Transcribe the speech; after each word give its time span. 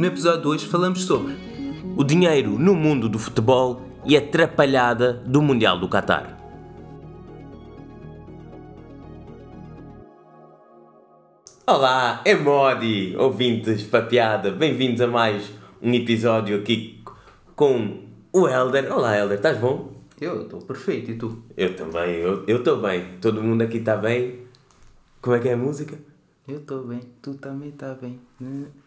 No 0.00 0.06
episódio 0.06 0.40
de 0.40 0.48
hoje 0.48 0.66
falamos 0.66 1.04
sobre 1.04 1.36
o 1.94 2.02
dinheiro 2.02 2.58
no 2.58 2.74
mundo 2.74 3.06
do 3.06 3.18
futebol 3.18 3.82
e 4.06 4.16
a 4.16 4.18
atrapalhada 4.18 5.12
do 5.12 5.42
Mundial 5.42 5.78
do 5.78 5.90
Qatar. 5.90 6.38
Olá, 11.66 12.22
é 12.24 12.34
Modi, 12.34 13.14
ouvintes 13.18 13.82
papiada, 13.82 14.50
bem-vindos 14.50 15.02
a 15.02 15.06
mais 15.06 15.52
um 15.82 15.92
episódio 15.92 16.56
aqui 16.56 17.04
com 17.54 18.04
o 18.32 18.48
Helder. 18.48 18.90
Olá 18.90 19.18
Helder, 19.18 19.36
estás 19.36 19.58
bom? 19.58 20.00
Eu 20.18 20.44
estou 20.44 20.62
perfeito, 20.62 21.10
e 21.10 21.18
tu? 21.18 21.42
Eu 21.54 21.76
também, 21.76 22.20
eu 22.20 22.46
estou 22.46 22.80
bem, 22.80 23.18
todo 23.20 23.42
mundo 23.42 23.60
aqui 23.60 23.76
está 23.76 23.98
bem. 23.98 24.46
Como 25.20 25.36
é 25.36 25.40
que 25.40 25.50
é 25.50 25.52
a 25.52 25.58
música? 25.58 25.98
Eu 26.50 26.56
estou 26.56 26.82
bem, 26.82 26.98
tu 27.22 27.34
também 27.34 27.68
está 27.68 27.94
bem. 27.94 28.18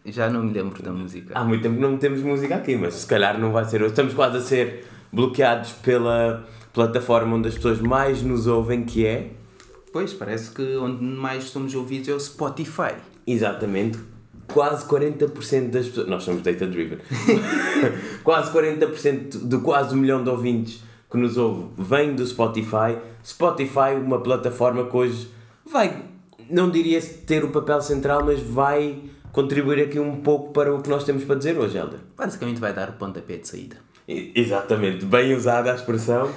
Já 0.04 0.28
não 0.28 0.44
me 0.44 0.52
lembro 0.52 0.82
da 0.82 0.92
música. 0.92 1.32
Há 1.34 1.42
muito 1.42 1.62
tempo 1.62 1.76
que 1.76 1.80
não 1.80 1.96
temos 1.96 2.20
música 2.20 2.56
aqui, 2.56 2.76
mas 2.76 2.92
se 2.92 3.06
calhar 3.06 3.40
não 3.40 3.52
vai 3.52 3.64
ser 3.64 3.80
hoje. 3.80 3.92
Estamos 3.92 4.12
quase 4.12 4.36
a 4.36 4.40
ser 4.42 4.84
bloqueados 5.10 5.72
pela 5.72 6.46
plataforma 6.74 7.36
onde 7.36 7.48
as 7.48 7.54
pessoas 7.54 7.80
mais 7.80 8.22
nos 8.22 8.46
ouvem, 8.46 8.84
que 8.84 9.06
é. 9.06 9.30
Pois, 9.90 10.12
parece 10.12 10.50
que 10.50 10.76
onde 10.76 11.02
mais 11.02 11.44
somos 11.44 11.74
ouvidos 11.74 12.10
é 12.10 12.12
o 12.12 12.20
Spotify. 12.20 12.96
Exatamente. 13.26 13.98
Quase 14.52 14.86
40% 14.86 15.70
das 15.70 15.88
pessoas. 15.88 16.06
Nós 16.06 16.22
somos 16.22 16.42
data 16.42 16.66
driven. 16.66 16.98
quase 18.22 18.52
40% 18.52 19.48
de 19.48 19.56
quase 19.62 19.94
um 19.94 19.98
milhão 19.98 20.22
de 20.22 20.28
ouvintes 20.28 20.82
que 21.10 21.16
nos 21.16 21.38
ouve 21.38 21.70
vem 21.78 22.14
do 22.14 22.26
Spotify. 22.26 22.98
Spotify, 23.24 23.94
uma 24.04 24.20
plataforma 24.20 24.84
que 24.84 24.94
hoje 24.94 25.28
vai 25.64 26.12
não 26.50 26.70
diria 26.70 27.00
ter 27.00 27.44
o 27.44 27.50
papel 27.50 27.80
central, 27.80 28.24
mas 28.24 28.40
vai 28.40 29.02
contribuir 29.32 29.82
aqui 29.82 29.98
um 29.98 30.20
pouco 30.20 30.52
para 30.52 30.74
o 30.74 30.80
que 30.80 30.88
nós 30.88 31.04
temos 31.04 31.24
para 31.24 31.36
dizer 31.36 31.58
hoje, 31.58 31.76
Helder. 31.76 32.00
Basicamente 32.16 32.60
vai 32.60 32.72
dar 32.72 32.90
o 32.90 32.92
pontapé 32.92 33.36
de 33.36 33.48
saída. 33.48 33.76
Exatamente, 34.06 35.04
bem 35.04 35.34
usada 35.34 35.72
a 35.72 35.74
expressão. 35.74 36.30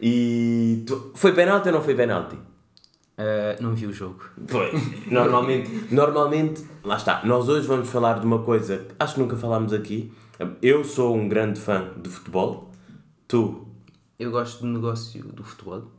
E 0.00 0.82
tu... 0.86 1.12
foi 1.14 1.32
penalti 1.32 1.68
ou 1.68 1.74
não 1.74 1.82
foi 1.82 1.94
penalti? 1.94 2.34
Uh, 2.34 3.62
não 3.62 3.74
vi 3.74 3.86
o 3.86 3.92
jogo. 3.92 4.24
Foi. 4.48 4.72
Normalmente, 5.06 5.94
normalmente, 5.94 6.64
lá 6.82 6.96
está. 6.96 7.24
Nós 7.24 7.48
hoje 7.48 7.66
vamos 7.66 7.88
falar 7.88 8.18
de 8.18 8.26
uma 8.26 8.40
coisa 8.40 8.78
que 8.78 8.94
acho 8.98 9.14
que 9.14 9.20
nunca 9.20 9.36
falámos 9.36 9.72
aqui. 9.72 10.12
Eu 10.60 10.82
sou 10.82 11.14
um 11.14 11.28
grande 11.28 11.60
fã 11.60 11.90
de 11.96 12.08
futebol. 12.08 12.72
Tu? 13.28 13.68
Eu 14.18 14.30
gosto 14.30 14.62
do 14.62 14.66
negócio 14.66 15.22
do 15.24 15.44
futebol. 15.44 15.92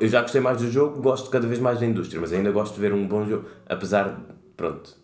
Eu 0.00 0.08
já 0.08 0.22
gostei 0.22 0.40
mais 0.40 0.58
do 0.58 0.70
jogo, 0.70 1.00
gosto 1.00 1.30
cada 1.30 1.46
vez 1.46 1.60
mais 1.60 1.80
da 1.80 1.86
indústria, 1.86 2.20
mas 2.20 2.32
ainda 2.32 2.50
gosto 2.50 2.74
de 2.74 2.80
ver 2.80 2.92
um 2.92 3.06
bom 3.06 3.26
jogo. 3.26 3.46
Apesar 3.66 4.08
de. 4.08 4.22
Pronto. 4.56 5.02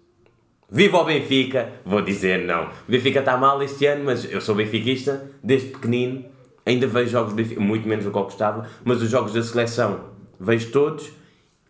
Viva 0.71 0.99
o 0.99 1.05
Benfica! 1.05 1.73
Vou 1.85 2.03
dizer 2.03 2.45
não. 2.45 2.67
O 2.67 2.91
Benfica 2.91 3.21
está 3.21 3.37
mal 3.37 3.63
este 3.63 3.87
ano, 3.87 4.05
mas 4.05 4.31
eu 4.31 4.41
sou 4.41 4.55
benfiquista 4.55 5.31
desde 5.43 5.69
pequenino. 5.69 6.25
Ainda 6.67 6.87
vejo 6.87 7.11
jogos 7.11 7.33
do 7.33 7.37
Benfica, 7.37 7.61
muito 7.61 7.89
menos 7.89 8.05
do 8.05 8.11
que 8.11 8.19
eu 8.19 8.25
gostava, 8.25 8.69
mas 8.85 9.01
os 9.01 9.11
jogos 9.11 9.33
da 9.33 9.43
seleção 9.43 10.11
vejo 10.39 10.71
todos. 10.71 11.11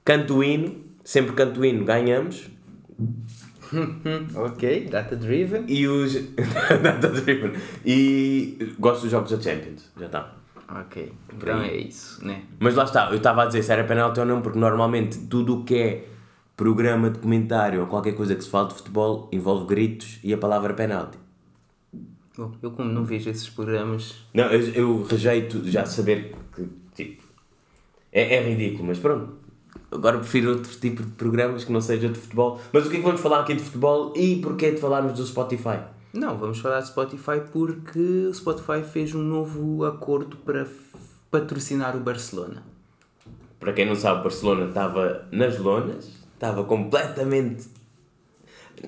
Canto 0.04 0.38
o 0.38 0.44
hino, 0.44 0.84
sempre 1.04 1.32
canto 1.32 1.60
o 1.60 1.64
hino, 1.64 1.84
ganhamos. 1.84 2.50
ok, 4.34 4.88
data 4.90 5.14
driven. 5.14 5.64
E 5.68 5.86
os. 5.86 6.14
data 6.82 7.08
driven. 7.08 7.52
E 7.84 8.74
gosto 8.80 9.02
dos 9.02 9.12
jogos 9.12 9.30
da 9.30 9.40
Champions, 9.40 9.92
já 9.96 10.06
está. 10.06 10.37
Ok, 10.70 11.12
então 11.34 11.62
é 11.62 11.76
isso, 11.76 12.24
né? 12.24 12.42
Mas 12.58 12.74
lá 12.74 12.84
está, 12.84 13.10
eu 13.10 13.16
estava 13.16 13.42
a 13.42 13.46
dizer 13.46 13.62
se 13.62 13.72
era 13.72 13.84
penalti 13.84 14.20
ou 14.20 14.26
não, 14.26 14.42
porque 14.42 14.58
normalmente 14.58 15.18
tudo 15.26 15.60
o 15.60 15.64
que 15.64 15.74
é 15.74 16.08
programa 16.54 17.08
de 17.08 17.18
comentário 17.20 17.80
ou 17.80 17.86
qualquer 17.86 18.14
coisa 18.14 18.34
que 18.34 18.44
se 18.44 18.50
fale 18.50 18.68
de 18.68 18.74
futebol 18.74 19.28
envolve 19.32 19.66
gritos 19.66 20.18
e 20.22 20.34
a 20.34 20.36
palavra 20.36 20.74
penalti. 20.74 21.16
Bom, 22.36 22.52
eu 22.62 22.70
como 22.72 22.92
não 22.92 23.04
vejo 23.04 23.30
esses 23.30 23.48
programas... 23.48 24.14
Não, 24.34 24.44
eu, 24.44 24.60
eu 24.74 25.02
rejeito 25.04 25.68
já 25.68 25.86
saber 25.86 26.36
que, 26.54 26.68
tipo, 26.94 27.22
é, 28.12 28.36
é 28.36 28.48
ridículo, 28.48 28.88
mas 28.88 28.98
pronto. 28.98 29.38
Agora 29.90 30.18
prefiro 30.18 30.50
outro 30.50 30.70
tipo 30.78 31.02
de 31.02 31.12
programas 31.12 31.64
que 31.64 31.72
não 31.72 31.80
seja 31.80 32.08
de 32.08 32.18
futebol. 32.18 32.60
Mas 32.72 32.86
o 32.86 32.90
que 32.90 32.96
é 32.96 32.98
que 33.00 33.06
vamos 33.06 33.20
falar 33.20 33.40
aqui 33.40 33.54
de 33.54 33.62
futebol 33.62 34.12
e 34.14 34.36
porquê 34.36 34.70
de 34.72 34.80
falarmos 34.80 35.14
do 35.14 35.24
Spotify? 35.24 35.78
Não, 36.12 36.38
vamos 36.38 36.58
falar 36.58 36.80
de 36.80 36.88
Spotify 36.88 37.40
porque 37.52 37.98
o 37.98 38.34
Spotify 38.34 38.82
fez 38.82 39.14
um 39.14 39.22
novo 39.22 39.84
acordo 39.84 40.36
para 40.38 40.66
patrocinar 41.30 41.96
o 41.96 42.00
Barcelona. 42.00 42.62
Para 43.60 43.72
quem 43.72 43.86
não 43.86 43.94
sabe, 43.94 44.20
o 44.20 44.22
Barcelona 44.22 44.68
estava 44.68 45.26
nas 45.30 45.58
lonas, 45.58 46.10
estava 46.34 46.64
completamente. 46.64 47.68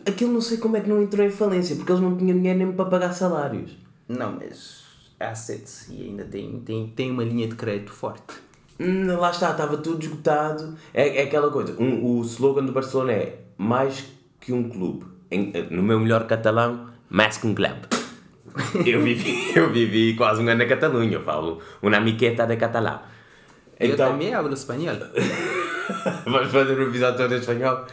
Aquilo 0.06 0.32
não 0.32 0.40
sei 0.40 0.58
como 0.58 0.76
é 0.76 0.80
que 0.80 0.88
não 0.88 1.02
entrou 1.02 1.26
em 1.26 1.30
falência, 1.30 1.76
porque 1.76 1.90
eles 1.90 2.02
não 2.02 2.16
tinham 2.16 2.36
dinheiro 2.36 2.58
nem 2.58 2.72
para 2.72 2.84
pagar 2.84 3.12
salários. 3.12 3.76
Não, 4.08 4.32
mas 4.32 4.84
assets 5.18 5.88
e 5.90 6.02
ainda 6.04 6.24
tem, 6.24 6.60
tem, 6.60 6.88
tem 6.88 7.10
uma 7.10 7.24
linha 7.24 7.48
de 7.48 7.54
crédito 7.54 7.92
forte. 7.92 8.34
Hum, 8.78 9.06
lá 9.18 9.30
está, 9.30 9.50
estava 9.50 9.76
tudo 9.76 10.02
esgotado. 10.02 10.76
É, 10.94 11.18
é 11.18 11.22
aquela 11.24 11.50
coisa, 11.50 11.76
um, 11.78 12.18
o 12.18 12.22
slogan 12.22 12.64
do 12.64 12.72
Barcelona 12.72 13.12
é 13.12 13.40
mais 13.58 14.06
que 14.40 14.52
um 14.52 14.70
clube. 14.70 15.04
Em, 15.30 15.52
no 15.70 15.82
meu 15.82 16.00
melhor 16.00 16.26
catalão, 16.26 16.89
Masking 17.10 17.54
Club. 17.54 17.76
eu, 18.86 19.02
vivi, 19.02 19.52
eu 19.58 19.70
vivi 19.70 20.14
quase 20.14 20.40
um 20.42 20.48
ano 20.48 20.58
na 20.58 20.66
Catalunha, 20.66 21.14
eu 21.14 21.22
falo 21.22 21.60
uma 21.82 22.00
miqueta 22.00 22.46
de 22.46 22.56
catalão. 22.56 23.00
Eu 23.78 23.94
então... 23.94 24.12
também 24.12 24.34
hablo 24.34 24.52
espanhol. 24.52 24.96
Vamos 26.24 26.52
fazer 26.52 26.78
um 26.78 26.88
episódio 26.88 27.18
todo 27.18 27.34
em 27.34 27.38
espanhol? 27.38 27.84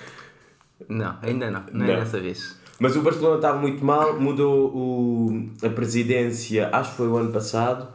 Não, 0.88 1.18
ainda 1.22 1.50
não, 1.50 1.64
não, 1.72 1.86
não. 1.86 1.94
é 1.94 2.00
dessa 2.00 2.20
vez. 2.20 2.58
Mas 2.80 2.96
o 2.96 3.02
Barcelona 3.02 3.38
estava 3.38 3.58
muito 3.58 3.84
mal, 3.84 4.20
mudou 4.20 4.68
o, 4.68 5.50
a 5.64 5.70
presidência, 5.70 6.70
acho 6.72 6.92
que 6.92 6.98
foi 6.98 7.08
o 7.08 7.18
ano 7.18 7.32
passado, 7.32 7.88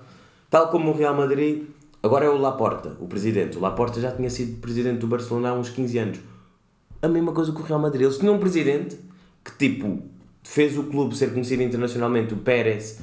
tal 0.51 0.69
como 0.69 0.91
o 0.91 0.97
Real 0.97 1.15
Madrid, 1.15 1.69
agora 2.03 2.25
é 2.25 2.29
o 2.29 2.37
Laporta, 2.37 2.97
o 2.99 3.07
presidente. 3.07 3.57
O 3.57 3.61
Laporta 3.61 4.01
já 4.01 4.11
tinha 4.11 4.29
sido 4.29 4.61
presidente 4.61 4.99
do 4.99 5.07
Barcelona 5.07 5.51
há 5.51 5.55
uns 5.55 5.69
15 5.69 5.99
anos. 5.99 6.21
A 7.01 7.07
mesma 7.07 7.33
coisa 7.33 7.53
que 7.53 7.61
o 7.61 7.65
Real 7.65 7.79
Madrid. 7.79 8.03
Eles 8.03 8.19
tinham 8.19 8.35
um 8.35 8.39
presidente 8.39 8.99
que, 9.45 9.57
tipo, 9.57 10.03
fez 10.43 10.77
o 10.77 10.85
clube 10.85 11.17
ser 11.17 11.33
conhecido 11.33 11.63
internacionalmente, 11.63 12.35
o 12.35 12.39
Pérez 12.39 13.01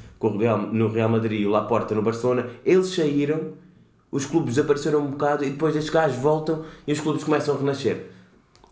no 0.72 0.91
Real 0.91 1.09
Madrid 1.09 1.41
e 1.41 1.45
o 1.45 1.50
Laporta 1.50 1.95
no 1.95 2.01
Barcelona, 2.01 2.50
eles 2.66 2.88
saíram, 2.88 3.53
os 4.11 4.25
clubes 4.25 4.55
desapareceram 4.55 5.00
um 5.00 5.11
bocado 5.11 5.45
e 5.45 5.50
depois 5.50 5.75
estes 5.75 5.94
gajos 5.94 6.17
voltam 6.17 6.66
e 6.85 6.91
os 6.91 7.00
clubes 7.00 7.23
começam 7.23 7.55
a 7.55 7.57
renascer. 7.57 8.11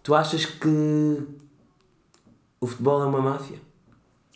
Tu 0.04 0.14
achas 0.14 0.46
que 0.46 1.24
o 2.60 2.68
futebol 2.68 3.02
é 3.02 3.06
uma 3.06 3.22
máfia? 3.22 3.58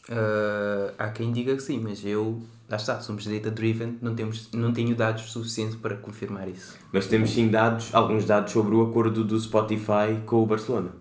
Uh, 0.10 0.94
há 0.98 1.10
quem 1.10 1.32
diga 1.32 1.56
que 1.56 1.62
sim, 1.62 1.80
mas 1.80 2.04
eu, 2.06 2.42
lá 2.70 2.78
está, 2.78 3.00
somos 3.00 3.26
data-driven, 3.26 3.98
não, 4.02 4.16
temos, 4.16 4.50
não 4.52 4.74
tenho 4.74 4.96
dados 4.96 5.32
suficientes 5.32 5.76
para 5.76 5.96
confirmar 5.96 6.50
isso. 6.50 6.78
Mas 6.92 7.08
temos 7.08 7.32
sim 7.32 7.50
dados, 7.50 7.94
alguns 7.94 8.26
dados 8.26 8.52
sobre 8.52 8.76
o 8.76 8.82
acordo 8.82 9.24
do 9.24 9.40
Spotify 9.40 10.20
com 10.26 10.44
o 10.44 10.46
Barcelona. 10.46 10.92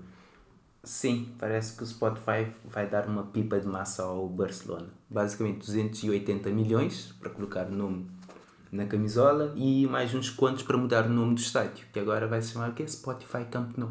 Sim, 0.83 1.29
parece 1.39 1.77
que 1.77 1.83
o 1.83 1.87
Spotify 1.87 2.51
vai 2.65 2.89
dar 2.89 3.07
uma 3.07 3.25
pipa 3.25 3.61
de 3.61 3.67
massa 3.67 4.03
ao 4.03 4.27
Barcelona. 4.27 4.89
Basicamente 5.11 5.59
280 5.59 6.49
milhões 6.51 7.15
para 7.21 7.29
colocar 7.29 7.67
o 7.67 7.71
nome 7.71 8.11
na 8.73 8.87
camisola 8.87 9.53
e 9.57 9.87
mais 9.87 10.15
uns 10.15 10.31
quantos 10.31 10.63
para 10.63 10.79
mudar 10.79 11.05
o 11.05 11.11
nome 11.11 11.35
do 11.35 11.41
estádio, 11.41 11.87
que 11.93 11.99
agora 11.99 12.27
vai 12.27 12.41
se 12.41 12.53
chamar 12.53 12.71
o 12.71 12.73
quê? 12.73 12.87
Spotify 12.87 13.45
Camp 13.51 13.77
Nou. 13.77 13.91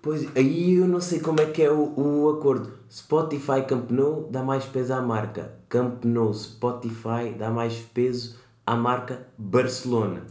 Pois, 0.00 0.26
aí 0.36 0.74
eu 0.74 0.88
não 0.88 1.00
sei 1.00 1.20
como 1.20 1.40
é 1.40 1.46
que 1.46 1.62
é 1.62 1.70
o, 1.70 1.94
o 1.96 2.28
acordo. 2.30 2.72
Spotify 2.90 3.62
Camp 3.66 3.90
Nou 3.90 4.28
dá 4.28 4.42
mais 4.42 4.64
peso 4.64 4.92
à 4.94 5.00
marca. 5.00 5.52
Camp 5.68 6.04
Nou 6.04 6.34
Spotify 6.34 7.32
dá 7.38 7.50
mais 7.50 7.76
peso 7.76 8.36
à 8.66 8.74
marca 8.74 9.24
Barcelona. 9.38 10.22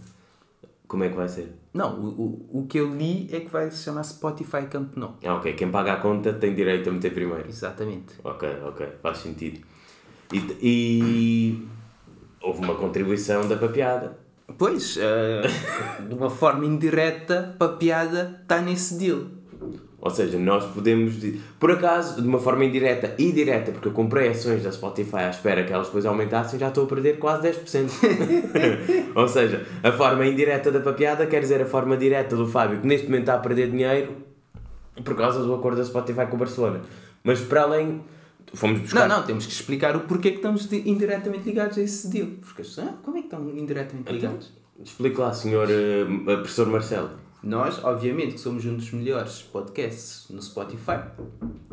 Como 0.92 1.06
é 1.06 1.10
que 1.10 1.16
vai 1.16 1.30
ser? 1.30 1.56
Não, 1.74 1.98
o, 2.02 2.50
o, 2.52 2.60
o 2.60 2.68
que 2.68 2.78
eu 2.78 2.94
li 2.94 3.30
é 3.32 3.40
que 3.40 3.50
vai 3.50 3.72
se 3.72 3.82
chamar 3.82 4.04
Spotify 4.04 4.64
Camp 4.70 4.98
Nou. 4.98 5.16
Ah, 5.24 5.36
ok. 5.36 5.54
Quem 5.54 5.72
paga 5.72 5.94
a 5.94 5.96
conta 5.96 6.34
tem 6.34 6.54
direito 6.54 6.90
a 6.90 6.92
meter 6.92 7.14
primeiro. 7.14 7.48
Exatamente. 7.48 8.16
Ok, 8.22 8.50
ok. 8.66 8.88
Faz 9.02 9.20
sentido. 9.20 9.62
E, 10.34 10.58
e 10.62 11.68
houve 12.42 12.66
uma 12.66 12.76
contribuição 12.76 13.48
da 13.48 13.56
papiada. 13.56 14.20
Pois, 14.58 14.98
uh, 14.98 16.04
de 16.10 16.14
uma 16.14 16.30
forma 16.30 16.66
indireta, 16.66 17.56
papiada 17.58 18.42
está 18.42 18.60
nesse 18.60 18.96
deal. 18.96 19.28
Ou 20.02 20.10
seja, 20.10 20.40
nós 20.40 20.66
podemos, 20.66 21.14
por 21.60 21.70
acaso, 21.72 22.20
de 22.20 22.28
uma 22.28 22.40
forma 22.40 22.66
indireta 22.66 23.14
e 23.20 23.32
direta, 23.32 23.72
porque 23.72 23.88
eu 23.88 23.92
comprei 23.92 24.30
ações 24.30 24.64
da 24.64 24.72
Spotify 24.72 25.18
à 25.18 25.30
espera 25.30 25.64
que 25.64 25.72
elas 25.72 25.86
depois 25.88 26.08
aumentassem, 26.08 26.58
já 26.60 26.70
estou 26.70 26.86
a 26.86 26.88
perder 26.88 27.20
quase 27.20 27.48
10%. 27.50 29.14
Ou 29.14 29.28
seja, 29.28 29.64
a 29.84 29.92
forma 29.92 30.26
indireta 30.26 30.72
da 30.72 30.80
papiada 30.80 31.28
quer 31.28 31.42
dizer 31.42 31.62
a 31.62 31.68
forma 31.68 31.96
direta 31.96 32.36
do 32.36 32.48
Fábio, 32.48 32.82
que 32.82 32.88
neste 32.88 33.06
momento 33.06 33.22
está 33.22 33.36
a 33.36 33.40
perder 33.40 33.70
dinheiro 33.70 34.16
por 35.06 35.16
causa 35.16 35.44
do 35.44 35.54
acordo 35.54 35.78
da 35.78 35.86
Spotify 35.86 36.26
com 36.26 36.36
o 36.36 36.40
Barcelona. 36.40 36.82
Mas 37.24 37.40
para 37.42 37.62
além, 37.62 38.02
fomos 38.56 38.80
buscar. 38.80 39.08
Não, 39.08 39.20
não, 39.20 39.26
temos 39.26 39.46
que 39.46 39.52
explicar 39.52 39.96
o 39.96 40.02
porquê 40.02 40.32
que 40.32 40.38
estamos 40.38 40.72
indiretamente 40.72 41.44
ligados 41.46 41.78
a 41.78 41.82
esse 41.82 42.08
deal. 42.08 42.28
Porque 42.42 42.64
ah, 42.80 42.96
como 43.04 43.18
é 43.18 43.20
que 43.20 43.28
estão 43.28 43.48
indiretamente 43.50 44.12
ligados? 44.12 44.52
Então, 44.74 44.84
explique 44.84 45.20
lá, 45.20 45.32
senhor 45.32 45.68
uh, 45.70 46.26
professor 46.26 46.68
Marcelo. 46.68 47.12
Nós, 47.44 47.84
obviamente, 47.84 48.34
que 48.34 48.40
somos 48.40 48.64
um 48.66 48.76
dos 48.76 48.92
melhores 48.92 49.42
podcasts 49.42 50.26
no 50.30 50.42
Spotify. 50.42 51.00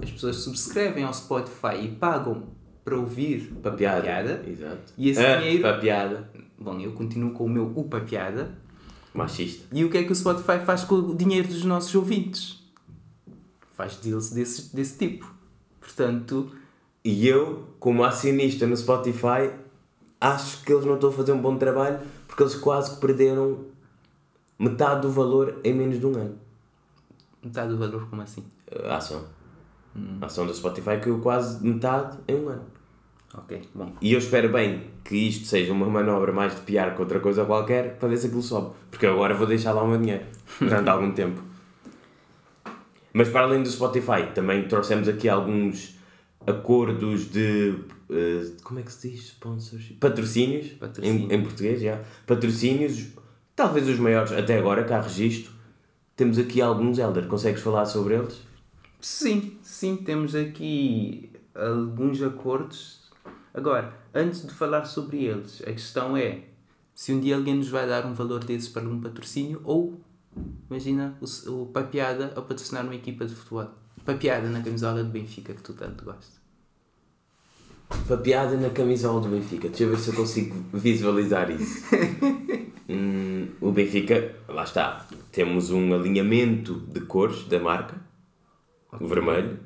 as 0.03 0.11
pessoas 0.11 0.37
subscrevem 0.37 1.05
ao 1.05 1.12
Spotify 1.12 1.76
e 1.82 1.88
pagam 1.88 2.44
para 2.85 2.97
ouvir 2.97 3.53
Para 3.62 3.73
piada. 3.73 4.03
piada. 4.03 4.44
Exato. 4.49 4.93
E 4.97 5.11
esse 5.11 5.20
Ah, 5.25 5.37
dinheiro- 5.37 5.62
Para 5.62 5.79
piada. 5.79 6.31
Bom, 6.59 6.81
eu 6.81 6.93
continuo 6.93 7.32
com 7.32 7.44
o 7.44 7.49
meu 7.49 7.65
Upa 7.76 8.00
Piada. 8.00 8.56
Machista. 9.12 9.65
E 9.73 9.85
o 9.85 9.91
que 9.91 9.99
é 9.99 10.05
que 10.05 10.12
o 10.12 10.15
Spotify 10.15 10.59
faz 10.65 10.85
com 10.85 10.94
o 10.97 11.15
dinheiro 11.15 11.49
dos 11.49 11.65
nossos 11.65 11.94
ouvintes? 11.94 12.62
Faz 13.75 13.97
deals 13.97 14.31
desse, 14.31 14.75
desse 14.75 14.97
tipo. 14.99 15.31
Portanto, 15.81 16.50
E 17.05 17.26
eu, 17.26 17.69
como 17.81 18.05
acionista 18.05 18.67
no 18.67 18.76
Spotify, 18.76 19.50
acho 20.21 20.62
que 20.64 20.73
eles 20.73 20.85
não 20.85 20.94
estão 20.97 21.09
a 21.11 21.12
fazer 21.12 21.32
um 21.32 21.41
bom 21.41 21.56
trabalho 21.56 22.00
porque 22.26 22.43
eles 22.43 22.55
quase 22.56 22.94
que 22.94 23.00
perderam 23.00 23.61
metade 24.59 25.03
do 25.03 25.11
valor 25.11 25.61
em 25.65 25.75
menos 25.75 25.99
de 25.99 26.07
um 26.07 26.15
ano. 26.15 26.37
metade 27.43 27.69
do 27.71 27.79
valor, 27.79 28.09
como 28.09 28.23
assim? 28.23 28.45
A 28.85 28.97
ação. 28.97 29.25
A 30.21 30.27
ação 30.27 30.47
do 30.47 30.55
Spotify 30.55 30.99
caiu 31.01 31.21
quase 31.21 31.65
metade 31.67 32.19
em 32.29 32.37
um 32.37 32.49
ano. 32.49 32.65
Ok, 33.35 33.61
bom. 33.75 33.93
E 34.01 34.13
eu 34.13 34.19
espero 34.19 34.51
bem 34.51 34.85
que 35.05 35.15
isto 35.15 35.47
seja 35.47 35.73
uma 35.73 35.87
manobra 35.87 36.33
mais 36.33 36.55
de 36.55 36.63
piar 36.63 36.95
que 36.95 37.01
outra 37.01 37.21
coisa 37.21 37.45
qualquer 37.45 37.97
para 37.99 38.09
ver 38.09 38.17
se 38.17 38.27
aquilo 38.27 38.43
sobe. 38.43 38.75
Porque 38.91 39.05
eu 39.07 39.13
agora 39.13 39.35
vou 39.35 39.47
deixar 39.47 39.73
lá 39.73 39.83
o 39.83 39.89
meu 39.89 39.99
dinheiro 39.99 40.25
durante 40.59 40.89
algum 40.89 41.13
tempo. 41.13 41.43
Mas 43.13 43.29
para 43.29 43.43
além 43.43 43.63
do 43.63 43.69
Spotify, 43.69 44.33
também 44.35 44.67
trouxemos 44.69 45.09
aqui 45.09 45.29
alguns 45.29 45.99
acordos 46.47 47.31
de. 47.31 47.75
eh, 48.11 48.51
como 48.63 48.81
é 48.81 48.83
que 48.83 48.93
se 48.93 49.11
diz? 49.11 49.27
Sponsorship? 49.29 49.95
Patrocínios. 49.95 50.69
Patrocínio. 50.73 51.31
Em, 51.31 51.35
em 51.35 51.43
português, 51.43 51.81
já. 51.81 52.01
Patrocínios, 52.27 53.09
talvez 53.59 53.89
os 53.89 53.99
maiores 53.99 54.31
até 54.31 54.57
agora, 54.57 54.87
há 54.95 55.01
registro. 55.01 55.53
Temos 56.15 56.39
aqui 56.39 56.63
alguns, 56.63 56.97
Helder. 56.97 57.27
Consegues 57.27 57.61
falar 57.61 57.87
sobre 57.87 58.15
eles? 58.15 58.41
Sim, 59.01 59.59
sim, 59.63 59.97
temos 59.97 60.37
aqui 60.37 61.33
alguns 61.53 62.23
acordos. 62.23 63.11
Agora, 63.53 63.93
antes 64.15 64.47
de 64.47 64.55
falar 64.55 64.85
sobre 64.85 65.25
eles, 65.25 65.61
a 65.63 65.73
questão 65.73 66.17
é 66.17 66.43
se 66.95 67.13
um 67.13 67.19
dia 67.19 67.35
alguém 67.35 67.57
nos 67.57 67.69
vai 67.69 67.87
dar 67.87 68.07
um 68.07 68.15
valor 68.15 68.45
desses 68.45 68.69
para 68.69 68.89
um 68.89 69.01
patrocínio 69.01 69.61
ou, 69.65 70.01
imagina, 70.71 71.19
o, 71.21 71.63
o 71.63 71.67
Papiada 71.67 72.33
a 72.37 72.41
patrocinar 72.41 72.85
uma 72.85 72.95
equipa 72.95 73.27
de 73.27 73.35
futebol. 73.35 73.71
Papiada 74.05 74.49
na 74.49 74.63
camisola 74.63 75.03
de 75.03 75.11
Benfica 75.11 75.53
que 75.53 75.63
tu 75.63 75.73
tanto 75.73 76.05
gostas. 76.05 76.39
Papeada 78.07 78.57
na 78.57 78.71
camisola 78.71 79.21
do 79.21 79.29
Benfica. 79.29 79.69
Deixa 79.69 79.83
eu 79.83 79.91
ver 79.91 79.99
se 79.99 80.11
eu 80.11 80.15
consigo 80.15 80.55
visualizar 80.73 81.51
isso. 81.51 81.83
Hum, 82.88 83.49
o 83.61 83.70
Benfica, 83.70 84.35
lá 84.49 84.64
está. 84.64 85.06
Temos 85.31 85.70
um 85.70 85.94
alinhamento 85.94 86.75
de 86.75 87.00
cores 87.00 87.44
da 87.44 87.58
marca. 87.58 87.96
O 88.99 89.06
vermelho. 89.06 89.58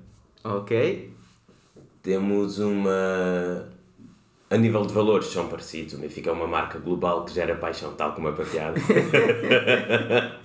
Ok? 0.43 1.15
Temos 2.03 2.59
uma. 2.59 3.71
A 4.51 4.57
nível 4.57 4.85
de 4.85 4.93
valores 4.93 5.27
são 5.29 5.49
parecidos. 5.49 5.95
O 5.95 5.99
Benfica 5.99 6.31
é 6.31 6.33
uma 6.33 6.49
marca 6.49 6.79
global 6.79 7.25
que 7.25 7.33
gera 7.33 7.55
paixão, 7.55 7.95
tal 7.95 8.13
como 8.13 8.29
a 8.29 8.33
papeada. 8.33 8.81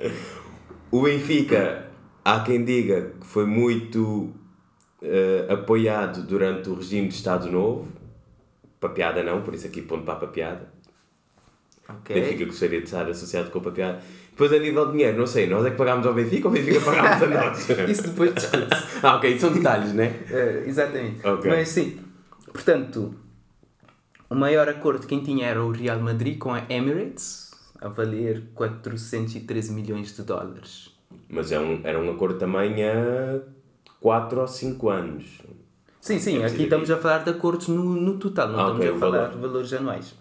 o 0.91 1.01
Benfica, 1.01 1.89
há 2.23 2.41
quem 2.41 2.63
diga 2.63 3.13
que 3.19 3.25
foi 3.25 3.45
muito 3.45 4.33
eh, 5.01 5.47
apoiado 5.49 6.25
durante 6.25 6.69
o 6.69 6.75
regime 6.75 7.07
de 7.07 7.15
Estado 7.15 7.51
Novo. 7.51 7.91
Papeada 8.79 9.23
não, 9.23 9.41
por 9.41 9.55
isso 9.55 9.65
aqui 9.65 9.81
ponto 9.81 10.03
para 10.05 10.13
a 10.13 10.17
papeada. 10.17 10.76
Ok. 11.89 12.15
Benfica 12.15 12.45
gostaria 12.45 12.79
de 12.79 12.85
estar 12.85 13.09
associado 13.09 13.49
com 13.49 13.59
a 13.59 13.61
papeada. 13.61 13.99
Depois, 14.31 14.51
a 14.53 14.59
nível 14.59 14.85
de 14.87 14.91
dinheiro, 14.91 15.17
não 15.17 15.25
sei, 15.25 15.47
nós 15.47 15.65
é 15.65 15.71
que 15.71 15.77
pagámos 15.77 16.05
ao 16.05 16.13
Benfica 16.13 16.47
ou 16.47 16.53
o 16.53 16.57
Benfica 16.57 16.81
pagámos 16.81 17.23
a 17.23 17.27
nós? 17.27 17.69
Isso 17.89 18.03
depois 18.09 18.33
discute-se. 18.35 18.99
ah, 19.03 19.15
ok, 19.15 19.39
são 19.39 19.51
detalhes, 19.53 19.93
né? 19.93 20.13
É, 20.29 20.63
exatamente. 20.67 21.25
Ok. 21.25 21.49
Mas 21.49 21.69
sim, 21.69 21.97
portanto, 22.51 23.15
o 24.29 24.35
maior 24.35 24.67
acordo 24.69 25.07
quem 25.07 25.23
tinha 25.23 25.47
era 25.47 25.63
o 25.63 25.71
Real 25.71 25.99
Madrid 25.99 26.37
com 26.37 26.53
a 26.53 26.63
Emirates, 26.69 27.51
a 27.81 27.87
valer 27.87 28.43
413 28.53 29.71
milhões 29.71 30.15
de 30.15 30.23
dólares. 30.23 30.91
Mas 31.29 31.51
é 31.51 31.59
um, 31.59 31.79
era 31.83 31.99
um 31.99 32.11
acordo 32.11 32.37
também 32.37 32.83
a 32.83 33.39
4 33.99 34.41
ou 34.41 34.47
5 34.47 34.89
anos. 34.89 35.25
Sim, 36.01 36.19
sim, 36.19 36.43
aqui 36.43 36.63
estamos 36.63 36.89
a 36.91 36.97
falar 36.97 37.19
de 37.19 37.31
acordos 37.31 37.67
no, 37.69 37.83
no 37.83 38.17
total, 38.17 38.49
não 38.49 38.59
Ah, 38.59 38.61
estamos 38.63 38.79
ok, 38.79 38.89
a 38.89 38.93
o 38.93 38.99
falar 38.99 39.17
valor. 39.19 39.33
de 39.35 39.41
valores 39.41 39.73
anuais. 39.73 40.15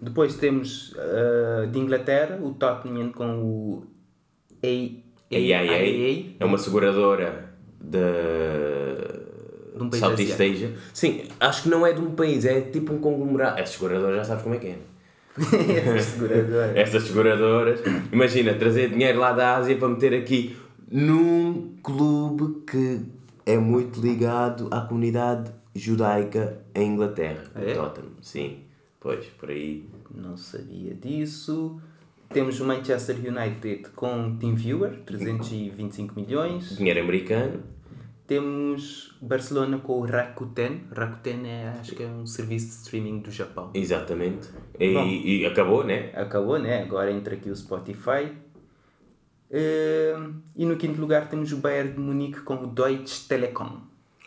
Depois 0.00 0.36
temos 0.36 0.94
ah, 0.98 1.66
de 1.66 1.78
Inglaterra, 1.78 2.38
o 2.42 2.52
Tottenham 2.54 3.10
com 3.12 3.42
o 3.42 3.86
A- 4.62 5.34
A 5.34 5.38
IAA 5.38 6.34
é 6.38 6.44
uma 6.44 6.58
seguradora 6.58 7.50
da 7.80 7.98
De 9.76 9.82
um 9.84 9.92
Southeast. 9.92 10.32
Asia. 10.40 10.74
Sim, 10.94 11.22
acho 11.40 11.64
que 11.64 11.68
não 11.68 11.86
é 11.86 11.92
de 11.92 12.00
um 12.00 12.10
país, 12.14 12.44
é 12.44 12.60
tipo 12.60 12.92
um 12.92 12.98
conglomerado. 12.98 13.60
As 13.60 13.70
seguradoras 13.70 14.16
já 14.18 14.24
sabes 14.24 14.42
como 14.42 14.54
é 14.54 14.58
que 14.58 14.66
é. 14.68 14.78
Essas 15.76 16.02
seguradoras. 16.04 16.76
Essas 16.76 17.02
seguradoras, 17.04 17.80
imagina, 18.12 18.54
trazer 18.54 18.88
dinheiro 18.90 19.18
lá 19.18 19.32
da 19.32 19.56
Ásia 19.56 19.76
para 19.76 19.88
meter 19.88 20.14
aqui 20.14 20.56
num 20.90 21.74
clube 21.82 22.62
que 22.70 23.00
é 23.44 23.58
muito 23.58 24.00
ligado 24.00 24.68
à 24.70 24.80
comunidade 24.80 25.50
judaica 25.74 26.58
em 26.74 26.92
Inglaterra, 26.92 27.44
É? 27.54 27.72
o 27.72 27.74
Tottenham. 27.74 28.10
Sim, 28.22 28.58
pois, 29.00 29.26
por 29.26 29.50
aí. 29.50 29.88
Não 30.14 30.36
sabia 30.36 30.94
disso. 30.94 31.80
Temos 32.28 32.60
o 32.60 32.64
Manchester 32.64 33.16
United 33.16 33.90
com 33.94 34.36
TeamViewer, 34.36 35.00
325 35.06 36.18
milhões. 36.18 36.76
Dinheiro 36.76 37.00
americano, 37.00 37.62
Temos 38.26 39.14
Barcelona 39.22 39.78
com 39.78 40.00
o 40.00 40.04
Rakuten. 40.04 40.82
Rakuten 40.92 41.46
é, 41.46 41.68
acho 41.78 41.94
que 41.94 42.02
é 42.02 42.06
um 42.08 42.26
serviço 42.26 42.66
de 42.66 42.72
streaming 42.72 43.20
do 43.20 43.30
Japão. 43.30 43.70
exatamente. 43.72 44.48
E, 44.80 44.92
Bom. 44.92 45.06
e 45.06 45.46
acabou, 45.46 45.84
né? 45.84 46.10
Acabou, 46.12 46.58
né? 46.58 46.82
Agora 46.82 47.12
entra 47.12 47.34
aqui 47.36 47.48
o 47.48 47.54
Spotify. 47.54 48.32
Ehm, 49.48 50.40
e 50.56 50.64
no 50.66 50.76
quinto 50.76 51.00
lugar 51.00 51.28
temos 51.28 51.52
o 51.52 51.58
Bayern 51.58 51.92
de 51.92 52.00
Munique 52.00 52.40
com 52.40 52.54
o 52.56 52.66
Deutsche 52.66 53.28
Telekom. 53.28 53.80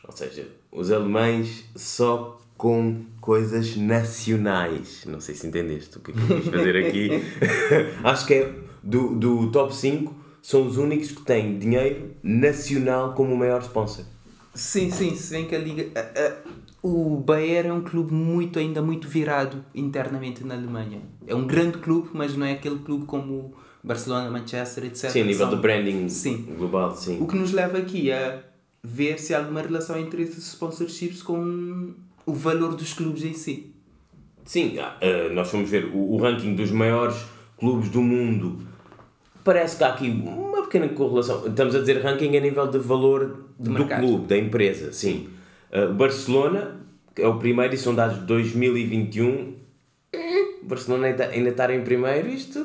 Ou 0.08 0.16
seja, 0.16 0.48
os 0.72 0.90
alemães 0.92 1.66
só 1.76 2.40
com 2.60 3.06
coisas 3.22 3.78
nacionais. 3.78 5.06
Não 5.08 5.22
sei 5.22 5.34
se 5.34 5.48
entendeste 5.48 5.98
o 5.98 6.02
que 6.02 6.12
é 6.12 6.14
que 6.14 6.20
eu 6.34 6.42
quis 6.42 6.50
fazer 6.50 6.76
aqui. 6.86 7.10
Acho 8.04 8.28
que 8.28 8.34
é 8.34 8.54
do, 8.84 9.16
do 9.16 9.50
top 9.50 9.74
5, 9.74 10.14
são 10.42 10.68
os 10.68 10.76
únicos 10.78 11.10
que 11.12 11.22
têm 11.22 11.58
dinheiro 11.58 12.12
nacional 12.22 13.14
como 13.14 13.34
o 13.34 13.38
maior 13.38 13.62
sponsor. 13.62 14.04
Sim, 14.54 14.92
sim, 14.92 15.16
se 15.16 15.32
bem 15.32 15.46
que 15.46 15.56
a 15.56 15.60
Liga. 15.60 15.88
a- 15.96 16.20
a- 16.28 16.36
o 16.84 17.16
Bayern 17.18 17.70
é 17.70 17.74
um 17.74 17.82
clube 17.82 18.14
muito, 18.14 18.60
ainda 18.60 18.82
muito 18.82 19.08
virado 19.08 19.64
internamente 19.74 20.44
na 20.44 20.54
Alemanha. 20.56 21.02
É 21.26 21.34
um 21.36 21.48
grande 21.48 21.78
clube, 21.78 22.10
mas 22.14 22.36
não 22.36 22.46
é 22.46 22.54
aquele 22.54 22.80
clube 22.80 23.06
como 23.06 23.54
Barcelona, 23.82 24.30
Manchester, 24.30 24.84
etc. 24.86 25.10
Sim, 25.12 25.22
a 25.22 25.26
nível 25.26 25.48
São- 25.48 25.56
do 25.56 25.62
branding 25.62 26.10
Sim. 26.10 26.46
global, 26.58 26.94
sim. 26.94 27.20
O 27.22 27.28
que 27.28 27.38
nos 27.38 27.54
leva 27.54 27.78
aqui 27.78 28.12
a 28.12 28.42
ver 28.84 29.18
se 29.18 29.34
há 29.34 29.40
alguma 29.40 29.62
relação 29.62 29.98
entre 29.98 30.24
esses 30.24 30.46
sponsorships 30.48 31.22
com 31.22 31.94
o 32.30 32.34
valor 32.34 32.76
dos 32.76 32.94
clubes 32.94 33.24
em 33.24 33.34
si. 33.34 33.74
Sim, 34.46 34.78
ah, 34.80 34.98
nós 35.34 35.50
fomos 35.50 35.70
ver 35.70 35.86
o, 35.86 36.14
o 36.14 36.18
ranking 36.18 36.56
dos 36.56 36.72
maiores 36.72 37.18
clubes 37.58 37.90
do 37.90 38.02
mundo. 38.02 38.62
Parece 39.44 39.78
que 39.78 39.84
há 39.84 39.90
aqui 39.90 40.10
uma 40.10 40.64
pequena 40.64 40.88
correlação. 40.90 41.48
Estamos 41.48 41.76
a 41.76 41.80
dizer 41.80 42.02
ranking 42.02 42.36
a 42.36 42.40
nível 42.40 42.68
de 42.68 42.80
valor 42.80 43.46
do 43.58 43.72
mercado. 43.72 44.02
clube, 44.02 44.28
da 44.28 44.38
empresa, 44.38 44.92
sim. 44.94 45.30
Ah, 45.72 45.88
Barcelona 45.88 46.80
é 47.16 47.28
o 47.28 47.38
primeiro 47.38 47.74
e 47.74 47.78
são 47.78 47.94
dados 47.94 48.20
de 48.20 48.26
2021. 48.26 49.60
O 50.62 50.66
Barcelona 50.66 51.08
ainda, 51.08 51.26
ainda 51.28 51.50
estar 51.50 51.72
em 51.72 51.84
primeiro, 51.84 52.28
isto, 52.28 52.60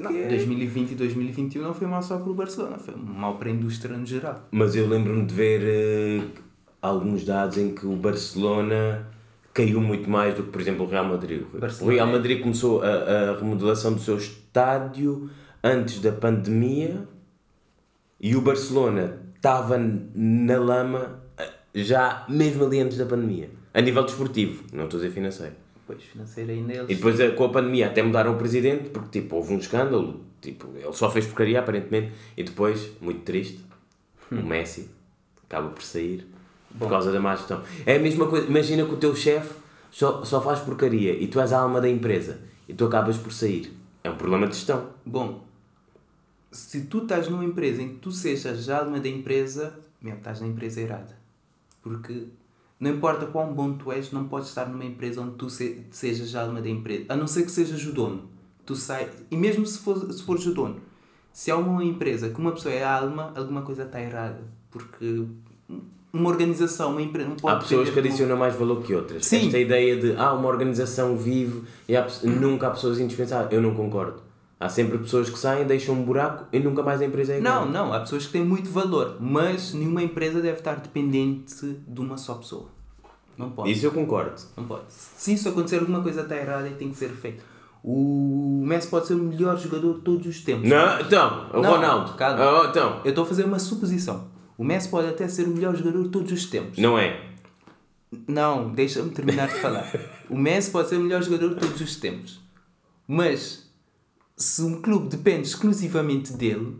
Não, 0.00 0.10
aqui 0.10 0.22
é... 0.22 0.28
2020 0.28 0.90
e 0.90 0.94
2021 0.96 1.62
não 1.62 1.74
foi 1.74 1.86
mal 1.86 2.02
só 2.02 2.18
para 2.18 2.30
o 2.30 2.34
Barcelona, 2.34 2.78
foi 2.78 2.94
mal 2.96 3.36
para 3.36 3.48
a 3.48 3.52
indústria 3.52 3.96
no 3.96 4.04
geral. 4.04 4.48
Mas 4.50 4.74
eu 4.74 4.88
lembro-me 4.88 5.24
de 5.24 5.34
ver 5.34 5.60
eh, 5.62 6.20
alguns 6.84 7.24
dados 7.24 7.56
em 7.56 7.74
que 7.74 7.86
o 7.86 7.96
Barcelona 7.96 9.06
caiu 9.52 9.80
muito 9.80 10.10
mais 10.10 10.34
do 10.34 10.42
que, 10.42 10.50
por 10.50 10.60
exemplo, 10.60 10.84
o 10.84 10.88
Real 10.88 11.04
Madrid. 11.04 11.42
O 11.52 11.58
Barcelona 11.58 11.94
Real 11.94 12.08
é- 12.08 12.12
Madrid 12.12 12.42
começou 12.42 12.82
a, 12.82 12.88
a 12.88 13.38
remodelação 13.38 13.94
do 13.94 14.00
seu 14.00 14.18
estádio 14.18 15.30
antes 15.62 16.00
da 16.00 16.12
pandemia 16.12 17.08
e 18.20 18.36
o 18.36 18.40
Barcelona 18.42 19.18
estava 19.36 19.78
na 19.78 20.58
lama 20.58 21.20
eh, 21.38 21.50
já 21.74 22.24
mesmo 22.28 22.64
ali 22.64 22.80
antes 22.80 22.98
da 22.98 23.06
pandemia. 23.06 23.48
A 23.72 23.80
nível 23.80 24.04
desportivo, 24.04 24.64
não 24.72 24.84
estou 24.84 24.98
a 24.98 25.02
dizer 25.02 25.14
financeiro. 25.14 25.54
Pois, 25.86 26.02
financeiro 26.02 26.50
ainda 26.50 26.72
eles. 26.72 26.90
E 26.90 26.94
depois 26.94 27.18
eh, 27.20 27.30
com 27.30 27.44
a 27.44 27.48
pandemia 27.48 27.86
até 27.86 28.02
mudaram 28.02 28.34
o 28.34 28.36
presidente 28.36 28.90
porque 28.90 29.20
tipo, 29.20 29.36
houve 29.36 29.54
um 29.54 29.58
escândalo, 29.58 30.20
tipo, 30.40 30.68
ele 30.76 30.92
só 30.92 31.10
fez 31.10 31.26
porcaria 31.26 31.60
aparentemente 31.60 32.12
e 32.36 32.42
depois, 32.42 32.90
muito 33.00 33.20
triste, 33.20 33.64
o 34.30 34.36
Messi 34.36 34.90
acaba 35.46 35.68
por 35.68 35.82
sair 35.82 36.26
por 36.78 36.88
causa 36.88 37.12
da 37.12 37.20
má 37.20 37.34
gestão. 37.36 37.62
É 37.86 37.96
a 37.96 37.98
mesma 37.98 38.26
coisa, 38.26 38.46
imagina 38.46 38.84
que 38.84 38.94
o 38.94 38.96
teu 38.96 39.14
chefe 39.14 39.54
só, 39.90 40.24
só 40.24 40.40
faz 40.40 40.60
porcaria 40.60 41.12
e 41.12 41.26
tu 41.26 41.40
és 41.40 41.52
a 41.52 41.60
alma 41.60 41.80
da 41.80 41.88
empresa 41.88 42.40
e 42.68 42.74
tu 42.74 42.84
acabas 42.86 43.16
por 43.16 43.32
sair. 43.32 43.72
É 44.02 44.10
um 44.10 44.16
problema 44.16 44.46
de 44.46 44.54
gestão. 44.54 44.88
Bom, 45.04 45.44
se 46.50 46.82
tu 46.82 46.98
estás 46.98 47.28
numa 47.28 47.44
empresa 47.44 47.82
em 47.82 47.88
que 47.90 47.96
tu 47.96 48.10
sejas 48.12 48.68
a 48.68 48.78
alma 48.78 49.00
da 49.00 49.08
empresa, 49.08 49.78
meu, 50.00 50.16
estás 50.16 50.40
na 50.40 50.46
empresa 50.46 50.80
errada. 50.80 51.16
Porque 51.82 52.26
não 52.78 52.90
importa 52.90 53.26
quão 53.26 53.52
bom 53.52 53.74
tu 53.74 53.92
és, 53.92 54.10
não 54.12 54.28
podes 54.28 54.48
estar 54.48 54.68
numa 54.68 54.84
empresa 54.84 55.20
onde 55.20 55.36
tu 55.36 55.48
se, 55.48 55.86
sejas 55.90 56.34
a 56.34 56.42
alma 56.42 56.60
da 56.60 56.68
empresa. 56.68 57.06
A 57.08 57.16
não 57.16 57.26
ser 57.26 57.44
que 57.44 57.50
sejas 57.50 57.84
o 57.86 57.92
dono. 57.92 58.28
Tu 58.66 58.74
sai, 58.76 59.10
e 59.30 59.36
mesmo 59.36 59.66
se, 59.66 59.78
for, 59.78 60.12
se 60.12 60.22
fores 60.22 60.46
o 60.46 60.54
dono, 60.54 60.80
se 61.32 61.50
há 61.50 61.56
uma 61.56 61.84
empresa 61.84 62.30
que 62.30 62.40
uma 62.40 62.52
pessoa 62.52 62.74
é 62.74 62.82
a 62.82 62.94
alma, 62.94 63.32
alguma 63.36 63.62
coisa 63.62 63.84
está 63.84 64.00
errada. 64.00 64.42
Porque 64.70 65.26
uma 66.14 66.30
organização, 66.30 66.92
uma 66.92 67.02
empresa 67.02 67.28
não 67.28 67.36
pode 67.36 67.56
Há 67.56 67.58
pessoas 67.58 67.90
que 67.90 67.98
adicionam 67.98 68.36
mais 68.36 68.54
valor 68.54 68.82
que 68.82 68.94
outras. 68.94 69.26
Sim. 69.26 69.46
Esta 69.46 69.58
ideia 69.58 69.96
de 69.96 70.14
ah, 70.16 70.32
uma 70.32 70.48
organização 70.48 71.16
vive 71.16 71.62
e 71.88 71.96
há 71.96 72.06
nunca 72.22 72.68
há 72.68 72.70
pessoas 72.70 73.00
indispensáveis. 73.00 73.52
Eu 73.52 73.60
não 73.60 73.74
concordo. 73.74 74.22
Há 74.60 74.68
sempre 74.68 74.96
pessoas 74.98 75.28
que 75.28 75.38
saem, 75.38 75.66
deixam 75.66 75.94
um 75.96 76.04
buraco 76.04 76.46
e 76.52 76.60
nunca 76.60 76.82
mais 76.82 77.00
a 77.02 77.04
empresa 77.04 77.34
é 77.34 77.38
igual. 77.38 77.66
Não, 77.66 77.70
não, 77.88 77.92
há 77.92 78.00
pessoas 78.00 78.26
que 78.26 78.32
têm 78.32 78.44
muito 78.44 78.70
valor, 78.70 79.16
mas 79.20 79.74
nenhuma 79.74 80.02
empresa 80.02 80.40
deve 80.40 80.58
estar 80.58 80.76
dependente 80.76 81.76
de 81.86 82.00
uma 82.00 82.16
só 82.16 82.34
pessoa. 82.34 82.68
Não 83.36 83.50
pode. 83.50 83.72
Isso 83.72 83.84
eu 83.84 83.90
concordo. 83.90 84.40
Não 84.56 84.64
pode. 84.64 84.84
Se 84.88 85.34
isso 85.34 85.48
acontecer, 85.48 85.80
alguma 85.80 86.00
coisa 86.00 86.20
está 86.22 86.36
errada 86.36 86.68
e 86.68 86.74
tem 86.74 86.88
que 86.88 86.96
ser 86.96 87.10
feito. 87.10 87.42
O 87.82 88.62
Messi 88.64 88.88
pode 88.88 89.08
ser 89.08 89.14
o 89.14 89.18
melhor 89.18 89.58
jogador 89.58 89.94
de 89.94 90.00
todos 90.00 90.26
os 90.26 90.40
tempos. 90.42 90.68
Não, 90.70 91.00
então, 91.00 91.50
o 91.52 91.60
Não, 91.60 91.72
Ronaldo. 91.72 92.14
calma. 92.14 92.62
Oh, 92.62 92.64
então, 92.66 93.00
Eu 93.04 93.10
estou 93.10 93.24
a 93.24 93.26
fazer 93.26 93.44
uma 93.44 93.58
suposição. 93.58 94.32
O 94.56 94.64
Messi 94.64 94.88
pode 94.88 95.08
até 95.08 95.26
ser 95.28 95.44
o 95.46 95.50
melhor 95.50 95.74
jogador 95.76 96.02
de 96.04 96.08
todos 96.10 96.30
os 96.32 96.46
tempos. 96.46 96.78
não 96.78 96.98
é. 96.98 97.30
Não, 98.28 98.70
deixa-me 98.72 99.10
terminar 99.10 99.48
de 99.48 99.54
falar. 99.60 99.90
O 100.30 100.36
Messi 100.38 100.70
pode 100.70 100.88
ser 100.88 100.96
o 100.96 101.00
melhor 101.00 101.20
jogador 101.22 101.54
de 101.54 101.60
todos 101.60 101.80
os 101.80 101.96
tempos. 101.96 102.40
Mas, 103.08 103.68
se 104.36 104.62
um 104.62 104.80
clube 104.80 105.08
depende 105.08 105.48
exclusivamente 105.48 106.32
dele, 106.32 106.78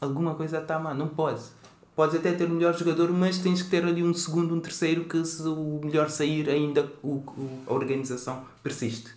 alguma 0.00 0.34
coisa 0.36 0.58
está 0.58 0.78
má. 0.78 0.94
Não 0.94 1.08
pode. 1.08 1.40
Podes 1.96 2.14
até 2.14 2.30
ter 2.32 2.44
o 2.44 2.50
melhor 2.50 2.78
jogador, 2.78 3.10
mas 3.10 3.38
tens 3.38 3.60
que 3.62 3.70
ter 3.70 3.84
ali 3.84 4.04
um 4.04 4.14
segundo, 4.14 4.54
um 4.54 4.60
terceiro, 4.60 5.04
que 5.06 5.24
se 5.24 5.42
o 5.42 5.80
melhor 5.82 6.08
sair, 6.10 6.48
ainda 6.48 6.92
o, 7.02 7.14
o- 7.16 7.62
a 7.66 7.72
organização 7.72 8.44
persiste. 8.62 9.10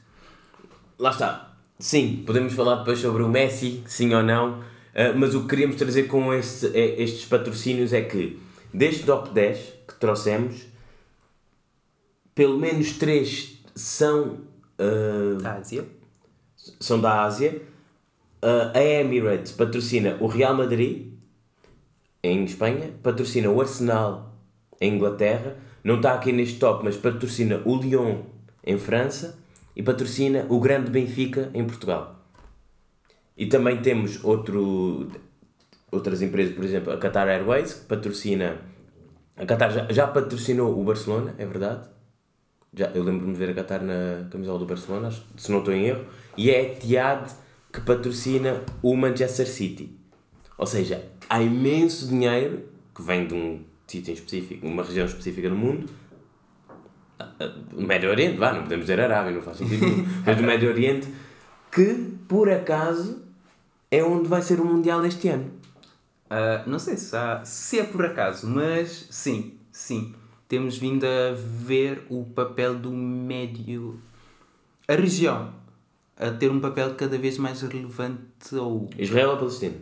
Lá 0.98 1.12
está. 1.12 1.54
Sim, 1.78 2.24
podemos 2.26 2.54
falar 2.54 2.78
depois 2.78 2.98
sobre 3.00 3.22
o 3.22 3.30
Messi, 3.30 3.84
sim 3.86 4.14
ou 4.16 4.24
não, 4.24 4.64
ah, 4.96 5.14
mas 5.16 5.36
o 5.36 5.42
que 5.44 5.48
queríamos 5.50 5.76
trazer 5.76 6.04
com 6.04 6.34
este, 6.34 6.68
é- 6.68 7.02
estes 7.02 7.26
patrocínios 7.26 7.94
é 7.94 8.02
que, 8.02 8.40
deste 8.74 9.04
top 9.04 9.30
10 9.34 9.60
que 9.88 9.96
trouxemos, 10.00 10.66
pelo 12.36 12.58
menos 12.58 12.94
3 12.94 13.62
são, 13.76 14.40
ah, 14.78 15.38
Da 15.42 15.56
Ásia. 15.56 15.86
são 16.80 17.00
da 17.00 17.24
Ásia. 17.24 17.62
Ah, 18.42 18.72
a 18.74 18.82
Emirates 18.84 19.52
patrocina 19.52 20.18
o 20.20 20.28
Real 20.28 20.56
Madrid, 20.56 21.14
em 22.24 22.44
Espanha, 22.44 22.92
patrocina 23.04 23.50
o 23.50 23.60
Arsenal, 23.62 24.34
em 24.80 24.94
Inglaterra, 24.96 25.58
não 25.84 25.96
está 25.98 26.14
aqui 26.14 26.32
neste 26.32 26.60
top, 26.60 26.84
mas 26.84 26.96
patrocina 26.98 27.62
o 27.66 27.78
Lyon, 27.78 28.24
em 28.66 28.78
França, 28.78 29.38
e 29.76 29.82
patrocina 29.84 30.46
o 30.50 30.60
Grande 30.60 30.92
Benfica, 30.92 31.50
em 31.54 31.66
Portugal. 31.66 32.19
E 33.40 33.46
também 33.46 33.78
temos 33.82 34.22
outro, 34.24 35.08
outras 35.90 36.22
empresas, 36.22 36.54
por 36.54 36.66
exemplo, 36.66 36.92
a 36.92 36.98
Qatar 36.98 37.28
Airways, 37.30 37.74
que 37.74 37.86
patrocina. 37.86 38.58
A 39.38 39.46
Qatar 39.46 39.72
já, 39.72 39.88
já 39.90 40.08
patrocinou 40.08 40.78
o 40.78 40.84
Barcelona, 40.84 41.34
é 41.38 41.46
verdade. 41.46 41.88
Já, 42.74 42.88
eu 42.94 43.02
lembro-me 43.02 43.32
de 43.32 43.40
ver 43.40 43.50
a 43.52 43.54
Qatar 43.54 43.82
na 43.82 44.28
camisola 44.30 44.60
do 44.60 44.66
Barcelona, 44.66 45.08
acho- 45.08 45.24
se 45.38 45.50
não 45.52 45.60
estou 45.60 45.74
em 45.74 45.86
erro. 45.86 46.04
E 46.38 46.52
é 46.52 46.60
a 46.60 46.64
Etihad 46.64 47.32
que 47.72 47.80
patrocina 47.80 48.62
o 48.84 48.94
Manchester 48.98 49.48
City. 49.48 49.98
Ou 50.58 50.68
seja, 50.68 51.02
há 51.30 51.42
imenso 51.42 52.10
dinheiro 52.10 52.64
que 52.94 53.02
vem 53.02 53.26
de 53.26 53.34
um 53.34 53.62
sítio 53.88 54.12
em 54.12 54.16
específico, 54.16 54.68
uma 54.68 54.84
região 54.84 55.06
específica 55.06 55.50
do 55.50 55.56
mundo, 55.56 55.88
do 57.72 57.82
Médio 57.88 58.10
Oriente, 58.10 58.38
vá, 58.38 58.52
não 58.54 58.64
podemos 58.64 58.86
dizer 58.86 59.00
Arábia, 59.00 59.32
não 59.32 59.42
faz 59.42 59.58
sentido 59.58 59.86
nenhum, 59.86 60.06
mas 60.26 60.36
do 60.38 60.44
Médio 60.44 60.70
Oriente, 60.70 61.08
que 61.72 62.14
por 62.28 62.50
acaso 62.52 63.24
é 63.92 64.04
onde 64.04 64.28
vai 64.28 64.42
ser 64.42 64.60
o 64.60 64.66
Mundial 64.66 65.06
este 65.06 65.28
ano. 65.30 65.52
Ah, 66.30 66.64
não 66.68 66.78
sei 66.80 66.96
se, 66.98 67.16
há- 67.16 67.44
se 67.44 67.80
é 67.80 67.84
por 67.84 68.06
acaso, 68.06 68.48
mas 68.48 69.08
sim, 69.10 69.56
sim. 69.72 70.14
Temos 70.48 70.78
vindo 70.78 71.06
a 71.06 71.34
ver 71.36 72.06
o 72.10 72.24
papel 72.26 72.76
do 72.76 72.92
médio. 72.92 74.00
A 74.88 74.94
região 74.96 75.54
a 76.18 76.32
ter 76.32 76.50
um 76.52 76.60
papel 76.60 76.96
cada 76.96 77.18
vez 77.18 77.38
mais 77.38 77.62
relevante 77.62 78.56
ou 78.56 78.90
Israel 78.98 79.30
ou 79.32 79.38
Palestina? 79.38 79.76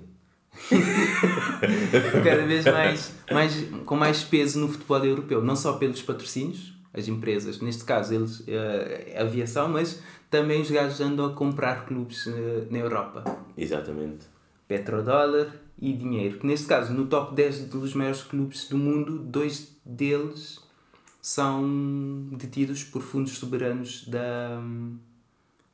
cada 2.24 2.46
vez 2.46 2.66
mais, 2.66 3.12
mais 3.32 3.54
com 3.86 3.96
mais 3.96 4.24
peso 4.24 4.60
no 4.60 4.68
futebol 4.70 5.04
europeu, 5.06 5.44
não 5.44 5.56
só 5.56 5.74
pelos 5.74 6.02
patrocínios, 6.02 6.74
as 6.94 7.08
empresas, 7.08 7.60
neste 7.60 7.84
caso 7.84 8.14
eles 8.14 8.44
eh, 8.48 9.16
a 9.18 9.22
aviação, 9.22 9.70
mas 9.70 10.02
também 10.30 10.62
os 10.62 10.70
gajos 10.72 11.00
andam 11.02 11.26
a 11.28 11.34
comprar 11.34 11.86
clubes 11.86 12.28
eh, 12.28 12.68
na 12.70 12.78
Europa. 12.80 13.24
Exatamente. 13.58 14.26
petrodólar 14.68 15.54
e 15.80 15.94
dinheiro. 15.94 16.40
Que 16.40 16.46
neste 16.48 16.68
caso, 16.68 16.94
no 16.94 17.06
top 17.08 17.34
10 17.36 17.66
dos 17.66 17.94
maiores 17.94 18.22
clubes 18.24 18.68
do 18.68 18.78
mundo, 18.78 19.18
dois 19.20 19.76
deles 19.86 20.60
são 21.22 22.28
detidos 22.32 22.84
por 22.84 23.02
fundos 23.02 23.38
soberanos 23.38 24.08
da. 24.08 24.62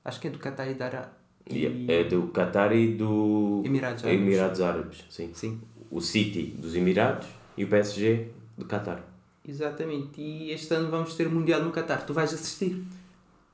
Acho 0.06 0.20
que 0.20 0.28
é 0.28 0.32
do 0.32 0.38
Qatar 0.40 0.70
e 0.70 0.74
da 0.74 0.86
Ara- 0.86 1.14
e- 1.50 1.86
É 1.88 2.04
do 2.04 2.28
Qatar 2.28 2.72
e 2.76 2.94
do 2.96 3.62
Emirados 3.66 4.04
Árabes. 4.04 4.22
Emirados 4.22 4.62
Árabes, 4.62 5.06
sim. 5.10 5.32
Sim, 5.34 5.62
O 5.90 6.02
City 6.02 6.44
dos 6.58 6.76
Emirados 6.76 7.28
e 7.58 7.64
o 7.64 7.68
PSG 7.68 8.30
do 8.58 8.66
Qatar. 8.66 9.02
exatamente. 9.48 10.20
E 10.22 10.52
este 10.52 10.74
ano 10.74 10.90
vamos 10.92 11.16
ter 11.16 11.28
o 11.28 11.32
Mundial 11.32 11.64
no 11.64 11.72
Qatar. 11.72 12.06
Tu 12.06 12.14
vais 12.14 12.34
assistir? 12.34 12.84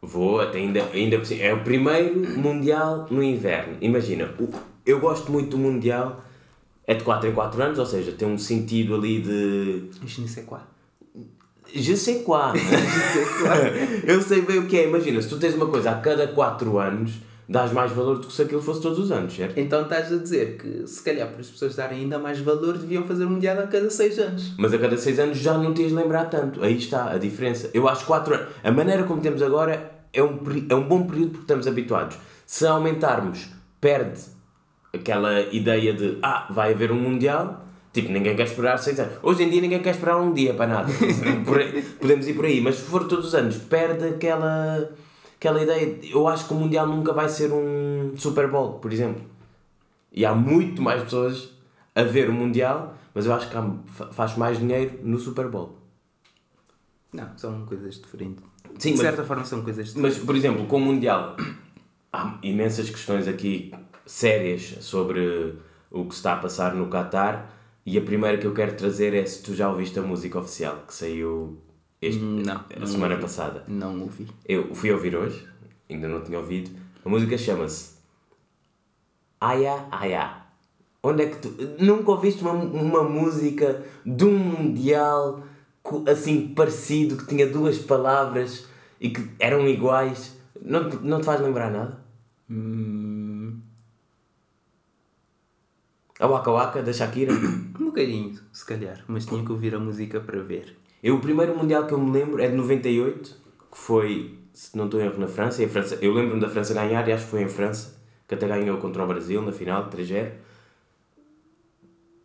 Vou 0.01 0.39
até 0.39 0.59
ainda, 0.59 0.83
ainda. 0.93 1.21
É 1.39 1.53
o 1.53 1.63
primeiro 1.63 2.39
Mundial 2.39 3.07
no 3.09 3.21
inverno. 3.21 3.77
Imagina, 3.81 4.33
eu 4.85 4.99
gosto 4.99 5.31
muito 5.31 5.51
do 5.51 5.57
Mundial, 5.57 6.23
é 6.87 6.93
de 6.93 7.03
4 7.03 7.29
em 7.29 7.33
4 7.33 7.61
anos, 7.61 7.79
ou 7.79 7.85
seja, 7.85 8.11
tem 8.11 8.27
um 8.27 8.37
sentido 8.37 8.95
ali 8.95 9.21
de. 9.21 9.89
Isto 10.05 10.21
nem 10.21 10.27
sei 10.27 10.43
qual. 10.43 10.61
Je 11.73 11.95
sais 11.95 12.23
quoi. 12.23 12.53
eu 14.03 14.21
sei 14.21 14.41
bem 14.41 14.57
o 14.57 14.65
que 14.65 14.77
é. 14.77 14.87
Imagina, 14.87 15.21
se 15.21 15.29
tu 15.29 15.37
tens 15.37 15.53
uma 15.53 15.67
coisa 15.67 15.91
a 15.91 15.95
cada 15.95 16.27
4 16.27 16.79
anos, 16.79 17.11
dás 17.49 17.73
mais 17.73 17.91
valor 17.91 18.19
do 18.19 18.27
que 18.27 18.33
se 18.33 18.43
aquilo 18.43 18.61
fosse 18.61 18.79
todos 18.79 18.99
os 18.99 19.11
anos, 19.11 19.33
certo? 19.33 19.59
Então 19.59 19.81
estás 19.81 20.13
a 20.13 20.17
dizer 20.17 20.57
que, 20.57 20.85
se 20.85 21.01
calhar, 21.03 21.27
para 21.27 21.41
as 21.41 21.47
pessoas 21.47 21.75
darem 21.75 22.01
ainda 22.01 22.19
mais 22.19 22.39
valor, 22.39 22.77
deviam 22.77 23.03
fazer 23.03 23.25
o 23.25 23.29
Mundial 23.29 23.57
a 23.57 23.65
cada 23.65 23.89
6 23.89 24.19
anos. 24.19 24.53
Mas 24.55 24.71
a 24.71 24.77
cada 24.77 24.95
6 24.95 25.19
anos 25.19 25.37
já 25.39 25.57
não 25.57 25.73
tens 25.73 25.87
de 25.87 25.95
lembrar 25.95 26.25
tanto. 26.25 26.63
Aí 26.63 26.77
está 26.77 27.11
a 27.11 27.17
diferença. 27.17 27.71
Eu 27.73 27.89
acho 27.89 28.01
que 28.01 28.07
4 28.07 28.35
anos. 28.35 28.47
A 28.63 28.71
maneira 28.71 29.03
como 29.03 29.19
temos 29.19 29.41
agora 29.41 29.91
é 30.13 30.21
um, 30.21 30.39
é 30.69 30.75
um 30.75 30.87
bom 30.87 31.07
período 31.07 31.31
porque 31.31 31.43
estamos 31.43 31.65
habituados. 31.65 32.17
Se 32.45 32.67
aumentarmos, 32.67 33.49
perde 33.81 34.21
aquela 34.93 35.41
ideia 35.51 35.91
de 35.93 36.19
ah, 36.21 36.47
vai 36.51 36.73
haver 36.73 36.91
um 36.91 36.99
Mundial. 36.99 37.65
Tipo, 37.91 38.11
ninguém 38.11 38.35
quer 38.35 38.43
esperar 38.43 38.77
6 38.77 38.99
anos. 38.99 39.13
Hoje 39.23 39.41
em 39.41 39.49
dia 39.49 39.59
ninguém 39.59 39.81
quer 39.81 39.89
esperar 39.89 40.17
um 40.17 40.31
dia 40.31 40.53
para 40.53 40.67
nada. 40.67 40.93
Podemos 41.99 42.27
ir 42.27 42.33
por 42.35 42.45
aí. 42.45 42.61
Mas 42.61 42.75
se 42.75 42.83
for 42.83 43.07
todos 43.07 43.25
os 43.25 43.33
anos, 43.33 43.57
perde 43.57 44.05
aquela, 44.05 44.87
aquela 45.39 45.61
ideia. 45.63 45.99
Eu 46.03 46.27
acho 46.27 46.47
que 46.47 46.53
o 46.53 46.57
Mundial 46.57 46.85
nunca 46.87 47.13
vai 47.13 47.29
ser 47.29 47.51
um 47.51 48.13
Super 48.17 48.49
Bowl, 48.51 48.73
por 48.79 48.91
exemplo. 48.91 49.21
E 50.11 50.25
há 50.25 50.35
muito 50.35 50.81
mais 50.81 51.01
pessoas 51.03 51.49
a 51.95 52.03
ver 52.03 52.29
o 52.29 52.33
Mundial, 52.33 52.95
mas 53.13 53.25
eu 53.25 53.33
acho 53.33 53.49
que 53.49 53.57
há- 53.57 53.71
fa- 53.85 54.11
faz 54.11 54.35
mais 54.37 54.59
dinheiro 54.59 54.99
no 55.03 55.17
Super 55.17 55.47
Bowl. 55.47 55.77
Não, 57.13 57.37
são 57.37 57.65
coisas 57.65 57.95
diferentes. 57.99 58.43
Sim, 58.77 58.91
de 58.91 58.97
mas- 58.97 59.07
certa 59.07 59.23
forma 59.23 59.43
são 59.45 59.63
coisas 59.63 59.87
diferentes. 59.87 60.17
Mas, 60.17 60.25
por 60.25 60.35
exemplo, 60.35 60.65
com 60.67 60.77
o 60.77 60.79
Mundial, 60.79 61.35
há 62.13 62.37
imensas 62.43 62.89
questões 62.89 63.27
aqui 63.27 63.73
sérias 64.05 64.75
sobre 64.81 65.55
o 65.89 66.05
que 66.05 66.13
está 66.13 66.33
a 66.33 66.37
passar 66.37 66.75
no 66.75 66.87
Qatar. 66.87 67.49
E 67.85 67.97
a 67.97 68.01
primeira 68.01 68.37
que 68.37 68.45
eu 68.45 68.53
quero 68.53 68.75
trazer 68.75 69.13
é 69.15 69.25
se 69.25 69.41
tu 69.41 69.55
já 69.55 69.69
ouviste 69.69 69.97
a 69.97 70.01
música 70.03 70.37
oficial 70.37 70.83
que 70.87 70.93
saiu 70.93 71.57
este, 72.01 72.19
Não, 72.21 72.55
a 72.75 72.79
não 72.79 72.87
semana 72.87 73.13
ouvi. 73.15 73.21
passada. 73.23 73.63
Não 73.67 74.01
ouvi. 74.01 74.27
Eu 74.47 74.73
fui 74.73 74.91
ouvir 74.91 75.15
hoje, 75.15 75.47
ainda 75.89 76.07
não 76.07 76.21
tinha 76.21 76.39
ouvido. 76.39 76.71
A 77.03 77.09
música 77.09 77.37
chama-se 77.37 77.97
Aya 79.39 79.87
Aya. 79.91 80.43
Onde 81.01 81.23
é 81.23 81.29
que 81.29 81.37
tu. 81.37 81.49
Nunca 81.83 82.11
ouviste 82.11 82.41
uma, 82.41 82.51
uma 82.51 83.03
música 83.03 83.83
de 84.05 84.25
um 84.25 84.37
mundial 84.37 85.43
assim 86.11 86.49
parecido, 86.53 87.15
que 87.17 87.25
tinha 87.25 87.47
duas 87.47 87.77
palavras 87.79 88.67
e 88.99 89.09
que 89.09 89.29
eram 89.39 89.67
iguais? 89.67 90.37
Não, 90.61 90.89
te- 90.89 90.97
não 90.97 91.19
te 91.21 91.25
faz 91.25 91.39
lembrar 91.39 91.71
nada? 91.71 91.99
Hum, 92.49 93.59
A 96.19 96.27
Waka 96.27 96.51
Waka 96.51 96.83
da 96.83 96.91
Shakira? 96.91 97.31
um 97.79 97.85
bocadinho, 97.85 98.37
se 98.51 98.65
calhar, 98.65 99.01
mas 99.07 99.25
tinha 99.25 99.43
que 99.43 99.51
ouvir 99.51 99.73
a 99.73 99.79
música 99.79 100.19
para 100.19 100.41
ver. 100.43 100.77
Eu, 101.01 101.15
o 101.15 101.19
primeiro 101.19 101.55
mundial 101.55 101.85
que 101.87 101.93
eu 101.93 101.99
me 101.99 102.11
lembro 102.11 102.41
é 102.41 102.47
de 102.47 102.55
98, 102.55 103.35
que 103.71 103.77
foi, 103.77 104.37
se 104.53 104.75
não 104.77 104.85
estou 104.85 104.99
em 104.99 105.05
erro, 105.05 105.19
na 105.19 105.27
França. 105.27 105.61
E 105.61 105.65
a 105.65 105.69
França 105.69 105.97
eu 106.01 106.13
lembro-me 106.13 106.41
da 106.41 106.49
França 106.49 106.73
ganhar 106.73 107.07
e 107.07 107.11
acho 107.13 107.25
que 107.25 107.31
foi 107.31 107.41
em 107.41 107.47
França, 107.47 107.97
que 108.27 108.35
até 108.35 108.47
ganhou 108.47 108.77
contra 108.77 109.03
o 109.03 109.07
Brasil 109.07 109.41
na 109.41 109.51
final, 109.51 109.89
3-0. 109.89 110.31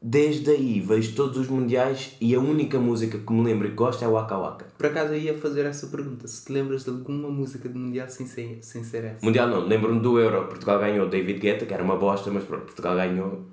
desde 0.06 0.50
aí 0.50 0.80
vejo 0.80 1.14
todos 1.14 1.38
os 1.38 1.48
mundiais 1.48 2.14
e 2.20 2.34
a 2.34 2.38
única 2.38 2.78
música 2.78 3.16
que 3.18 3.32
me 3.32 3.42
lembro 3.42 3.66
e 3.66 3.70
que 3.70 3.76
gosto 3.76 4.04
é 4.04 4.08
o 4.08 4.12
Waka 4.12 4.36
Waka. 4.36 4.66
Por 4.76 4.86
acaso 4.86 5.14
eu 5.14 5.18
ia 5.18 5.38
fazer 5.38 5.64
essa 5.64 5.86
pergunta, 5.86 6.28
se 6.28 6.44
te 6.44 6.52
lembras 6.52 6.84
de 6.84 6.90
alguma 6.90 7.30
música 7.30 7.68
de 7.70 7.78
Mundial 7.78 8.08
sem 8.10 8.26
ser, 8.26 8.58
sem 8.60 8.84
ser 8.84 9.04
essa? 9.04 9.24
Mundial 9.24 9.48
não, 9.48 9.60
lembro-me 9.66 10.00
do 10.00 10.18
Euro, 10.18 10.46
Portugal 10.46 10.78
ganhou 10.78 11.08
David 11.08 11.38
Guetta, 11.38 11.64
que 11.64 11.72
era 11.72 11.82
uma 11.82 11.96
bosta, 11.96 12.30
mas 12.30 12.44
pronto, 12.44 12.64
Portugal 12.64 12.96
ganhou 12.96 13.46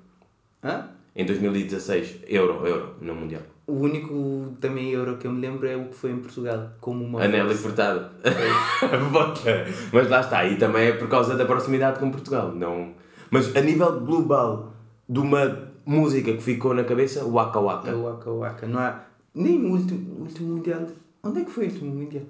Hã? 0.62 0.90
em 1.16 1.24
2016, 1.24 2.18
Euro, 2.26 2.66
Euro, 2.66 2.96
no 3.00 3.14
Mundial. 3.14 3.42
O 3.72 3.76
único 3.84 4.52
também 4.60 4.90
euro 4.90 5.16
que 5.16 5.26
eu 5.26 5.32
me 5.32 5.40
lembro 5.40 5.66
é 5.66 5.74
o 5.76 5.86
que 5.86 5.94
foi 5.94 6.10
em 6.10 6.18
Portugal, 6.18 6.72
como 6.78 7.02
uma 7.04 7.22
A 7.24 7.28
Nelly 7.28 7.54
força. 7.54 7.62
Furtado. 7.62 8.10
Bota. 9.10 9.64
mas 9.92 10.08
lá 10.10 10.20
está, 10.20 10.44
e 10.46 10.56
também 10.56 10.88
é 10.88 10.92
por 10.92 11.08
causa 11.08 11.34
da 11.36 11.44
proximidade 11.46 11.98
com 11.98 12.10
Portugal. 12.10 12.52
Não... 12.54 12.92
Mas 13.30 13.54
a 13.56 13.60
nível 13.62 14.00
global 14.00 14.74
de 15.08 15.18
uma 15.20 15.70
música 15.86 16.32
que 16.34 16.42
ficou 16.42 16.74
na 16.74 16.84
cabeça, 16.84 17.24
o 17.24 17.32
Waka 17.32 17.58
É 17.58 17.62
Waka. 17.62 17.96
o 17.96 18.02
Waka 18.04 18.30
Waka. 18.30 18.66
Não 18.66 18.78
há 18.78 19.00
nem 19.34 19.58
o 19.64 19.70
último, 19.72 20.20
último 20.20 20.56
Mundial. 20.56 20.86
Onde 21.22 21.40
é 21.40 21.44
que 21.44 21.50
foi 21.50 21.64
o 21.68 21.70
último 21.70 21.94
Mundial? 21.94 22.24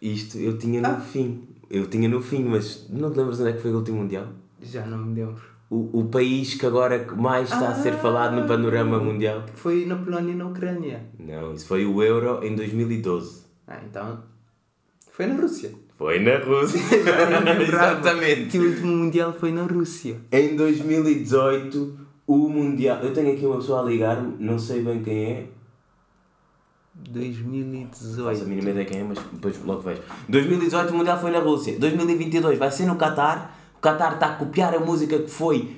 Isto 0.00 0.38
eu 0.38 0.56
tinha 0.56 0.80
no 0.80 0.86
Ah. 0.88 1.00
fim. 1.00 1.48
Eu 1.68 1.86
tinha 1.88 2.08
no 2.08 2.22
fim, 2.22 2.44
mas 2.44 2.86
não 2.90 3.10
te 3.10 3.16
lembras 3.18 3.40
onde 3.40 3.50
é 3.50 3.52
que 3.54 3.60
foi 3.60 3.72
o 3.72 3.76
último 3.78 3.98
Mundial? 3.98 4.26
Já 4.62 4.86
não 4.86 4.98
me 4.98 5.20
lembro. 5.20 5.42
O, 5.70 6.00
o 6.00 6.04
país 6.04 6.54
que 6.54 6.66
agora 6.66 7.06
mais 7.16 7.50
está 7.50 7.68
a 7.70 7.74
ser 7.74 7.94
Ah. 7.94 7.98
falado 7.98 8.36
no 8.40 8.46
panorama 8.46 8.98
mundial? 8.98 9.44
Foi 9.54 9.84
na 9.86 9.96
Polónia 9.96 10.32
e 10.32 10.36
na 10.36 10.46
Ucrânia. 10.46 11.04
Não, 11.18 11.54
isso 11.54 11.66
foi 11.66 11.84
o 11.86 12.02
Euro 12.02 12.44
em 12.44 12.54
2012. 12.54 13.44
Ah, 13.66 13.80
então. 13.84 14.22
Foi 15.10 15.26
na 15.26 15.34
Rússia. 15.34 15.72
Foi 15.96 16.18
na 16.20 16.38
Rússia. 16.38 16.80
Exatamente. 17.62 18.50
Que 18.50 18.58
o 18.58 18.68
último 18.68 18.96
Mundial 18.96 19.32
foi 19.32 19.52
na 19.52 19.62
Rússia. 19.62 20.16
Em 20.30 20.54
2018, 20.54 21.98
o 22.26 22.48
Mundial. 22.48 22.98
Eu 22.98 23.12
tenho 23.14 23.32
aqui 23.32 23.46
uma 23.46 23.56
pessoa 23.56 23.80
a 23.80 23.84
ligar-me, 23.84 24.34
não 24.38 24.58
sei 24.58 24.82
bem 24.82 25.02
quem 25.02 25.24
é. 25.24 25.46
Faço 26.96 27.08
a 27.08 27.12
2018. 27.12 28.44
mínima 28.48 28.70
ideia 28.70 28.84
quem 28.86 29.00
é, 29.00 29.04
mas 29.04 29.18
depois 29.32 29.60
logo 29.64 29.80
vejo. 29.80 30.02
2018 30.28 30.92
o 30.92 30.96
Mundial 30.96 31.18
foi 31.20 31.30
na 31.30 31.38
Rússia. 31.40 31.76
2022 31.78 32.58
vai 32.58 32.70
ser 32.70 32.86
no 32.86 32.96
Qatar. 32.96 33.56
O 33.84 33.86
Qatar 33.86 34.14
está 34.14 34.28
a 34.28 34.36
copiar 34.36 34.74
a 34.74 34.80
música 34.80 35.18
que 35.18 35.30
foi 35.30 35.76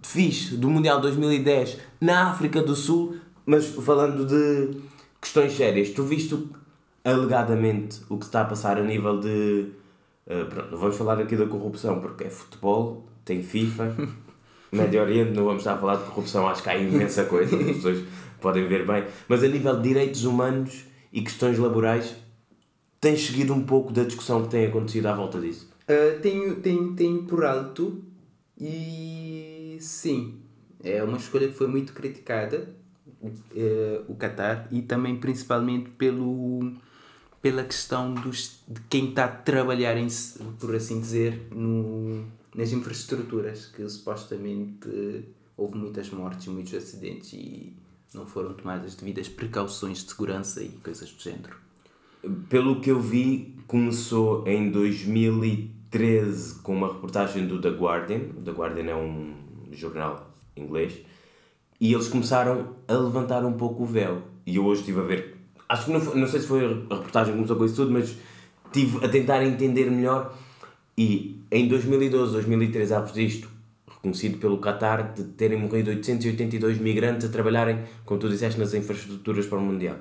fixe 0.00 0.56
do 0.56 0.70
Mundial 0.70 1.00
2010 1.00 1.78
na 2.00 2.30
África 2.30 2.62
do 2.62 2.76
Sul. 2.76 3.16
Mas 3.44 3.66
falando 3.66 4.24
de 4.24 4.78
questões 5.20 5.56
sérias, 5.56 5.90
tu 5.90 6.04
viste 6.04 6.38
alegadamente 7.04 8.00
o 8.08 8.16
que 8.16 8.26
está 8.26 8.42
a 8.42 8.44
passar 8.44 8.78
a 8.78 8.82
nível 8.84 9.18
de. 9.18 9.72
eh, 10.28 10.44
pronto, 10.44 10.70
não 10.70 10.78
vamos 10.78 10.96
falar 10.96 11.18
aqui 11.18 11.34
da 11.34 11.46
corrupção 11.46 12.00
porque 12.00 12.22
é 12.22 12.30
futebol, 12.30 13.08
tem 13.24 13.42
FIFA, 13.42 13.92
Médio 14.70 15.02
Oriente, 15.02 15.32
não 15.32 15.44
vamos 15.44 15.62
estar 15.62 15.74
a 15.74 15.78
falar 15.78 15.96
de 15.96 16.04
corrupção, 16.04 16.46
acho 16.46 16.62
que 16.62 16.70
há 16.70 16.76
imensa 16.76 17.24
coisa, 17.24 17.56
as 17.56 17.66
pessoas 17.66 18.04
podem 18.40 18.68
ver 18.68 18.86
bem. 18.86 19.04
Mas 19.26 19.42
a 19.42 19.48
nível 19.48 19.74
de 19.74 19.82
direitos 19.82 20.24
humanos 20.24 20.84
e 21.12 21.22
questões 21.22 21.58
laborais, 21.58 22.14
tens 23.00 23.26
seguido 23.26 23.52
um 23.52 23.64
pouco 23.64 23.92
da 23.92 24.04
discussão 24.04 24.42
que 24.42 24.48
tem 24.48 24.66
acontecido 24.66 25.06
à 25.06 25.12
volta 25.12 25.40
disso? 25.40 25.67
Ah, 25.88 26.18
tenho, 26.20 26.56
tenho, 26.56 26.94
tenho 26.94 27.22
por 27.22 27.44
alto 27.46 28.04
e 28.60 29.78
sim, 29.80 30.34
é 30.84 31.02
uma 31.02 31.16
escolha 31.16 31.48
que 31.48 31.54
foi 31.54 31.66
muito 31.66 31.94
criticada, 31.94 32.68
eh, 33.56 34.02
o 34.06 34.14
Qatar, 34.14 34.68
e 34.70 34.82
também 34.82 35.16
principalmente 35.16 35.88
pelo, 35.90 36.74
pela 37.40 37.64
questão 37.64 38.12
dos, 38.12 38.62
de 38.68 38.80
quem 38.90 39.08
está 39.10 39.24
a 39.24 39.28
trabalhar, 39.28 39.96
em, 39.96 40.08
por 40.60 40.74
assim 40.74 41.00
dizer, 41.00 41.48
no, 41.54 42.26
nas 42.54 42.70
infraestruturas, 42.72 43.66
que 43.66 43.88
supostamente 43.88 44.88
eh, 44.88 45.22
houve 45.56 45.78
muitas 45.78 46.10
mortes 46.10 46.48
muitos 46.48 46.74
acidentes 46.74 47.32
e 47.32 47.74
não 48.12 48.26
foram 48.26 48.52
tomadas 48.52 48.94
devidas 48.94 49.28
precauções 49.28 50.04
de 50.04 50.10
segurança 50.10 50.62
e 50.62 50.68
coisas 50.68 51.10
do 51.10 51.22
género. 51.22 51.56
Pelo 52.48 52.80
que 52.80 52.90
eu 52.90 53.00
vi, 53.00 53.56
começou 53.66 54.46
em 54.46 54.70
2013 54.70 55.77
com 56.62 56.74
uma 56.74 56.88
reportagem 56.92 57.46
do 57.46 57.60
The 57.60 57.70
Guardian. 57.70 58.20
O 58.36 58.42
The 58.42 58.50
Guardian 58.52 58.84
é 58.90 58.94
um 58.96 59.34
jornal 59.72 60.30
inglês. 60.56 60.92
E 61.80 61.92
eles 61.92 62.08
começaram 62.08 62.74
a 62.86 62.92
levantar 62.94 63.44
um 63.44 63.52
pouco 63.52 63.84
o 63.84 63.86
véu. 63.86 64.22
E 64.46 64.56
eu 64.56 64.64
hoje 64.64 64.80
estive 64.80 65.00
a 65.00 65.04
ver. 65.04 65.36
Acho 65.68 65.86
que 65.86 65.92
não, 65.92 66.00
foi- 66.00 66.18
não 66.18 66.26
sei 66.26 66.40
se 66.40 66.46
foi 66.46 66.64
a 66.64 66.68
reportagem 66.94 67.32
que 67.32 67.36
começou 67.36 67.56
com 67.56 67.64
isso 67.64 67.76
tudo, 67.76 67.92
mas 67.92 68.16
estive 68.66 69.04
a 69.04 69.08
tentar 69.08 69.42
entender 69.44 69.90
melhor. 69.90 70.34
E 70.96 71.40
em 71.50 71.68
2012, 71.68 72.32
2013, 72.32 72.94
após 72.94 73.12
disto, 73.12 73.48
reconhecido 73.86 74.38
pelo 74.38 74.58
Qatar 74.58 75.14
de 75.14 75.24
terem 75.24 75.58
morrido 75.58 75.90
882 75.90 76.78
migrantes 76.78 77.28
a 77.28 77.30
trabalharem, 77.30 77.84
como 78.04 78.18
tu 78.20 78.28
disseste, 78.28 78.58
nas 78.58 78.74
infraestruturas 78.74 79.46
para 79.46 79.58
o 79.58 79.62
Mundial. 79.62 79.96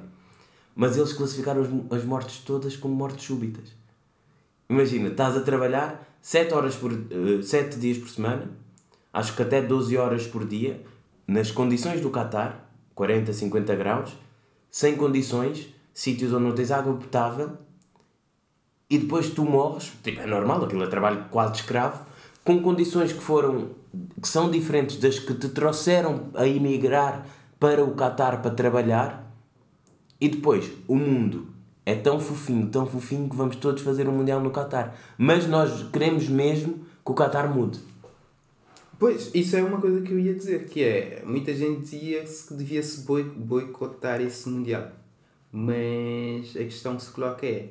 Mas 0.75 0.97
eles 0.97 1.13
classificaram 1.13 1.61
as, 1.61 1.69
as 1.99 2.05
mortes 2.05 2.39
todas 2.39 2.75
como 2.75 2.95
mortes 2.95 3.25
súbitas. 3.25 3.76
Imagina, 4.69 5.07
estás 5.09 5.37
a 5.37 5.41
trabalhar 5.41 6.05
7 6.21 6.53
horas 6.53 6.75
por, 6.75 6.91
eh, 6.91 7.41
7 7.41 7.79
dias 7.79 7.97
por 7.97 8.09
semana, 8.09 8.49
acho 9.13 9.33
que 9.35 9.41
até 9.41 9.61
12 9.61 9.97
horas 9.97 10.27
por 10.27 10.45
dia, 10.45 10.83
nas 11.25 11.51
condições 11.51 12.01
do 12.01 12.09
Qatar, 12.09 12.69
40, 12.93 13.31
50 13.31 13.75
graus, 13.75 14.11
sem 14.69 14.97
condições, 14.97 15.73
sítios 15.93 16.33
onde 16.33 16.43
não 16.43 16.51
tens 16.53 16.71
água 16.71 16.93
potável, 16.95 17.51
e 18.89 18.97
depois 18.97 19.29
tu 19.29 19.43
morres, 19.43 19.93
tipo, 20.03 20.19
é 20.19 20.25
normal, 20.25 20.65
aquilo 20.65 20.83
é 20.83 20.87
trabalho 20.87 21.25
quase 21.29 21.55
escravo, 21.55 22.05
com 22.43 22.61
condições 22.61 23.13
que 23.13 23.21
foram, 23.21 23.69
que 24.21 24.27
são 24.27 24.51
diferentes 24.51 24.97
das 24.97 25.17
que 25.17 25.33
te 25.33 25.49
trouxeram 25.49 26.29
a 26.33 26.45
emigrar 26.45 27.25
para 27.57 27.83
o 27.83 27.95
Qatar 27.95 28.41
para 28.41 28.51
trabalhar, 28.51 29.33
e 30.19 30.27
depois, 30.27 30.69
o 30.87 30.95
mundo 30.95 31.56
é 31.87 31.95
tão 31.95 32.19
fofinho, 32.19 32.67
tão 32.67 32.85
fofinho 32.85 33.29
que 33.29 33.35
vamos 33.37 33.55
todos 33.55 33.81
fazer 33.81 34.09
um 34.09 34.11
Mundial 34.11 34.41
no 34.41 34.51
Qatar. 34.51 34.93
Mas 35.17 35.47
nós 35.47 35.89
queremos 35.89 36.27
mesmo 36.27 36.73
que 37.05 37.11
o 37.11 37.13
Qatar 37.13 37.47
mude. 37.55 37.79
Pois, 38.99 39.31
isso 39.33 39.55
é 39.55 39.63
uma 39.63 39.79
coisa 39.79 40.01
que 40.01 40.11
eu 40.11 40.19
ia 40.19 40.33
dizer, 40.33 40.65
que 40.65 40.83
é, 40.83 41.23
muita 41.25 41.55
gente 41.55 41.79
dizia 41.79 42.25
que 42.25 42.53
devia-se 42.55 43.05
boi- 43.05 43.23
boicotar 43.23 44.19
esse 44.19 44.49
Mundial. 44.49 44.91
Mas 45.49 46.49
a 46.57 46.63
questão 46.65 46.97
que 46.97 47.03
se 47.03 47.11
coloca 47.11 47.45
é, 47.45 47.69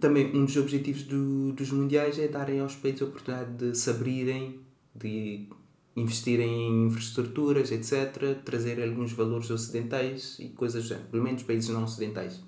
também 0.00 0.34
um 0.34 0.46
dos 0.46 0.56
objetivos 0.56 1.02
do, 1.02 1.52
dos 1.52 1.70
Mundiais 1.70 2.18
é 2.18 2.28
darem 2.28 2.60
aos 2.60 2.74
países 2.76 3.02
a 3.02 3.04
oportunidade 3.04 3.50
de 3.58 3.76
se 3.76 3.90
abrirem, 3.90 4.60
de 4.94 5.48
investirem 5.94 6.50
em 6.70 6.86
infraestruturas, 6.86 7.70
etc., 7.70 8.38
trazer 8.42 8.82
alguns 8.82 9.12
valores 9.12 9.50
ocidentais 9.50 10.38
e 10.40 10.48
coisas 10.48 10.82
do 10.84 10.88
género, 10.88 11.08
pelo 11.08 11.22
menos 11.22 11.42
países 11.42 11.68
não 11.68 11.84
ocidentais. 11.84 12.40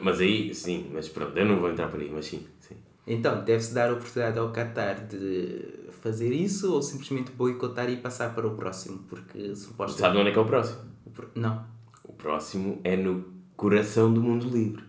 Mas 0.00 0.20
aí, 0.20 0.54
sim, 0.54 0.90
mas 0.92 1.08
pronto, 1.08 1.36
eu 1.36 1.44
não 1.44 1.58
vou 1.60 1.70
entrar 1.70 1.88
por 1.88 2.00
aí, 2.00 2.10
mas 2.12 2.26
sim. 2.26 2.46
sim. 2.60 2.76
Então, 3.06 3.42
deve-se 3.44 3.72
dar 3.74 3.90
a 3.90 3.94
oportunidade 3.94 4.38
ao 4.38 4.52
Qatar 4.52 5.06
de 5.06 5.64
fazer 6.02 6.32
isso 6.32 6.72
ou 6.72 6.82
simplesmente 6.82 7.30
boicotar 7.32 7.88
e 7.90 7.96
passar 7.96 8.34
para 8.34 8.46
o 8.46 8.54
próximo, 8.54 8.98
porque 9.08 9.54
supostamente... 9.56 10.00
Sabe 10.00 10.18
onde 10.18 10.28
é 10.30 10.32
que 10.32 10.38
é 10.38 10.42
o 10.42 10.46
próximo? 10.46 10.78
O 11.06 11.10
pro- 11.10 11.30
Não. 11.34 11.64
O 12.04 12.12
próximo 12.12 12.80
é 12.84 12.96
no 12.96 13.24
coração 13.56 14.12
do 14.12 14.22
mundo 14.22 14.48
livre. 14.48 14.84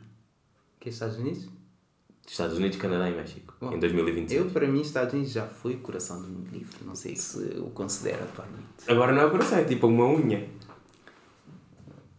Que 0.80 0.90
é 0.90 0.92
Estados 0.92 1.18
Unidos? 1.18 1.48
Estados 2.28 2.58
Unidos, 2.58 2.78
Canadá 2.78 3.10
e 3.10 3.16
México. 3.16 3.54
Bom, 3.60 3.74
em 3.74 3.80
2026. 3.80 4.42
Eu, 4.46 4.50
para 4.52 4.68
mim, 4.68 4.82
Estados 4.82 5.14
Unidos 5.14 5.32
já 5.34 5.46
foi 5.46 5.76
coração 5.78 6.22
do 6.22 6.28
mundo 6.30 6.50
livre. 6.52 6.78
Não 6.86 6.96
sei 6.96 7.16
se 7.16 7.38
o 7.60 7.70
considero 7.72 8.24
atualmente. 8.24 8.64
Agora 8.88 9.12
não 9.12 9.22
é 9.22 9.26
o 9.26 9.32
coração, 9.32 9.58
é 9.58 9.66
tipo 9.66 9.88
uma 9.88 10.06
unha. 10.06 10.48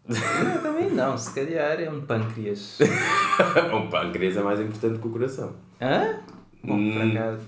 Eu 0.09 0.63
também 0.63 0.91
não, 0.91 1.17
se 1.17 1.33
calhar 1.35 1.81
é 1.81 1.89
um 1.91 2.01
pâncreas. 2.01 2.79
o 2.81 3.87
pâncreas 3.91 4.37
é 4.37 4.43
mais 4.43 4.61
importante 4.61 4.99
que 4.99 5.07
o 5.07 5.11
coração. 5.11 5.53
Hã? 5.81 6.17
Bom, 6.65 6.75
Hum, 6.77 6.93
por 6.93 7.03
acaso. 7.03 7.41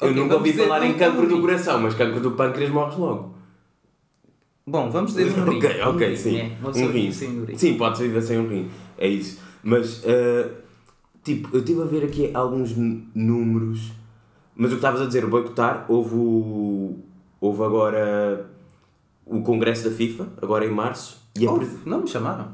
Eu 0.00 0.08
Ok, 0.10 0.22
nunca 0.22 0.34
ouvi 0.36 0.52
falar 0.52 0.84
em 0.84 0.92
um- 0.92 0.98
cancro 0.98 1.22
um 1.24 1.28
do 1.28 1.40
coração, 1.40 1.80
mas 1.80 1.94
cancro 1.94 2.20
do 2.20 2.32
pâncreas 2.32 2.70
morres 2.70 2.96
logo. 2.96 3.34
Bom, 4.66 4.90
vamos 4.90 5.14
dizer 5.14 5.30
um 5.38 5.44
rim. 5.50 5.56
Ok, 5.58 5.82
ok, 5.82 6.12
um 6.12 6.16
sim. 6.16 6.52
um 6.62 6.90
rim. 6.90 7.12
sem 7.12 7.28
um 7.40 7.44
rim. 7.44 7.56
Sim, 7.56 7.76
pode-se 7.78 8.02
viver 8.04 8.22
sem 8.22 8.38
um 8.38 8.48
rim. 8.48 8.70
É 8.98 9.08
isso. 9.08 9.40
Mas, 9.62 10.02
ah, 10.04 10.50
tipo, 11.24 11.48
eu 11.54 11.60
estive 11.60 11.82
a 11.82 11.86
ver 11.86 12.04
aqui 12.04 12.30
alguns 12.34 12.74
números. 12.76 13.92
Mas 14.54 14.68
o 14.70 14.74
que 14.74 14.78
estavas 14.78 15.00
a 15.02 15.06
dizer, 15.06 15.24
o 15.24 15.28
boicotar, 15.28 15.84
houve 15.88 16.14
o. 16.14 16.98
Houve 17.40 17.62
agora 17.64 18.46
o 19.26 19.42
congresso 19.42 19.88
da 19.88 19.94
FIFA, 19.94 20.28
agora 20.40 20.64
em 20.64 20.70
março. 20.70 21.24
E 21.40 21.46
pre- 21.46 21.68
não 21.84 22.02
me 22.02 22.08
chamaram. 22.08 22.48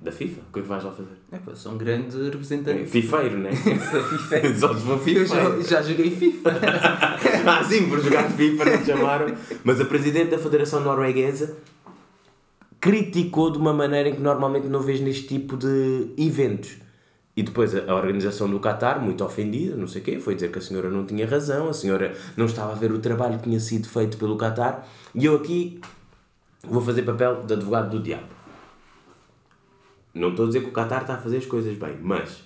Da 0.00 0.12
FIFA? 0.12 0.40
O 0.48 0.52
que 0.52 0.58
é 0.60 0.62
que 0.62 0.68
vais 0.68 0.84
lá 0.84 0.92
fazer? 0.92 1.08
É, 1.32 1.38
pá, 1.38 1.54
sou 1.56 1.72
um 1.72 1.76
grande 1.78 2.16
representante. 2.30 2.86
Fifeiro, 2.86 3.36
né? 3.38 3.50
Sou 3.56 4.02
FIFA. 4.04 4.54
Só 4.56 4.68
Eu 4.92 4.98
fifeiro. 4.98 5.26
já, 5.26 5.60
já 5.60 5.82
joguei 5.82 6.10
FIFA. 6.12 6.50
ah, 7.46 7.64
sim, 7.64 7.88
por 7.88 8.00
jogar 8.00 8.30
FIFA 8.30 8.64
não 8.64 8.78
te 8.78 8.86
chamaram. 8.86 9.34
Mas 9.64 9.80
a 9.80 9.84
presidente 9.84 10.30
da 10.30 10.38
Federação 10.38 10.80
Norueguesa 10.84 11.56
criticou 12.80 13.50
de 13.50 13.58
uma 13.58 13.72
maneira 13.72 14.08
em 14.08 14.14
que 14.14 14.20
normalmente 14.20 14.66
não 14.68 14.80
vês 14.80 15.00
neste 15.00 15.26
tipo 15.26 15.56
de 15.56 16.08
eventos. 16.16 16.76
E 17.36 17.42
depois 17.42 17.74
a 17.74 17.90
a 17.90 17.94
organização 17.94 18.48
do 18.48 18.60
Qatar, 18.60 19.00
muito 19.00 19.24
ofendida, 19.24 19.74
não 19.74 19.86
sei 19.88 20.02
o 20.02 20.04
quê, 20.04 20.18
foi 20.18 20.34
dizer 20.34 20.50
que 20.52 20.58
a 20.58 20.62
senhora 20.62 20.90
não 20.90 21.06
tinha 21.06 21.26
razão, 21.26 21.68
a 21.68 21.72
senhora 21.72 22.14
não 22.36 22.44
estava 22.46 22.72
a 22.72 22.74
ver 22.74 22.92
o 22.92 22.98
trabalho 22.98 23.38
que 23.38 23.44
tinha 23.44 23.58
sido 23.58 23.88
feito 23.88 24.16
pelo 24.18 24.36
Qatar. 24.36 24.86
E 25.14 25.24
eu 25.24 25.34
aqui 25.36 25.80
vou 26.64 26.80
fazer 26.80 27.02
papel 27.02 27.42
de 27.44 27.54
advogado 27.54 27.90
do 27.90 28.02
diabo. 28.02 28.28
Não 30.14 30.30
estou 30.30 30.44
a 30.44 30.48
dizer 30.48 30.60
que 30.60 30.68
o 30.68 30.72
Qatar 30.72 31.02
está 31.02 31.14
a 31.14 31.18
fazer 31.18 31.38
as 31.38 31.46
coisas 31.46 31.76
bem, 31.76 31.96
mas 32.00 32.42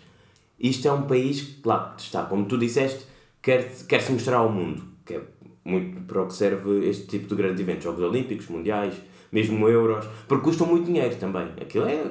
isto 0.59 0.87
é 0.87 0.93
um 0.93 1.03
país 1.03 1.43
que, 1.43 1.61
claro, 1.61 1.95
está, 1.99 2.23
como 2.25 2.47
tu 2.47 2.57
disseste, 2.57 3.05
quer, 3.43 3.71
quer 3.87 4.01
se 4.01 4.13
mostrar 4.13 4.37
ao 4.37 4.51
mundo, 4.51 4.85
que 5.05 5.15
é 5.15 5.23
muito 5.65 6.01
para 6.03 6.23
o 6.23 6.27
que 6.29 6.35
serve 6.35 6.89
este 6.89 7.07
tipo 7.07 7.27
de 7.27 7.35
grandes 7.35 7.61
eventos, 7.61 7.85
Jogos 7.85 8.03
Olímpicos, 8.03 8.47
Mundiais, 8.47 8.95
mesmo 9.33 9.69
Euros, 9.69 10.07
porque 10.29 10.45
custam 10.45 10.67
muito 10.67 10.87
dinheiro 10.87 11.17
também. 11.17 11.53
Aquilo 11.61 11.87
é. 11.87 12.11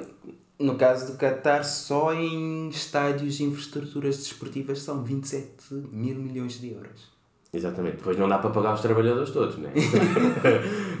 No 0.58 0.76
caso 0.76 1.12
do 1.12 1.18
Qatar, 1.18 1.64
só 1.64 2.14
em 2.14 2.68
estádios 2.68 3.40
e 3.40 3.44
infraestruturas 3.44 4.16
desportivas 4.16 4.80
são 4.80 5.02
27 5.02 5.74
mil 5.92 6.16
milhões 6.16 6.60
de 6.60 6.72
euros. 6.72 7.15
Exatamente, 7.52 7.96
depois 7.96 8.18
não 8.18 8.28
dá 8.28 8.38
para 8.38 8.50
pagar 8.50 8.74
os 8.74 8.80
trabalhadores 8.80 9.30
todos, 9.30 9.56
não 9.56 9.70
é? 9.70 9.72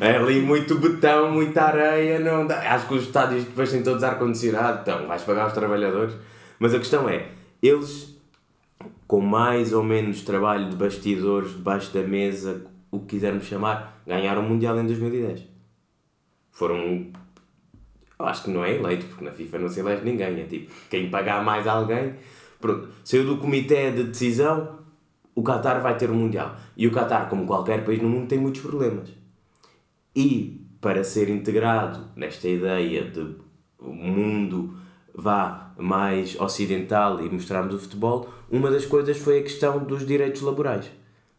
é 0.00 0.16
ali 0.16 0.40
muito 0.40 0.78
betão, 0.78 1.30
muita 1.30 1.62
areia, 1.64 2.18
não 2.18 2.46
dá. 2.46 2.58
Acho 2.72 2.88
que 2.88 2.94
os 2.94 3.02
estádios 3.02 3.44
depois 3.44 3.70
têm 3.70 3.82
todos 3.82 4.02
ar-condicionado, 4.02 4.80
então 4.82 5.06
vais 5.06 5.22
pagar 5.22 5.48
os 5.48 5.52
trabalhadores. 5.52 6.14
Mas 6.58 6.72
a 6.72 6.78
questão 6.78 7.08
é, 7.08 7.28
eles 7.62 8.16
com 9.06 9.20
mais 9.20 9.72
ou 9.72 9.82
menos 9.82 10.22
trabalho 10.22 10.68
de 10.70 10.76
bastidores, 10.76 11.52
debaixo 11.52 11.92
da 11.94 12.02
mesa, 12.02 12.66
o 12.90 13.00
que 13.00 13.06
quisermos 13.06 13.44
chamar, 13.44 14.02
ganharam 14.06 14.44
o 14.44 14.48
Mundial 14.48 14.78
em 14.78 14.86
2010. 14.86 15.44
Foram. 16.50 17.12
Acho 18.18 18.44
que 18.44 18.50
não 18.50 18.64
é 18.64 18.74
eleito, 18.74 19.06
porque 19.06 19.24
na 19.24 19.30
FIFA 19.30 19.58
não 19.58 19.68
se 19.68 19.80
elege 19.80 20.04
ninguém. 20.04 20.40
É 20.40 20.44
tipo, 20.44 20.72
quem 20.90 21.10
pagar 21.10 21.44
mais 21.44 21.66
alguém. 21.66 22.14
Pronto, 22.58 22.88
saiu 23.04 23.26
do 23.26 23.36
comitê 23.36 23.90
de 23.90 24.04
decisão, 24.04 24.78
o 25.36 25.42
Qatar 25.42 25.82
vai 25.82 25.96
ter 25.98 26.10
o 26.10 26.14
Mundial. 26.14 26.56
E 26.74 26.86
o 26.86 26.90
Qatar, 26.90 27.28
como 27.28 27.46
qualquer 27.46 27.84
país 27.84 28.00
no 28.00 28.08
mundo, 28.08 28.26
tem 28.26 28.38
muitos 28.38 28.62
problemas. 28.62 29.10
E 30.14 30.66
para 30.80 31.04
ser 31.04 31.28
integrado 31.28 32.08
nesta 32.16 32.48
ideia 32.48 33.04
de 33.04 33.36
mundo 33.78 34.74
vá 35.14 35.74
mais 35.76 36.40
ocidental 36.40 37.20
e 37.20 37.28
mostrarmos 37.28 37.74
o 37.74 37.78
futebol, 37.78 38.28
uma 38.50 38.70
das 38.70 38.86
coisas 38.86 39.18
foi 39.18 39.40
a 39.40 39.42
questão 39.42 39.84
dos 39.84 40.06
direitos 40.06 40.40
laborais. 40.40 40.90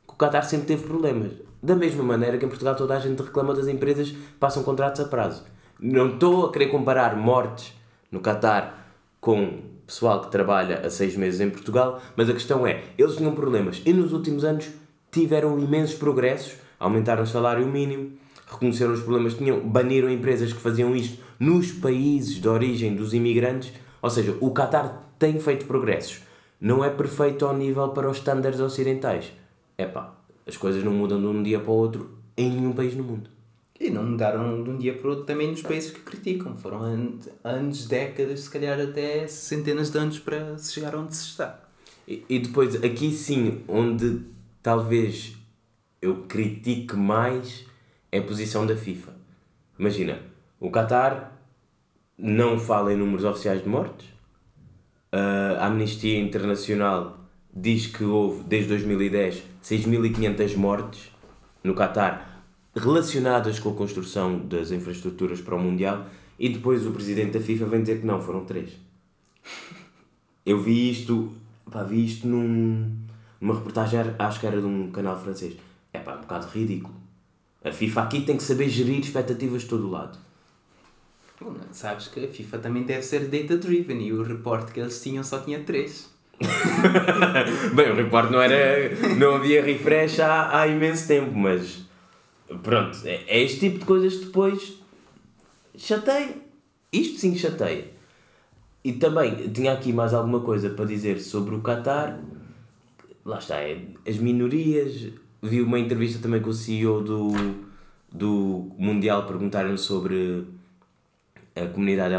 O 0.08 0.14
Qatar 0.14 0.46
sempre 0.46 0.68
teve 0.68 0.84
problemas. 0.84 1.32
Da 1.62 1.76
mesma 1.76 2.04
maneira 2.04 2.38
que 2.38 2.46
em 2.46 2.50
Portugal 2.50 2.76
toda 2.76 2.96
a 2.96 3.00
gente 3.00 3.22
reclama 3.22 3.54
das 3.56 3.68
empresas 3.68 4.12
que 4.12 4.18
passam 4.40 4.62
contratos 4.62 5.02
a 5.02 5.06
prazo. 5.06 5.44
Não 5.80 6.14
estou 6.14 6.46
a 6.46 6.52
querer 6.52 6.68
comparar 6.68 7.16
mortes 7.16 7.74
no 8.12 8.20
Qatar 8.20 8.86
com 9.20 9.77
pessoal 9.88 10.22
que 10.22 10.30
trabalha 10.30 10.82
há 10.86 10.90
seis 10.90 11.16
meses 11.16 11.40
em 11.40 11.50
Portugal, 11.50 12.02
mas 12.16 12.30
a 12.30 12.34
questão 12.34 12.68
é, 12.68 12.84
eles 12.98 13.16
tinham 13.16 13.34
problemas 13.34 13.82
e 13.86 13.94
nos 13.94 14.12
últimos 14.12 14.44
anos 14.44 14.70
tiveram 15.10 15.58
imensos 15.58 15.96
progressos, 15.96 16.58
aumentaram 16.78 17.24
o 17.24 17.28
salário 17.28 17.66
mínimo, 17.66 18.12
reconheceram 18.46 18.94
os 18.94 19.02
problemas 19.02 19.34
que 19.34 19.40
tinham, 19.40 19.62
baniram 19.62 20.10
empresas 20.10 20.52
que 20.52 20.60
faziam 20.60 20.96
isto 20.96 21.24
nos 21.40 21.72
países 21.72 22.36
de 22.36 22.48
origem 22.48 22.96
dos 22.96 23.14
imigrantes, 23.14 23.72
ou 24.02 24.10
seja, 24.10 24.36
o 24.42 24.52
Qatar 24.52 25.04
tem 25.18 25.40
feito 25.40 25.66
progressos. 25.66 26.22
Não 26.60 26.84
é 26.84 26.90
perfeito 26.90 27.46
ao 27.46 27.56
nível 27.56 27.90
para 27.90 28.10
os 28.10 28.18
estándares 28.18 28.60
ocidentais. 28.60 29.32
É 29.78 29.86
pá, 29.86 30.14
as 30.46 30.58
coisas 30.58 30.84
não 30.84 30.92
mudam 30.92 31.20
de 31.20 31.28
um 31.28 31.44
dia 31.44 31.60
para 31.60 31.72
o 31.72 31.76
outro 31.76 32.18
em 32.36 32.50
nenhum 32.50 32.74
país 32.74 32.96
no 32.96 33.04
mundo. 33.04 33.37
E 33.80 33.90
não 33.92 34.04
mudaram 34.04 34.64
de 34.64 34.70
um 34.70 34.78
dia 34.78 34.94
para 34.94 35.08
o 35.08 35.10
outro 35.12 35.26
também 35.26 35.52
nos 35.52 35.62
países 35.62 35.92
que 35.92 36.00
criticam. 36.00 36.56
Foram 36.56 36.82
anos, 37.44 37.88
décadas, 37.88 38.42
se 38.42 38.50
calhar 38.50 38.80
até 38.80 39.28
centenas 39.28 39.92
de 39.92 40.00
anos 40.00 40.20
para 40.20 40.58
se 40.58 40.74
chegar 40.74 40.96
onde 40.96 41.16
se 41.16 41.26
está. 41.26 41.60
E, 42.08 42.24
e 42.28 42.40
depois, 42.40 42.76
aqui 42.84 43.12
sim, 43.12 43.62
onde 43.68 44.22
talvez 44.64 45.36
eu 46.02 46.24
critique 46.24 46.96
mais 46.96 47.66
é 48.12 48.20
a 48.20 48.24
posição 48.24 48.66
da 48.66 48.76
FIFA. 48.76 49.14
Imagina, 49.78 50.20
o 50.60 50.72
Qatar 50.72 51.34
não 52.18 52.58
fala 52.58 52.92
em 52.92 52.98
números 52.98 53.24
oficiais 53.24 53.62
de 53.62 53.70
mortes. 53.70 54.08
A 55.12 55.68
Amnistia 55.68 56.20
Internacional 56.20 57.20
diz 57.54 57.88
que 57.88 58.04
houve, 58.04 58.44
desde 58.44 58.70
2010, 58.70 59.44
6.500 59.64 60.56
mortes 60.56 61.12
no 61.64 61.76
Qatar 61.76 62.37
relacionadas 62.78 63.60
com 63.60 63.70
a 63.70 63.74
construção 63.74 64.40
das 64.40 64.72
infraestruturas 64.72 65.42
para 65.42 65.56
o 65.56 65.60
Mundial 65.60 66.06
e 66.40 66.50
depois 66.50 66.86
o 66.86 66.92
presidente 66.92 67.38
da 67.38 67.42
FIFA 67.42 67.66
vem 67.66 67.82
dizer 67.82 68.00
que 68.00 68.06
não, 68.06 68.22
foram 68.22 68.46
três. 68.46 68.72
Eu 70.46 70.62
vi 70.62 70.92
isto, 70.92 71.34
pá, 71.70 71.84
vi 71.84 72.06
isto 72.06 72.28
num, 72.28 72.96
numa 73.42 73.56
reportagem, 73.56 74.00
acho 74.18 74.40
que 74.40 74.48
era 74.48 74.60
de 74.60 74.66
um 74.66 74.92
canal 74.92 75.20
francês. 75.20 75.56
É 75.92 76.00
pá, 76.00 76.16
um 76.16 76.22
bocado 76.22 76.48
ridículo. 76.48 76.94
A 77.64 77.72
FIFA 77.72 78.04
aqui 78.04 78.22
tem 78.22 78.38
que 78.38 78.44
saber 78.44 78.70
gerir 78.70 79.00
expectativas 79.00 79.64
de 79.64 79.68
todo 79.68 79.88
o 79.88 79.92
lado. 79.92 80.18
Bom, 81.42 81.56
sabes 81.72 82.08
que 82.08 82.26
a 82.26 82.28
FIFA 82.28 82.60
também 82.60 82.84
deve 82.84 83.04
ser 83.04 83.28
data-driven 83.28 84.02
e 84.02 84.14
o 84.14 84.24
reporte 84.24 84.72
que 84.72 84.80
eles 84.80 85.02
tinham 85.02 85.24
só 85.24 85.40
tinha 85.40 85.60
três. 85.60 86.10
Bem, 87.76 87.92
o 87.92 87.96
reporte 87.96 88.32
não 88.32 88.42
era. 88.42 88.96
não 89.16 89.36
havia 89.36 89.64
refresh 89.64 90.20
há, 90.20 90.60
há 90.60 90.68
imenso 90.68 91.08
tempo, 91.08 91.36
mas 91.36 91.87
Pronto, 92.64 92.98
é, 93.06 93.24
é 93.28 93.44
este 93.44 93.60
tipo 93.60 93.80
de 93.80 93.86
coisas 93.86 94.16
que 94.16 94.26
depois 94.26 94.78
chateia. 95.78 96.36
Isto 96.92 97.20
sim 97.20 97.36
chateia. 97.36 97.86
E 98.84 98.94
também 98.94 99.50
tinha 99.50 99.74
aqui 99.74 99.92
mais 99.92 100.14
alguma 100.14 100.40
coisa 100.40 100.70
para 100.70 100.86
dizer 100.86 101.20
sobre 101.20 101.56
o 101.56 101.62
Qatar. 101.62 102.20
Lá 103.26 103.40
está, 103.40 103.58
é, 103.58 103.82
as 104.08 104.18
minorias. 104.18 105.12
Vi 105.42 105.62
uma 105.62 105.78
entrevista 105.78 106.20
também 106.22 106.42
com 106.42 106.50
o 106.50 106.54
CEO 106.54 107.04
do, 107.04 107.32
do 108.12 108.72
Mundial 108.78 109.26
perguntaram 109.28 109.78
sobre 109.78 110.46
a 111.56 111.68
comunidade 111.68 112.14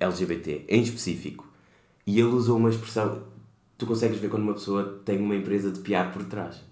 LGBT 0.00 0.64
em 0.68 0.82
específico. 0.82 1.46
E 2.06 2.18
ele 2.18 2.28
usou 2.28 2.56
uma 2.56 2.70
expressão. 2.70 3.22
Tu 3.76 3.84
consegues 3.86 4.18
ver 4.18 4.30
quando 4.30 4.44
uma 4.44 4.54
pessoa 4.54 5.00
tem 5.04 5.18
uma 5.18 5.36
empresa 5.36 5.70
de 5.70 5.80
piar 5.80 6.12
por 6.12 6.24
trás. 6.24 6.62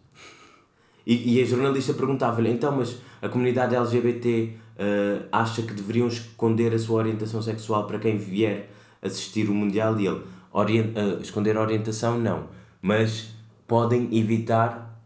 E, 1.06 1.34
e 1.36 1.42
a 1.42 1.44
jornalista 1.44 1.92
perguntava-lhe, 1.92 2.50
então, 2.50 2.76
mas 2.76 2.96
a 3.20 3.28
comunidade 3.28 3.74
LGBT 3.74 4.54
uh, 4.54 4.78
eh, 4.78 5.28
acha 5.30 5.62
que 5.62 5.74
deveriam 5.74 6.08
esconder 6.08 6.72
a 6.74 6.78
sua 6.78 6.96
orientação 6.98 7.42
sexual 7.42 7.86
para 7.86 7.98
quem 7.98 8.16
vier 8.16 8.70
assistir 9.02 9.48
o 9.50 9.54
Mundial? 9.54 9.98
E 10.00 10.06
ele, 10.06 10.22
orient, 10.52 10.96
uh, 10.96 11.20
esconder 11.20 11.56
a 11.56 11.60
orientação, 11.60 12.18
não. 12.18 12.48
Mas 12.80 13.34
podem 13.66 14.08
evitar 14.16 14.98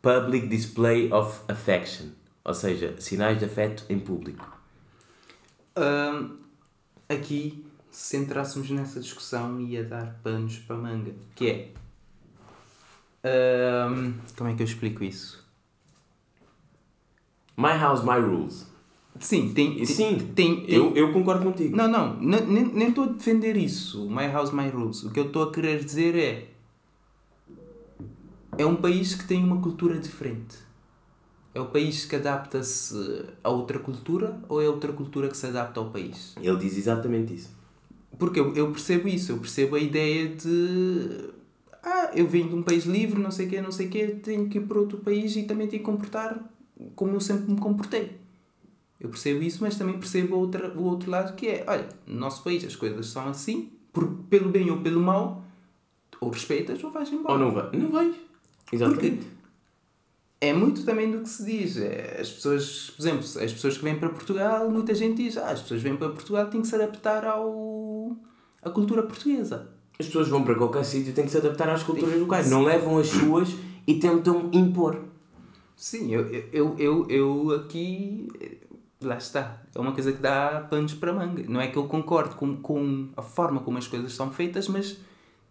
public 0.00 0.48
display 0.48 1.12
of 1.12 1.40
affection. 1.48 2.08
Ou 2.44 2.54
seja, 2.54 2.94
sinais 2.98 3.38
de 3.38 3.44
afeto 3.44 3.84
em 3.88 3.98
público. 3.98 4.58
Um, 5.76 6.36
aqui, 7.08 7.64
se 7.90 8.16
entrássemos 8.16 8.68
nessa 8.70 9.00
discussão, 9.00 9.60
ia 9.60 9.84
dar 9.84 10.18
panos 10.22 10.58
para 10.58 10.76
manga. 10.76 11.12
Que 11.34 11.50
é... 11.50 11.72
Um, 13.24 14.14
como 14.36 14.50
é 14.50 14.54
que 14.54 14.62
eu 14.62 14.66
explico 14.66 15.04
isso? 15.04 15.41
My 17.56 17.78
house, 17.78 18.02
my 18.02 18.18
rules. 18.18 18.66
Sim, 19.20 19.52
tem. 19.52 19.84
Sim, 19.84 20.18
tem, 20.34 20.64
tem, 20.64 20.74
eu, 20.74 20.94
eu 20.96 21.12
concordo 21.12 21.44
contigo. 21.44 21.76
Não, 21.76 21.86
não, 21.86 22.16
nem 22.16 22.88
estou 22.88 23.04
a 23.04 23.08
defender 23.08 23.56
isso. 23.56 24.08
My 24.08 24.26
house, 24.26 24.50
my 24.50 24.68
rules. 24.68 25.04
O 25.04 25.10
que 25.10 25.20
eu 25.20 25.26
estou 25.26 25.44
a 25.44 25.52
querer 25.52 25.84
dizer 25.84 26.16
é. 26.16 26.48
É 28.58 28.66
um 28.66 28.76
país 28.76 29.14
que 29.14 29.24
tem 29.24 29.42
uma 29.42 29.60
cultura 29.60 29.98
diferente. 29.98 30.56
É 31.54 31.60
o 31.60 31.66
país 31.66 32.04
que 32.04 32.16
adapta-se 32.16 33.26
a 33.44 33.50
outra 33.50 33.78
cultura 33.78 34.40
ou 34.48 34.62
é 34.62 34.68
outra 34.68 34.92
cultura 34.92 35.28
que 35.28 35.36
se 35.36 35.46
adapta 35.46 35.80
ao 35.80 35.90
país? 35.90 36.34
Ele 36.40 36.56
diz 36.56 36.76
exatamente 36.76 37.34
isso. 37.34 37.50
Porque 38.18 38.40
eu, 38.40 38.54
eu 38.54 38.70
percebo 38.70 39.08
isso, 39.08 39.32
eu 39.32 39.38
percebo 39.38 39.76
a 39.76 39.78
ideia 39.78 40.28
de. 40.28 41.30
Ah, 41.82 42.10
eu 42.14 42.26
venho 42.26 42.48
de 42.48 42.54
um 42.54 42.62
país 42.62 42.84
livre, 42.84 43.20
não 43.20 43.30
sei 43.30 43.46
o 43.46 43.50
quê, 43.50 43.60
não 43.60 43.72
sei 43.72 43.86
o 43.86 43.90
quê, 43.90 44.06
tenho 44.22 44.48
que 44.48 44.58
ir 44.58 44.62
para 44.62 44.78
outro 44.78 44.98
país 44.98 45.34
e 45.36 45.42
também 45.42 45.66
tenho 45.66 45.82
que 45.82 45.90
comportar 45.90 46.38
como 46.94 47.12
eu 47.12 47.20
sempre 47.20 47.52
me 47.52 47.58
comportei. 47.58 48.20
Eu 49.00 49.08
percebo 49.08 49.42
isso, 49.42 49.58
mas 49.60 49.76
também 49.76 49.98
percebo 49.98 50.36
outra, 50.36 50.72
o 50.78 50.84
outro 50.84 51.10
lado 51.10 51.34
que 51.34 51.48
é, 51.48 51.64
olha, 51.66 51.88
no 52.06 52.20
nosso 52.20 52.42
país 52.44 52.64
as 52.64 52.76
coisas 52.76 53.06
são 53.06 53.28
assim, 53.28 53.72
por, 53.92 54.08
pelo 54.30 54.48
bem 54.48 54.70
ou 54.70 54.80
pelo 54.80 55.00
mal, 55.00 55.44
ou 56.20 56.30
respeitas 56.30 56.82
ou 56.84 56.90
vais 56.90 57.12
embora. 57.12 57.32
Ou 57.32 57.38
não 57.38 57.50
vais. 57.50 57.72
Não 57.72 57.90
vais. 57.90 58.14
Exatamente. 58.72 59.16
Porque 59.16 59.26
é 60.40 60.52
muito 60.52 60.84
também 60.84 61.10
do 61.10 61.20
que 61.20 61.28
se 61.28 61.44
diz. 61.44 61.76
É, 61.76 62.18
as 62.20 62.30
pessoas, 62.30 62.90
por 62.90 63.02
exemplo, 63.02 63.20
as 63.20 63.52
pessoas 63.52 63.76
que 63.76 63.84
vêm 63.84 63.98
para 63.98 64.08
Portugal, 64.08 64.70
muita 64.70 64.94
gente 64.94 65.22
diz, 65.22 65.36
ah, 65.36 65.50
as 65.50 65.62
pessoas 65.62 65.82
vêm 65.82 65.96
para 65.96 66.08
Portugal 66.08 66.46
têm 66.48 66.60
que 66.60 66.68
se 66.68 66.74
adaptar 66.74 67.24
ao, 67.24 68.16
à 68.62 68.70
cultura 68.70 69.02
portuguesa. 69.02 69.68
As 69.98 70.06
pessoas 70.06 70.28
vão 70.28 70.42
para 70.42 70.54
qualquer 70.54 70.84
sítio 70.84 71.10
e 71.10 71.12
têm 71.12 71.24
que 71.24 71.30
se 71.30 71.38
adaptar 71.38 71.68
às 71.68 71.82
culturas 71.82 72.18
locais. 72.18 72.50
Não 72.50 72.62
levam 72.62 72.98
as 72.98 73.08
suas 73.08 73.50
e 73.86 73.94
tentam 73.94 74.50
impor. 74.52 75.11
Sim, 75.82 76.14
eu, 76.14 76.28
eu, 76.52 76.76
eu, 76.78 77.06
eu 77.10 77.50
aqui. 77.56 78.28
Lá 79.00 79.16
está. 79.16 79.60
É 79.74 79.80
uma 79.80 79.90
coisa 79.90 80.12
que 80.12 80.22
dá 80.22 80.64
panos 80.70 80.94
para 80.94 81.12
manga. 81.12 81.42
Não 81.48 81.60
é 81.60 81.66
que 81.66 81.76
eu 81.76 81.88
concordo 81.88 82.36
com, 82.36 82.56
com 82.56 83.08
a 83.16 83.22
forma 83.22 83.60
como 83.62 83.78
as 83.78 83.88
coisas 83.88 84.12
são 84.12 84.30
feitas, 84.30 84.68
mas 84.68 84.96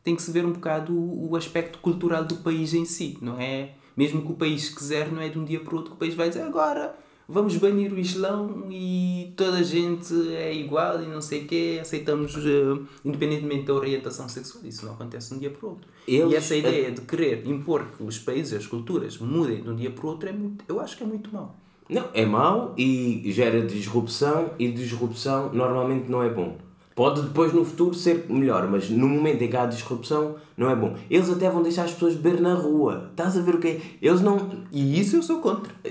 tem 0.05 0.15
que 0.15 0.21
se 0.21 0.31
ver 0.31 0.45
um 0.45 0.53
bocado 0.53 0.93
o, 0.93 1.31
o 1.31 1.35
aspecto 1.35 1.79
cultural 1.79 2.23
do 2.23 2.37
país 2.37 2.73
em 2.73 2.85
si. 2.85 3.17
Não 3.21 3.41
é. 3.41 3.73
Mesmo 3.97 4.21
que 4.21 4.31
o 4.31 4.35
país 4.35 4.69
quiser, 4.69 5.11
não 5.11 5.21
é 5.21 5.27
de 5.27 5.37
um 5.37 5.43
dia 5.43 5.59
para 5.59 5.73
o 5.73 5.77
outro 5.79 5.91
que 5.91 5.97
o 5.97 5.99
país 5.99 6.15
vai 6.15 6.29
dizer 6.29 6.43
agora 6.43 6.95
vamos 7.27 7.55
banir 7.57 7.91
o 7.93 7.97
Islão 7.99 8.67
e 8.71 9.33
toda 9.35 9.57
a 9.57 9.63
gente 9.63 10.13
é 10.35 10.53
igual 10.53 11.01
e 11.01 11.07
não 11.07 11.21
sei 11.21 11.43
o 11.43 11.47
quê, 11.47 11.79
aceitamos 11.81 12.35
uh, 12.35 12.85
independentemente 13.05 13.65
da 13.65 13.73
orientação 13.73 14.27
sexual. 14.29 14.63
Isso 14.65 14.85
não 14.85 14.93
acontece 14.93 15.29
de 15.29 15.35
um 15.35 15.39
dia 15.39 15.49
para 15.49 15.65
o 15.65 15.69
outro. 15.71 15.87
Eles- 16.07 16.31
e 16.33 16.35
essa 16.35 16.55
ideia 16.55 16.91
de 16.91 17.01
querer 17.01 17.45
impor 17.47 17.85
que 17.97 18.03
os 18.03 18.19
países, 18.19 18.53
as 18.53 18.67
culturas 18.67 19.17
mudem 19.17 19.61
de 19.61 19.69
um 19.69 19.75
dia 19.75 19.91
para 19.91 20.05
o 20.05 20.09
outro, 20.09 20.29
é 20.29 20.33
muito, 20.33 20.63
eu 20.67 20.79
acho 20.79 20.97
que 20.97 21.03
é 21.03 21.07
muito 21.07 21.31
mau. 21.33 21.55
Não, 21.89 22.05
é 22.13 22.25
mau 22.25 22.73
e 22.77 23.23
gera 23.31 23.61
disrupção 23.65 24.51
e 24.57 24.71
disrupção 24.71 25.51
normalmente 25.53 26.09
não 26.09 26.23
é 26.23 26.29
bom. 26.29 26.57
Pode 26.93 27.21
depois 27.21 27.53
no 27.53 27.63
futuro 27.63 27.95
ser 27.95 28.25
melhor, 28.27 28.67
mas 28.67 28.89
no 28.89 29.07
momento 29.07 29.41
em 29.41 29.47
que 29.47 29.55
há 29.55 29.65
disrupção 29.65 30.35
não 30.57 30.69
é 30.69 30.75
bom. 30.75 30.95
Eles 31.09 31.29
até 31.29 31.49
vão 31.49 31.63
deixar 31.63 31.85
as 31.85 31.93
pessoas 31.93 32.15
beber 32.15 32.41
na 32.41 32.53
rua. 32.53 33.09
Estás 33.11 33.37
a 33.37 33.41
ver 33.41 33.55
o 33.55 33.59
que 33.59 33.67
é? 33.67 33.81
Eles 34.01 34.21
não. 34.21 34.49
E 34.71 34.99
isso 34.99 35.15
eu 35.15 35.23
sou 35.23 35.39
contra. 35.39 35.71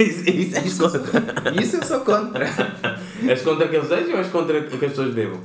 isso, 0.00 0.28
isso 0.30 0.56
és 0.56 0.78
contra. 0.78 1.62
Isso 1.62 1.76
eu 1.76 1.84
sou 1.84 2.00
contra. 2.00 2.46
És 3.28 3.42
contra 3.42 3.68
que 3.68 3.76
eles 3.76 3.88
deixem 3.88 4.12
ou 4.12 4.18
és 4.18 4.28
contra 4.28 4.62
que 4.62 4.74
as 4.74 4.90
pessoas 4.92 5.12
bebam? 5.12 5.40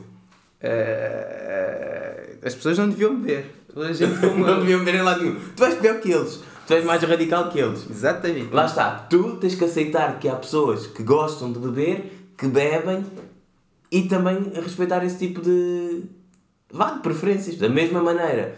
Eh, 0.61 2.37
as 2.43 2.53
pessoas 2.55 2.77
não 2.77 2.87
deviam 2.87 3.15
beber. 3.19 3.51
A 3.75 3.91
gente 3.91 4.13
Não 4.37 4.59
deviam 4.59 4.79
beber 4.79 4.95
em 4.95 5.01
lado 5.01 5.21
nenhum. 5.21 5.39
Tu 5.55 5.65
és 5.65 5.75
pior 5.75 5.99
que 5.99 6.11
eles. 6.11 6.39
Tu 6.67 6.73
és 6.73 6.85
mais 6.85 7.01
radical 7.03 7.49
que 7.49 7.59
eles. 7.59 7.89
Exatamente. 7.89 8.53
Lá 8.53 8.65
está, 8.65 8.91
tu 9.09 9.35
tens 9.37 9.55
que 9.55 9.65
aceitar 9.65 10.19
que 10.19 10.29
há 10.29 10.35
pessoas 10.35 10.87
que 10.87 11.03
gostam 11.03 11.51
de 11.51 11.59
beber, 11.59 12.29
que 12.37 12.47
bebem 12.47 13.03
e 13.93 14.07
também 14.07 14.51
respeitar 14.55 15.05
esse 15.05 15.19
tipo 15.19 15.39
de, 15.39 16.05
vá, 16.71 16.93
de 16.93 17.01
preferências. 17.01 17.57
Da 17.57 17.69
mesma 17.69 18.01
maneira, 18.01 18.55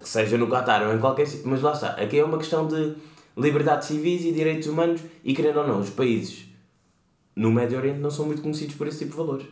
seja 0.00 0.38
no 0.38 0.48
Qatar 0.48 0.82
ou 0.88 0.94
em 0.94 0.98
qualquer 0.98 1.26
sítio, 1.26 1.46
mas 1.46 1.60
lá 1.60 1.72
está, 1.72 1.88
aqui 1.88 2.18
é 2.18 2.24
uma 2.24 2.38
questão 2.38 2.66
de 2.66 2.94
liberdade 3.36 3.84
civis 3.84 4.24
e 4.24 4.32
direitos 4.32 4.66
humanos 4.66 5.02
e 5.22 5.34
querendo 5.34 5.58
ou 5.58 5.68
não, 5.68 5.80
os 5.80 5.90
países 5.90 6.46
no 7.36 7.52
Médio 7.52 7.76
Oriente 7.76 8.00
não 8.00 8.10
são 8.10 8.24
muito 8.24 8.40
conhecidos 8.40 8.76
por 8.76 8.86
esse 8.86 9.00
tipo 9.00 9.10
de 9.10 9.16
valores. 9.18 9.46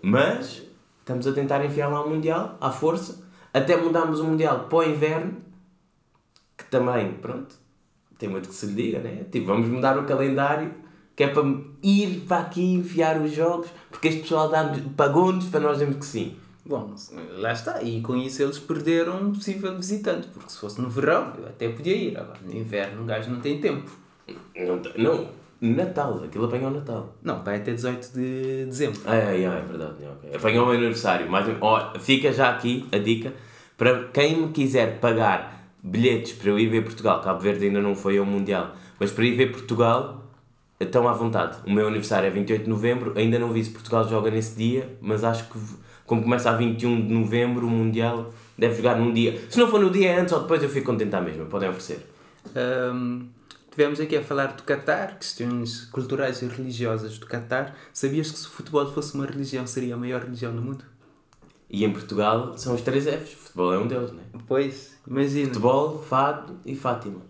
Mas 0.00 0.62
estamos 1.00 1.26
a 1.26 1.32
tentar 1.32 1.62
enfiar 1.62 1.88
lá 1.88 2.02
o 2.02 2.08
Mundial 2.08 2.56
à 2.58 2.70
força, 2.70 3.22
até 3.52 3.76
mudámos 3.76 4.18
o 4.20 4.24
Mundial 4.24 4.60
para 4.60 4.78
o 4.78 4.82
inverno, 4.82 5.36
que 6.56 6.64
também, 6.70 7.12
pronto, 7.12 7.54
tem 8.18 8.30
muito 8.30 8.48
que 8.48 8.54
se 8.54 8.64
lhe 8.64 8.82
diga, 8.82 8.98
né? 9.00 9.26
Tipo, 9.30 9.48
vamos 9.48 9.68
mudar 9.68 9.98
o 9.98 10.06
calendário, 10.06 10.72
que 11.16 11.24
é 11.24 11.28
para 11.28 11.42
ir 11.82 12.24
para 12.28 12.42
aqui 12.42 12.62
enfiar 12.74 13.20
os 13.20 13.32
jogos, 13.32 13.68
porque 13.90 14.08
este 14.08 14.20
pessoal 14.20 14.50
pagou-nos 14.96 15.46
para 15.46 15.60
nós 15.60 15.72
dizermos 15.78 15.96
que 15.96 16.04
sim. 16.04 16.36
Bom, 16.64 16.94
lá 17.38 17.52
está. 17.52 17.82
E 17.82 18.00
com 18.02 18.16
isso 18.16 18.42
eles 18.42 18.58
perderam 18.58 19.22
um 19.22 19.32
possível 19.32 19.74
visitante. 19.76 20.28
Porque 20.28 20.50
se 20.50 20.58
fosse 20.58 20.80
no 20.80 20.90
verão, 20.90 21.32
eu 21.38 21.46
até 21.46 21.68
podia 21.68 21.96
ir. 21.96 22.18
Agora, 22.18 22.38
no 22.44 22.52
inverno, 22.52 23.02
um 23.02 23.06
gajo 23.06 23.30
não 23.30 23.40
tem 23.40 23.60
tempo. 23.60 23.90
Não, 24.54 24.82
não 24.98 25.28
Natal, 25.60 26.22
aquilo 26.24 26.44
apanhou 26.44 26.70
o 26.70 26.74
Natal. 26.74 27.14
Não, 27.22 27.42
vai 27.42 27.56
até 27.56 27.72
18 27.72 28.12
de 28.12 28.66
dezembro. 28.66 29.00
Ah, 29.06 29.16
é, 29.16 29.40
é, 29.40 29.44
é 29.44 29.62
verdade. 29.62 29.94
é, 30.02 30.08
ok. 30.08 30.30
Apanhou 30.34 30.64
o 30.64 30.68
meu 30.68 30.76
aniversário. 30.76 31.30
Mas, 31.30 31.46
ó, 31.60 31.94
fica 31.98 32.32
já 32.32 32.50
aqui 32.50 32.86
a 32.92 32.98
dica 32.98 33.32
para 33.76 34.08
quem 34.08 34.42
me 34.42 34.52
quiser 34.52 34.98
pagar 35.00 35.70
bilhetes 35.82 36.32
para 36.32 36.50
eu 36.50 36.58
ir 36.58 36.68
ver 36.68 36.82
Portugal. 36.82 37.20
Cabo 37.20 37.40
Verde 37.40 37.66
ainda 37.66 37.80
não 37.80 37.94
foi 37.94 38.18
ao 38.18 38.26
Mundial, 38.26 38.74
mas 38.98 39.12
para 39.12 39.24
ir 39.24 39.36
ver 39.36 39.52
Portugal, 39.52 40.25
estão 40.84 41.08
à 41.08 41.12
vontade. 41.12 41.58
O 41.66 41.70
meu 41.70 41.86
aniversário 41.86 42.26
é 42.26 42.30
28 42.30 42.64
de 42.64 42.70
novembro. 42.70 43.12
Ainda 43.16 43.38
não 43.38 43.52
vi 43.52 43.64
se 43.64 43.70
Portugal 43.70 44.06
joga 44.08 44.30
nesse 44.30 44.56
dia, 44.56 44.96
mas 45.00 45.24
acho 45.24 45.48
que 45.48 45.58
como 46.06 46.22
começa 46.22 46.50
a 46.50 46.56
21 46.56 47.06
de 47.06 47.12
novembro, 47.12 47.66
o 47.66 47.70
Mundial 47.70 48.32
deve 48.56 48.76
jogar 48.76 48.96
num 48.96 49.12
dia. 49.12 49.40
Se 49.50 49.58
não 49.58 49.68
for 49.68 49.80
no 49.80 49.90
dia 49.90 50.20
antes 50.20 50.32
ou 50.32 50.40
depois, 50.40 50.62
eu 50.62 50.68
fico 50.68 50.86
contente 50.86 51.14
à 51.14 51.20
mesma. 51.20 51.44
Podem 51.46 51.68
oferecer. 51.68 52.06
Ahm, 52.54 53.26
tivemos 53.70 53.98
aqui 53.98 54.16
a 54.16 54.22
falar 54.22 54.52
do 54.52 54.62
Qatar, 54.62 55.18
questões 55.18 55.86
culturais 55.86 56.42
e 56.42 56.46
religiosas 56.46 57.18
do 57.18 57.26
Qatar. 57.26 57.74
Sabias 57.92 58.30
que 58.30 58.38
se 58.38 58.46
o 58.46 58.50
futebol 58.50 58.86
fosse 58.86 59.14
uma 59.14 59.26
religião, 59.26 59.66
seria 59.66 59.94
a 59.94 59.98
maior 59.98 60.22
religião 60.22 60.54
do 60.54 60.62
mundo? 60.62 60.84
E 61.68 61.84
em 61.84 61.92
Portugal 61.92 62.56
são 62.56 62.74
os 62.74 62.82
três 62.82 63.04
Fs. 63.04 63.32
Futebol 63.32 63.72
é 63.72 63.78
um 63.78 63.88
deles, 63.88 64.12
né? 64.12 64.22
Pois, 64.46 64.96
imagina. 65.06 65.48
Futebol, 65.48 65.98
Fado 65.98 66.60
e 66.64 66.76
Fátima. 66.76 67.20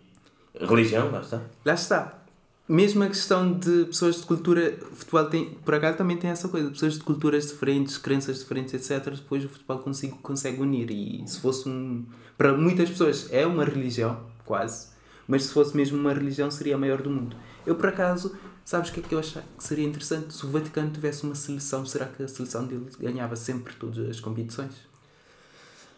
Religião, 0.60 1.10
lá 1.10 1.20
está. 1.20 1.40
Lá 1.64 1.74
está. 1.74 2.25
Mesmo 2.68 3.04
a 3.04 3.06
questão 3.06 3.52
de 3.56 3.84
pessoas 3.84 4.16
de 4.16 4.26
cultura, 4.26 4.76
o 4.90 4.96
futebol 4.96 5.24
tem, 5.26 5.50
por 5.64 5.72
acaso 5.74 5.98
também 5.98 6.16
tem 6.16 6.30
essa 6.30 6.48
coisa, 6.48 6.68
pessoas 6.68 6.94
de 6.94 7.00
culturas 7.00 7.46
diferentes, 7.46 7.96
crenças 7.96 8.40
diferentes, 8.40 8.74
etc. 8.74 9.14
Depois 9.14 9.44
o 9.44 9.48
futebol 9.48 9.78
consegue, 9.78 10.14
consegue 10.14 10.60
unir. 10.60 10.90
E 10.90 11.22
se 11.28 11.38
fosse 11.38 11.68
um. 11.68 12.04
Para 12.36 12.56
muitas 12.56 12.90
pessoas 12.90 13.28
é 13.30 13.46
uma 13.46 13.64
religião, 13.64 14.20
quase, 14.44 14.88
mas 15.28 15.44
se 15.44 15.52
fosse 15.52 15.76
mesmo 15.76 15.96
uma 15.96 16.12
religião 16.12 16.50
seria 16.50 16.74
a 16.74 16.78
maior 16.78 17.00
do 17.00 17.08
mundo. 17.08 17.36
Eu 17.64 17.76
por 17.76 17.88
acaso, 17.88 18.36
sabes 18.64 18.90
o 18.90 18.92
que 18.92 18.98
é 18.98 19.02
que 19.04 19.14
eu 19.14 19.20
acho 19.20 19.38
que 19.38 19.64
seria 19.64 19.86
interessante? 19.86 20.34
Se 20.34 20.44
o 20.44 20.50
Vaticano 20.50 20.90
tivesse 20.90 21.22
uma 21.22 21.36
seleção, 21.36 21.86
será 21.86 22.06
que 22.06 22.22
a 22.24 22.28
seleção 22.28 22.66
dele 22.66 22.88
ganhava 22.98 23.36
sempre 23.36 23.74
todas 23.76 24.08
as 24.10 24.18
competições? 24.18 24.72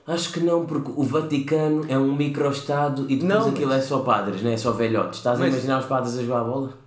Acho 0.08 0.32
que 0.32 0.40
não, 0.40 0.64
porque 0.64 0.90
o 0.96 1.02
Vaticano 1.02 1.84
é 1.86 1.98
um 1.98 2.16
micro-estado 2.16 3.02
e 3.10 3.16
depois 3.16 3.28
Não, 3.44 3.50
aquilo 3.50 3.72
é 3.74 3.80
só 3.80 3.98
padres, 4.00 4.42
não 4.42 4.50
é 4.50 4.56
só 4.56 4.72
velhotes. 4.72 5.18
Estás 5.18 5.36
a 5.38 5.40
Mas- 5.44 5.52
imaginar 5.52 5.80
os 5.80 5.84
padres 5.84 6.16
a 6.18 6.22
jogar 6.22 6.40
a 6.40 6.44
bola? 6.44 6.78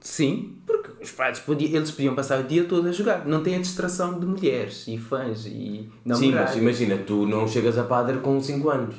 Sim, 0.00 0.54
porque 0.64 1.02
os 1.02 1.10
padres 1.10 1.40
podiam, 1.40 1.72
eles 1.74 1.90
podiam 1.90 2.14
passar 2.14 2.38
o 2.38 2.44
dia 2.44 2.62
todo 2.64 2.86
a 2.88 2.92
jogar. 2.92 3.26
Não 3.26 3.42
tem 3.42 3.56
a 3.56 3.58
distração 3.58 4.20
de 4.20 4.24
mulheres 4.24 4.86
e 4.86 4.96
fãs 4.96 5.46
e 5.46 5.90
Sim, 6.14 6.32
mas 6.32 6.54
imagina, 6.54 6.96
tu 6.98 7.26
não 7.26 7.48
chegas 7.48 7.76
a 7.76 7.82
padre 7.82 8.18
com 8.18 8.40
5 8.40 8.70
anos. 8.70 8.94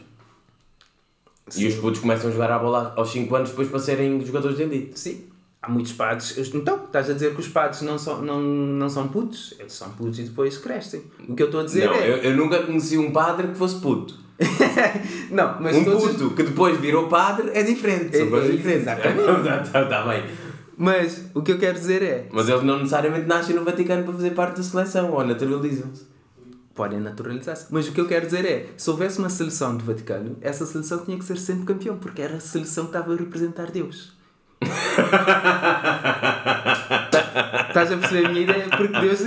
E 1.56 1.66
os 1.66 1.76
putos 1.76 2.02
começam 2.02 2.30
a 2.30 2.34
jogar 2.34 2.52
a 2.52 2.60
bola 2.60 2.94
aos 2.98 3.10
5 3.10 3.34
anos 3.36 3.50
depois 3.52 3.70
para 3.70 3.80
serem 3.80 4.24
jogadores 4.26 4.58
de 4.58 4.64
elite. 4.64 5.00
Sim. 5.00 5.24
Há 5.62 5.70
muitos 5.70 5.92
padres. 5.94 6.38
Então, 6.54 6.86
estás 6.86 7.10
a 7.10 7.14
dizer 7.14 7.34
que 7.34 7.42
os 7.42 7.48
padres 7.50 7.82
não 7.82 7.98
são, 8.00 8.22
não, 8.22 8.42
não 8.42 8.90
são 8.90 9.08
putos? 9.10 9.54
Eles 9.60 9.74
são 9.74 9.90
putos 9.92 10.18
e 10.20 10.24
depois 10.24 10.58
crescem. 10.58 11.04
O 11.28 11.36
que 11.36 11.44
eu 11.44 11.48
estou 11.48 11.62
a 11.62 11.66
dizer 11.66 11.86
Não, 11.88 11.94
é. 11.96 12.10
eu, 12.10 12.18
eu 12.18 12.38
nunca 12.38 12.64
conheci 12.64 12.98
um 12.98 13.12
padre 13.12 13.48
que 13.50 13.56
fosse 13.56 13.76
puto. 13.82 14.18
Não, 15.32 15.58
mas 15.62 15.76
um 15.76 15.84
todos 15.84 16.04
os- 16.06 16.12
puto 16.14 16.30
que 16.36 16.44
depois 16.44 16.80
virou 16.80 17.08
padre 17.08 17.52
é 17.54 17.62
diferente. 17.64 18.16
São 18.18 18.28
É- 18.28 18.30
coisas 18.30 18.50
é- 18.50 18.54
diferentes. 18.54 18.82
exatamente. 18.84 19.68
Está 19.68 19.86
tá 19.88 20.08
bem. 20.08 20.24
Mas 20.78 21.26
o 21.34 21.42
que 21.42 21.52
eu 21.52 21.58
quero 21.60 21.78
dizer 21.78 22.02
é. 22.02 22.28
Mas 22.32 22.48
eles 22.48 22.64
não 22.64 22.78
necessariamente 22.78 23.28
nascem 23.28 23.54
no 23.54 23.66
Vaticano 23.66 24.04
para 24.06 24.14
fazer 24.14 24.32
parte 24.32 24.58
da 24.58 24.64
seleção 24.64 25.12
ou 25.12 25.26
naturalizam-se. 25.26 26.08
Podem 26.74 27.02
naturalizar-se. 27.02 27.66
Mas 27.70 27.90
o 27.90 27.92
que 27.92 28.00
eu 28.00 28.08
quero 28.08 28.26
dizer 28.28 28.46
é, 28.46 28.68
se 28.78 28.90
houvesse 28.90 29.20
uma 29.20 29.30
seleção 29.30 29.76
do 29.76 29.84
Vaticano, 29.84 30.38
essa 30.40 30.66
seleção 30.66 31.00
tinha 31.04 31.18
que 31.18 31.26
ser 31.26 31.38
sempre 31.38 31.66
campeão, 31.66 31.98
porque 31.98 32.22
era 32.22 32.38
a 32.38 32.40
seleção 32.40 32.86
que 32.86 32.92
estava 32.92 33.14
a 33.14 33.18
representar 33.18 33.70
Deus. 33.70 34.18
Tá- 37.12 37.66
Estás 37.70 37.92
a 37.92 37.98
perceber 37.98 38.26
a 38.26 38.30
minha 38.30 38.42
ideia? 38.44 38.66
Porque 38.70 39.00
Deus, 39.00 39.22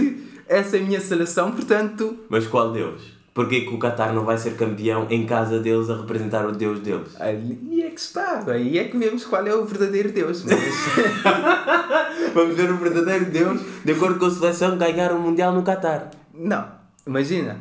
essa 0.48 0.76
é 0.76 0.80
a 0.80 0.82
minha 0.82 1.00
seleção, 1.00 1.52
portanto, 1.52 2.18
Mas 2.28 2.46
qual 2.46 2.72
Deus? 2.72 3.02
Porquê 3.34 3.62
que 3.62 3.74
o 3.74 3.78
Qatar 3.78 4.12
não 4.12 4.26
vai 4.26 4.36
ser 4.36 4.56
campeão 4.56 5.06
em 5.08 5.24
casa 5.24 5.58
deles 5.58 5.88
a 5.88 5.96
representar 5.96 6.44
o 6.46 6.52
Deus 6.52 6.80
deles? 6.80 7.16
aí 7.18 7.82
é 7.82 7.88
que 7.88 7.98
está. 8.00 8.42
Aí 8.46 8.78
é 8.78 8.84
que 8.84 8.98
vemos 8.98 9.24
qual 9.24 9.46
é 9.46 9.54
o 9.54 9.64
verdadeiro 9.64 10.12
Deus. 10.12 10.44
Mas, 10.44 10.52
Vamos 12.34 12.54
ver 12.54 12.70
o 12.70 12.76
verdadeiro 12.76 13.24
Deus 13.26 13.58
de 13.84 13.92
acordo 13.92 14.18
com 14.18 14.26
a 14.26 14.30
seleção 14.30 14.76
ganhar 14.76 15.12
o 15.12 15.18
Mundial 15.18 15.52
no 15.54 15.62
Qatar. 15.62 16.10
não, 16.34 16.66
imagina. 17.06 17.58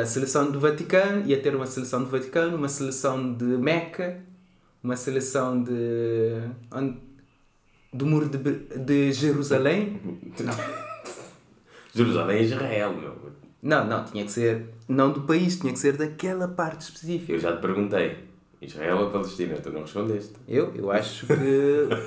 A 0.00 0.04
seleção 0.04 0.50
do 0.50 0.58
Vaticano 0.60 1.22
ia 1.24 1.40
ter 1.40 1.54
uma 1.54 1.64
seleção 1.64 2.02
do 2.02 2.10
Vaticano, 2.10 2.56
uma 2.56 2.68
seleção 2.68 3.32
de 3.34 3.44
Meca, 3.44 4.18
uma 4.82 4.96
seleção 4.96 5.62
de. 5.62 6.42
do 7.92 8.06
Muro 8.06 8.28
de, 8.28 8.78
de 8.78 9.12
Jerusalém. 9.12 10.00
Jerusalém 11.94 12.38
é 12.38 12.42
Israel, 12.42 12.94
meu. 12.94 13.30
Não, 13.62 13.86
não, 13.86 14.04
tinha 14.04 14.24
que 14.24 14.32
ser 14.32 14.68
não 14.88 15.12
do 15.12 15.22
país, 15.22 15.58
tinha 15.58 15.72
que 15.72 15.78
ser 15.78 15.96
daquela 15.96 16.48
parte 16.48 16.82
específica. 16.82 17.32
Eu 17.32 17.38
já 17.38 17.54
te 17.56 17.60
perguntei. 17.60 18.30
Israel 18.62 18.98
ou 18.98 19.10
Palestina? 19.10 19.56
Tu 19.56 19.70
não 19.70 19.82
respondeste. 19.82 20.34
Eu, 20.46 20.74
eu 20.74 20.90
acho 20.90 21.26
que 21.26 21.32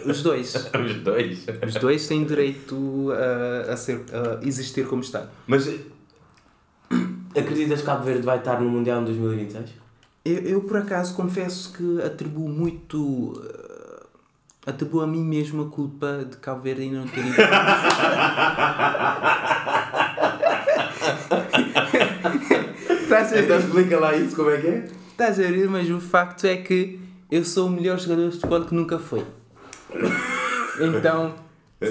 os 0.05 0.21
dois. 0.21 0.53
Os 0.75 0.95
dois. 0.97 1.45
Os 1.65 1.75
dois 1.75 2.07
têm 2.07 2.23
direito 2.25 3.09
a, 3.11 3.73
a, 3.73 3.77
ser, 3.77 4.03
a 4.11 4.45
existir 4.45 4.85
como 4.85 5.01
Estado. 5.01 5.29
Mas 5.47 5.67
eh, 5.67 5.79
acreditas 7.35 7.79
que 7.79 7.85
Cabo 7.87 8.03
Verde 8.03 8.21
vai 8.21 8.37
estar 8.37 8.61
no 8.61 8.69
Mundial 8.69 9.01
em 9.01 9.05
2026? 9.05 9.82
Eu, 10.25 10.37
eu 10.37 10.61
por 10.61 10.77
acaso 10.77 11.15
confesso 11.15 11.73
que 11.73 12.01
atribuo 12.01 12.47
muito. 12.47 13.33
eh, 13.45 14.03
atribuo 14.65 15.01
a 15.01 15.07
mim 15.07 15.23
mesmo 15.23 15.63
a 15.63 15.69
culpa 15.69 16.25
de 16.29 16.37
Cabo 16.37 16.61
Verde 16.61 16.83
ainda 16.83 16.99
não 16.99 17.07
ter 17.07 17.19
ido. 17.25 17.35
Estás 23.03 23.33
a 23.33 23.39
Então 23.39 23.59
explica 23.59 23.99
lá 23.99 24.15
isso, 24.15 24.35
como 24.35 24.49
é 24.49 24.57
que 24.57 24.67
é? 24.67 24.85
Estás 25.11 25.39
a 25.39 25.43
ver, 25.43 25.69
mas 25.69 25.89
o 25.89 25.99
facto 25.99 26.45
é 26.45 26.57
que 26.57 26.99
eu 27.29 27.43
sou 27.43 27.67
o 27.67 27.69
melhor 27.69 27.99
jogador 27.99 28.29
de 28.29 28.35
futebol 28.35 28.61
que 28.65 28.73
nunca 28.73 28.97
foi. 28.97 29.25
Então, 30.79 31.33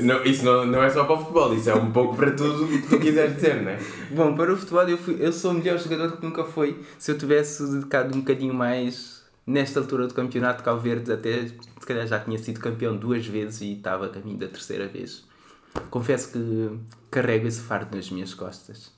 Não, 0.00 0.24
isso 0.24 0.44
não, 0.44 0.64
não 0.64 0.82
é 0.82 0.88
só 0.88 1.04
para 1.04 1.14
o 1.14 1.18
futebol, 1.18 1.54
isso 1.54 1.68
é 1.68 1.74
um 1.74 1.90
pouco 1.90 2.16
para 2.16 2.30
tudo 2.30 2.64
o 2.64 2.68
que 2.68 2.88
tu 2.88 2.98
quiseres 2.98 3.34
dizer, 3.34 3.62
não 3.62 3.72
é? 3.72 3.78
bom, 4.10 4.34
para 4.34 4.52
o 4.52 4.56
futebol 4.56 4.88
eu, 4.88 4.96
fui, 4.96 5.16
eu 5.20 5.32
sou 5.32 5.50
o 5.50 5.54
melhor 5.54 5.78
jogador 5.78 6.16
que 6.16 6.24
nunca 6.24 6.44
foi 6.44 6.80
se 6.98 7.10
eu 7.10 7.18
tivesse 7.18 7.66
dedicado 7.70 8.16
um 8.16 8.20
bocadinho 8.20 8.54
mais 8.54 9.22
nesta 9.46 9.80
altura 9.80 10.06
do 10.06 10.14
campeonato, 10.14 10.62
Cabo 10.62 10.80
Verde 10.80 11.12
até 11.12 11.46
se 11.46 11.86
calhar 11.86 12.06
já 12.06 12.18
tinha 12.20 12.38
sido 12.38 12.60
campeão 12.60 12.96
duas 12.96 13.26
vezes 13.26 13.60
e 13.60 13.72
estava 13.74 14.06
a 14.06 14.08
caminho 14.08 14.38
da 14.38 14.46
terceira 14.46 14.86
vez. 14.86 15.24
Confesso 15.90 16.32
que 16.32 16.78
carrego 17.10 17.46
esse 17.46 17.60
fardo 17.60 17.96
nas 17.96 18.10
minhas 18.10 18.34
costas. 18.34 18.92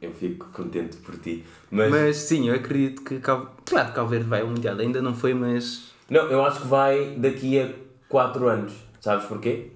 Eu 0.00 0.12
fico 0.12 0.46
contente 0.52 0.96
por 0.98 1.16
ti. 1.18 1.44
Mas, 1.70 1.90
Mas 1.90 2.16
sim, 2.16 2.48
eu 2.48 2.54
acredito 2.54 3.02
que 3.02 3.18
Cabo... 3.18 3.50
Claro 3.64 3.88
que 3.88 3.94
Cabo 3.94 4.08
Verde 4.08 4.28
vai 4.28 4.40
ao 4.40 4.48
Mundial, 4.48 4.78
ainda 4.78 5.02
não 5.02 5.14
foi, 5.14 5.34
mas... 5.34 5.92
não, 6.08 6.30
eu 6.30 6.44
acho 6.44 6.62
que 6.62 6.68
vai 6.68 7.16
daqui 7.16 7.58
a 7.60 7.70
4 8.08 8.48
anos. 8.48 8.87
Sabes 9.08 9.24
porquê? 9.24 9.68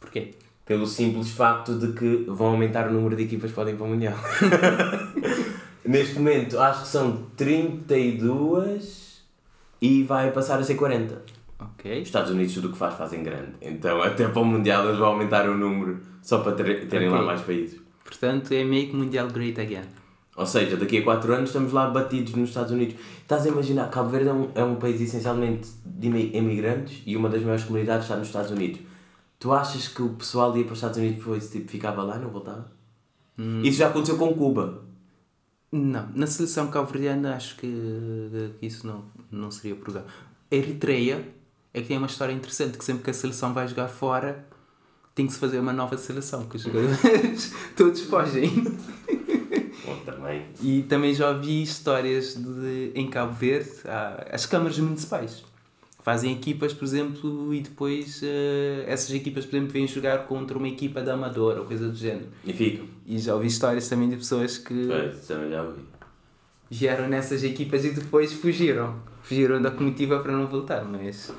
Porquê? 0.00 0.32
Pelo 0.66 0.84
simples 0.84 1.30
facto 1.30 1.78
de 1.78 1.92
que 1.92 2.24
vão 2.26 2.48
aumentar 2.48 2.88
o 2.88 2.92
número 2.92 3.14
de 3.14 3.22
equipas 3.22 3.50
que 3.50 3.54
podem 3.54 3.74
ir 3.74 3.76
para 3.76 3.86
o 3.86 3.88
Mundial. 3.90 4.14
Neste 5.86 6.14
momento 6.16 6.58
acho 6.58 6.82
que 6.82 6.88
são 6.88 7.26
32 7.36 9.22
e 9.80 10.02
vai 10.02 10.32
passar 10.32 10.58
a 10.58 10.64
ser 10.64 10.74
40. 10.74 11.14
Os 11.14 11.66
Ok. 11.78 12.02
Estados 12.02 12.32
Unidos 12.32 12.52
tudo 12.52 12.66
o 12.68 12.72
que 12.72 12.78
faz 12.78 12.94
fazem 12.94 13.22
grande. 13.22 13.52
Então 13.62 14.02
até 14.02 14.26
para 14.26 14.42
o 14.42 14.44
Mundial 14.44 14.84
eles 14.86 14.98
vão 14.98 15.10
aumentar 15.10 15.48
o 15.48 15.56
número 15.56 16.00
só 16.20 16.38
para 16.40 16.50
ter- 16.52 16.88
terem 16.88 17.08
lá 17.08 17.18
Ok. 17.18 17.26
mais 17.28 17.40
países. 17.42 17.80
Portanto, 18.04 18.52
é 18.52 18.64
meio 18.64 18.88
que 18.88 18.96
Mundial 18.96 19.28
Great 19.28 19.60
Again. 19.60 19.84
Ou 20.40 20.46
seja, 20.46 20.76
daqui 20.76 20.96
a 20.98 21.04
4 21.04 21.34
anos 21.34 21.50
estamos 21.50 21.70
lá 21.72 21.88
batidos 21.90 22.32
nos 22.34 22.48
Estados 22.48 22.72
Unidos. 22.72 22.94
Estás 23.20 23.44
a 23.44 23.48
imaginar, 23.50 23.90
Cabo 23.90 24.08
Verde 24.08 24.30
é 24.30 24.32
um, 24.32 24.48
é 24.54 24.64
um 24.64 24.76
país 24.76 24.98
essencialmente 25.00 25.68
de 25.84 26.06
imi- 26.06 26.30
imigrantes 26.34 27.02
e 27.04 27.14
uma 27.16 27.28
das 27.28 27.42
maiores 27.42 27.64
comunidades 27.64 28.04
está 28.04 28.16
nos 28.16 28.28
Estados 28.28 28.50
Unidos. 28.50 28.80
Tu 29.38 29.52
achas 29.52 29.86
que 29.88 30.00
o 30.02 30.08
pessoal 30.10 30.56
ia 30.56 30.64
para 30.64 30.72
os 30.72 30.78
Estados 30.78 30.96
Unidos 30.98 31.18
depois 31.18 31.50
tipo, 31.50 31.70
ficava 31.70 32.02
lá 32.02 32.16
e 32.16 32.20
não 32.20 32.30
voltava? 32.30 32.72
Isso 33.62 33.78
já 33.78 33.88
aconteceu 33.88 34.16
com 34.16 34.32
Cuba. 34.34 34.82
Não, 35.72 36.08
na 36.14 36.26
seleção 36.26 36.68
cabo-verdiana 36.68 37.36
acho 37.36 37.56
que, 37.56 38.50
que 38.58 38.66
isso 38.66 38.86
não, 38.86 39.04
não 39.30 39.50
seria 39.50 39.76
problema. 39.76 40.06
A 40.50 40.54
Eritreia 40.54 41.28
é 41.72 41.80
que 41.80 41.88
tem 41.88 41.96
uma 41.98 42.06
história 42.06 42.32
interessante, 42.32 42.76
que 42.76 42.84
sempre 42.84 43.04
que 43.04 43.10
a 43.10 43.14
seleção 43.14 43.52
vai 43.54 43.68
jogar 43.68 43.88
fora 43.88 44.44
tem 45.14 45.26
que 45.26 45.32
se 45.32 45.38
fazer 45.38 45.58
uma 45.58 45.72
nova 45.72 45.96
seleção, 45.98 46.44
que 46.46 46.56
os 46.56 46.62
jogadores 46.62 47.52
todos 47.76 48.00
fogem. 48.02 48.50
Também. 50.04 50.42
E 50.62 50.82
também 50.82 51.14
já 51.14 51.30
ouvi 51.30 51.62
histórias 51.62 52.34
de, 52.36 52.92
em 52.94 53.08
Cabo 53.08 53.32
Verde, 53.32 53.70
há 53.86 54.26
as 54.32 54.46
câmaras 54.46 54.78
municipais. 54.78 55.44
Fazem 56.02 56.32
equipas, 56.32 56.72
por 56.72 56.84
exemplo, 56.84 57.52
e 57.52 57.60
depois 57.60 58.22
eh, 58.24 58.84
essas 58.86 59.10
equipas, 59.14 59.44
por 59.44 59.54
exemplo, 59.56 59.72
vêm 59.72 59.86
jogar 59.86 60.26
contra 60.26 60.56
uma 60.56 60.66
equipa 60.68 61.02
da 61.02 61.12
Amadora 61.12 61.60
ou 61.60 61.66
coisa 61.66 61.88
do 61.88 61.94
género. 61.94 62.26
E 62.42 62.52
ficam. 62.54 62.86
E 63.04 63.18
já 63.18 63.34
ouvi 63.34 63.48
histórias 63.48 63.86
também 63.86 64.08
de 64.08 64.16
pessoas 64.16 64.56
que 64.56 64.86
Pois, 64.86 65.26
também 65.26 65.50
já 65.50 65.62
ouvi. 65.62 65.82
vieram 66.70 67.06
nessas 67.06 67.44
equipas 67.44 67.84
e 67.84 67.90
depois 67.90 68.32
fugiram. 68.32 68.96
Fugiram 69.22 69.60
da 69.60 69.70
comitiva 69.70 70.20
para 70.20 70.32
não 70.32 70.46
voltar, 70.46 70.82
mas. 70.86 71.30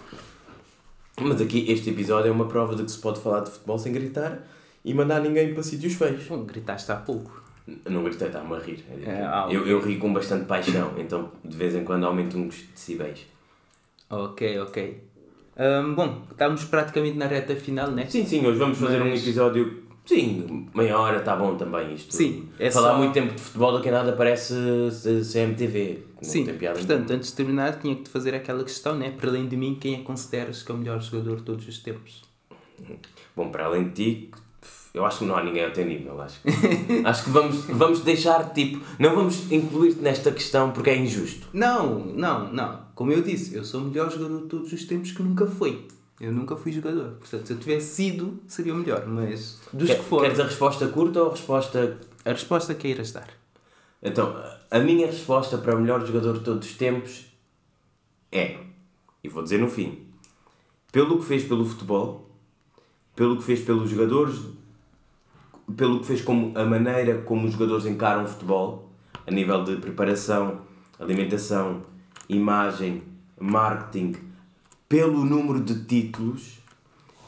Mas 1.20 1.42
aqui 1.42 1.66
este 1.72 1.90
episódio 1.90 2.30
é 2.30 2.32
uma 2.32 2.48
prova 2.48 2.76
de 2.76 2.84
que 2.84 2.92
se 2.92 3.00
pode 3.00 3.20
falar 3.20 3.40
de 3.42 3.50
futebol 3.52 3.80
sem 3.80 3.92
gritar 3.92 4.48
e 4.86 4.94
mandar 4.94 5.20
ninguém 5.22 5.54
para 5.56 5.64
sítios 5.64 5.94
feios. 5.96 6.24
Bom, 6.26 6.44
gritaste 6.44 6.92
há 6.92 6.96
pouco. 6.98 7.42
Não 7.90 8.04
gritei, 8.04 8.28
está-me 8.28 8.54
a 8.56 8.60
rir. 8.60 8.84
É. 9.06 9.10
É, 9.10 9.22
ah, 9.24 9.48
eu, 9.50 9.66
eu 9.68 9.80
ri 9.80 9.98
com 9.98 10.12
bastante 10.12 10.46
paixão, 10.46 10.94
então 10.98 11.32
de 11.46 11.56
vez 11.56 11.76
em 11.76 11.84
quando 11.84 12.06
aumento 12.06 12.38
uns 12.38 12.64
decibéis. 12.74 13.26
Ok, 14.10 14.60
ok. 14.60 15.04
Bom, 15.96 16.24
estamos 16.32 16.66
praticamente 16.66 17.18
na 17.18 17.28
reta 17.28 17.56
final, 17.56 17.92
né? 17.92 18.08
Sim, 18.10 18.26
sim, 18.26 18.46
hoje 18.46 18.58
vamos 18.58 18.78
fazer 18.78 19.02
um 19.02 19.10
Mas- 19.10 19.22
episódio. 19.22 19.84
Sim, 20.04 20.68
meia 20.74 20.98
hora 20.98 21.20
está 21.20 21.36
bom 21.36 21.56
também 21.56 21.94
isto. 21.94 22.14
Sim, 22.14 22.50
é 22.60 22.72
Falar 22.72 22.94
só- 22.94 22.98
muito 22.98 23.14
tempo 23.14 23.34
de 23.36 23.40
futebol 23.40 23.72
daqui 23.74 23.88
a 23.90 23.92
nada 23.92 24.14
parece 24.14 24.54
CMTV. 25.24 26.04
que 26.20 26.26
Sim, 26.26 26.46
portanto, 26.46 27.12
antes 27.12 27.30
de 27.30 27.36
terminar, 27.36 27.80
tinha 27.80 27.96
que 27.96 28.04
te 28.04 28.10
fazer 28.10 28.34
aquela 28.34 28.64
questão, 28.64 28.96
né? 28.98 29.12
Para 29.12 29.30
além 29.30 29.48
de 29.48 29.56
mim, 29.56 29.76
quem 29.80 29.94
é 29.94 29.98
que 29.98 30.04
consideras 30.04 30.64
que 30.64 30.72
é 30.72 30.76
o 30.76 30.78
melhor 30.78 31.00
jogador 31.02 31.38
de 31.38 31.44
todos 31.44 31.68
os 31.68 31.78
tempos? 31.80 32.24
Bom, 33.36 33.50
para 33.50 33.66
além 33.66 33.90
de 33.90 33.92
ti, 33.94 34.32
eu 34.94 35.06
acho 35.06 35.20
que 35.20 35.26
não 35.26 35.36
há 35.36 35.44
ninguém 35.44 35.64
ao 35.66 35.72
teu 35.72 35.86
nível. 35.86 36.20
Acho, 36.22 36.40
acho 37.06 37.24
que 37.24 37.30
vamos, 37.30 37.66
vamos 37.66 38.02
deixar, 38.02 38.52
tipo, 38.54 38.84
não 39.00 39.16
vamos 39.16 39.52
incluir-te 39.52 40.02
nesta 40.02 40.32
questão 40.32 40.72
porque 40.72 40.90
é 40.90 40.98
injusto. 40.98 41.48
Não, 41.54 42.00
não, 42.06 42.52
não. 42.52 42.82
Como 42.96 43.12
eu 43.12 43.22
disse, 43.22 43.56
eu 43.56 43.64
sou 43.64 43.82
o 43.82 43.86
melhor 43.86 44.12
jogador 44.12 44.42
de 44.42 44.48
todos 44.48 44.72
os 44.74 44.86
tempos 44.86 45.12
que 45.12 45.24
nunca 45.24 45.46
foi. 45.48 45.88
Eu 46.20 46.32
nunca 46.32 46.56
fui 46.56 46.72
jogador. 46.72 47.16
Portanto, 47.20 47.48
se 47.48 47.54
eu 47.54 47.58
tivesse 47.58 47.96
sido, 47.96 48.40
seria 48.48 48.74
o 48.74 48.78
melhor. 48.78 49.08
Mas 49.08 49.60
dos 49.74 49.88
Quer- 49.90 49.98
que 49.98 50.04
foram, 50.04 50.24
Queres 50.24 50.40
a 50.40 50.44
resposta 50.44 50.88
curta 50.88 51.22
ou 51.24 51.30
a 51.30 51.32
resposta 51.32 51.98
a 52.24 52.30
resposta 52.30 52.76
que 52.76 52.88
irás 52.90 53.12
dar. 53.12 53.28
Então, 54.04 54.36
a 54.70 54.80
minha 54.80 55.08
resposta 55.08 55.58
para 55.58 55.76
o 55.76 55.80
melhor 55.82 56.06
jogador 56.06 56.38
de 56.38 56.44
todos 56.44 56.68
os 56.70 56.76
tempos 56.76 57.26
é, 58.32 58.58
e 59.24 59.30
vou 59.30 59.42
dizer 59.42 59.58
no 59.60 59.68
fim, 59.68 60.06
pelo 60.92 61.18
que 61.20 61.26
fez 61.26 61.44
pelo 61.44 61.66
futebol, 61.66 62.30
pelo 63.16 63.38
que 63.38 63.44
fez 63.44 63.62
pelos 63.62 63.90
jogadores, 63.90 64.36
pelo 65.72 66.00
que 66.00 66.06
fez 66.06 66.22
como 66.22 66.58
a 66.58 66.66
maneira 66.66 67.20
como 67.20 67.48
os 67.48 67.54
jogadores 67.54 67.86
encaram 67.86 68.24
o 68.24 68.28
futebol, 68.28 68.90
a 69.26 69.32
nível 69.32 69.64
de 69.64 69.76
preparação, 69.78 70.62
alimentação, 71.00 71.82
imagem, 72.28 73.04
marketing, 73.40 74.16
pelo 74.88 75.24
número 75.26 75.60
de 75.60 75.84
títulos, 75.86 76.60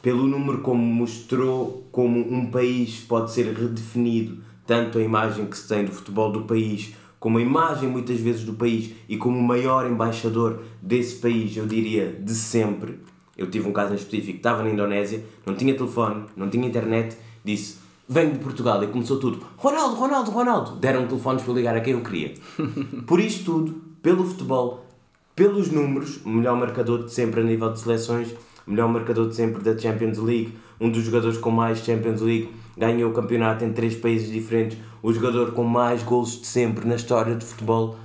pelo 0.01 0.27
número 0.27 0.59
como 0.59 0.83
mostrou 0.83 1.87
como 1.91 2.19
um 2.19 2.51
país 2.51 2.99
pode 2.99 3.31
ser 3.31 3.53
redefinido, 3.53 4.43
tanto 4.65 4.97
a 4.97 5.01
imagem 5.01 5.45
que 5.45 5.57
se 5.57 5.67
tem 5.67 5.85
do 5.85 5.91
futebol 5.91 6.31
do 6.31 6.43
país, 6.43 6.93
como 7.19 7.37
a 7.37 7.41
imagem 7.41 7.87
muitas 7.87 8.19
vezes 8.19 8.43
do 8.43 8.53
país 8.53 8.91
e 9.07 9.15
como 9.15 9.39
o 9.39 9.43
maior 9.43 9.89
embaixador 9.89 10.61
desse 10.81 11.15
país, 11.15 11.55
eu 11.55 11.65
diria, 11.65 12.11
de 12.19 12.35
sempre. 12.35 12.99
Eu 13.37 13.49
tive 13.49 13.67
um 13.67 13.71
caso 13.71 13.93
em 13.93 13.95
específico, 13.95 14.37
estava 14.37 14.61
na 14.61 14.69
Indonésia, 14.69 15.23
não 15.45 15.55
tinha 15.55 15.73
telefone, 15.73 16.25
não 16.35 16.49
tinha 16.49 16.67
internet, 16.67 17.17
disse 17.43 17.82
venho 18.07 18.33
de 18.33 18.39
Portugal 18.39 18.83
e 18.83 18.87
começou 18.87 19.19
tudo 19.19 19.45
Ronaldo, 19.57 19.95
Ronaldo, 19.95 20.31
Ronaldo. 20.31 20.75
Deram 20.77 21.07
telefones 21.07 21.43
para 21.43 21.53
ligar 21.53 21.75
a 21.75 21.81
quem 21.81 21.93
eu 21.93 22.01
queria. 22.01 22.33
Por 23.07 23.19
isto 23.19 23.45
tudo, 23.45 23.81
pelo 24.01 24.25
futebol, 24.25 24.85
pelos 25.35 25.71
números, 25.71 26.19
o 26.25 26.29
melhor 26.29 26.57
marcador 26.57 27.05
de 27.05 27.13
sempre 27.13 27.41
a 27.41 27.43
nível 27.43 27.71
de 27.71 27.79
seleções, 27.79 28.35
melhor 28.67 28.87
marcador 28.87 29.29
de 29.29 29.35
sempre 29.35 29.63
da 29.63 29.77
Champions 29.77 30.17
League, 30.17 30.57
um 30.79 30.89
dos 30.89 31.03
jogadores 31.03 31.37
com 31.37 31.49
mais 31.49 31.79
Champions 31.79 32.21
League, 32.21 32.53
ganhou 32.77 33.11
o 33.11 33.13
campeonato 33.13 33.63
em 33.63 33.71
três 33.71 33.95
países 33.95 34.31
diferentes, 34.31 34.77
o 35.01 35.11
jogador 35.11 35.51
com 35.51 35.63
mais 35.63 36.03
gols 36.03 36.41
de 36.41 36.47
sempre 36.47 36.87
na 36.87 36.95
história 36.95 37.35
de 37.35 37.45
futebol. 37.45 37.97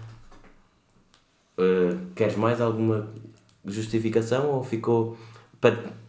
Uh, 1.58 1.98
queres 2.14 2.36
mais 2.36 2.60
alguma 2.60 3.08
justificação 3.64 4.50
ou 4.50 4.62
ficou, 4.62 5.16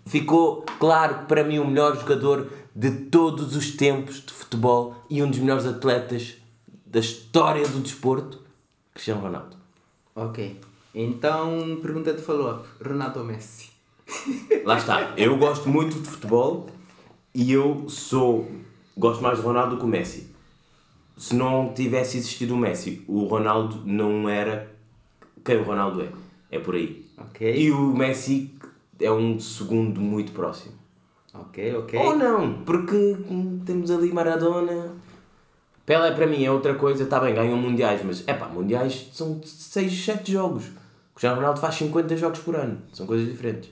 ficou 0.06 0.63
claro 0.80 1.19
que 1.19 1.25
para 1.25 1.43
mim 1.43 1.60
o 1.60 1.67
melhor 1.67 1.97
jogador 1.97 2.47
de 2.80 2.92
todos 2.92 3.58
os 3.58 3.72
tempos 3.72 4.26
de 4.26 4.32
futebol 4.32 4.96
e 5.10 5.22
um 5.22 5.30
dos 5.30 5.39
melhores 5.39 5.65
atletas 5.65 6.38
da 6.86 7.02
história 7.02 7.68
do 7.68 7.82
desporto, 7.82 8.42
Cristiano 8.94 9.20
Ronaldo. 9.20 9.58
Ok. 10.15 10.58
Então, 10.96 11.78
pergunta 11.82 12.13
de 12.13 12.22
follow-up. 12.22 12.65
Ronaldo 12.82 13.20
ou 13.20 13.26
Messi? 13.26 13.70
Lá 14.63 14.78
está, 14.78 15.13
eu 15.18 15.38
gosto 15.38 15.68
muito 15.68 16.00
de 16.00 16.08
futebol 16.08 16.70
e 17.36 17.52
eu 17.52 17.89
sou. 17.89 18.50
Gosto 18.98 19.22
mais 19.22 19.39
do 19.39 19.44
Ronaldo 19.44 19.76
do 19.76 19.80
que 19.80 19.86
o 19.86 19.89
Messi. 19.89 20.34
Se 21.18 21.36
não 21.36 21.74
tivesse 21.74 22.18
existido 22.18 22.54
o 22.54 22.58
Messi, 22.58 23.04
o 23.10 23.26
Ronaldo 23.26 23.84
não 23.86 24.30
era 24.30 24.74
quem 25.44 25.58
o 25.58 25.63
Ronaldo 25.63 26.02
é. 26.02 26.10
É 26.50 26.60
por 26.60 26.76
aí. 26.76 27.06
Ok. 27.18 27.62
E 27.62 27.72
o 27.72 27.94
Messi 27.94 28.56
é 29.02 29.12
um 29.12 29.38
segundo 29.38 30.00
muito 30.00 30.32
próximo. 30.32 30.80
Ok, 31.49 31.75
ok. 31.75 31.99
Ou 31.99 32.15
não, 32.15 32.63
porque 32.63 33.17
temos 33.65 33.89
ali 33.91 34.13
Maradona. 34.13 34.93
Pelé 35.85 36.12
para 36.12 36.27
mim 36.27 36.43
é 36.43 36.51
outra 36.51 36.75
coisa, 36.75 37.03
está 37.03 37.19
bem, 37.19 37.33
ganham 37.33 37.57
mundiais, 37.57 38.01
mas 38.05 38.23
é 38.27 38.33
pá, 38.33 38.47
mundiais 38.47 39.09
são 39.12 39.41
6, 39.43 40.05
7 40.05 40.31
jogos. 40.31 40.65
O 40.67 41.15
Cristiano 41.15 41.37
Ronaldo 41.37 41.60
faz 41.60 41.75
50 41.75 42.15
jogos 42.15 42.39
por 42.39 42.56
ano, 42.56 42.77
são 42.93 43.08
coisas 43.08 43.27
diferentes. 43.27 43.71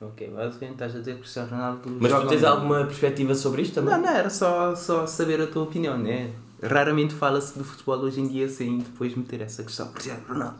Ok, 0.00 0.28
basicamente 0.28 0.74
estás 0.74 0.94
a 0.94 0.98
dizer 1.00 1.14
que 1.14 1.18
o 1.18 1.22
Cristiano 1.22 1.50
Ronaldo 1.50 1.98
Mas 2.00 2.12
tu 2.12 2.26
tens 2.28 2.44
alguma 2.44 2.84
perspectiva 2.84 3.34
sobre 3.34 3.62
isto 3.62 3.74
também? 3.74 3.94
Não, 3.94 4.02
não, 4.02 4.08
era 4.08 4.30
só, 4.30 4.76
só 4.76 5.04
saber 5.08 5.40
a 5.40 5.46
tua 5.48 5.64
opinião, 5.64 5.98
né? 5.98 6.30
Raramente 6.62 7.14
fala-se 7.14 7.58
do 7.58 7.64
futebol 7.64 7.98
hoje 7.98 8.20
em 8.20 8.28
dia 8.28 8.48
sem 8.48 8.78
depois 8.78 9.12
meter 9.16 9.40
essa 9.40 9.64
questão. 9.64 9.88
Cristiano 9.88 10.22
Ronaldo. 10.28 10.58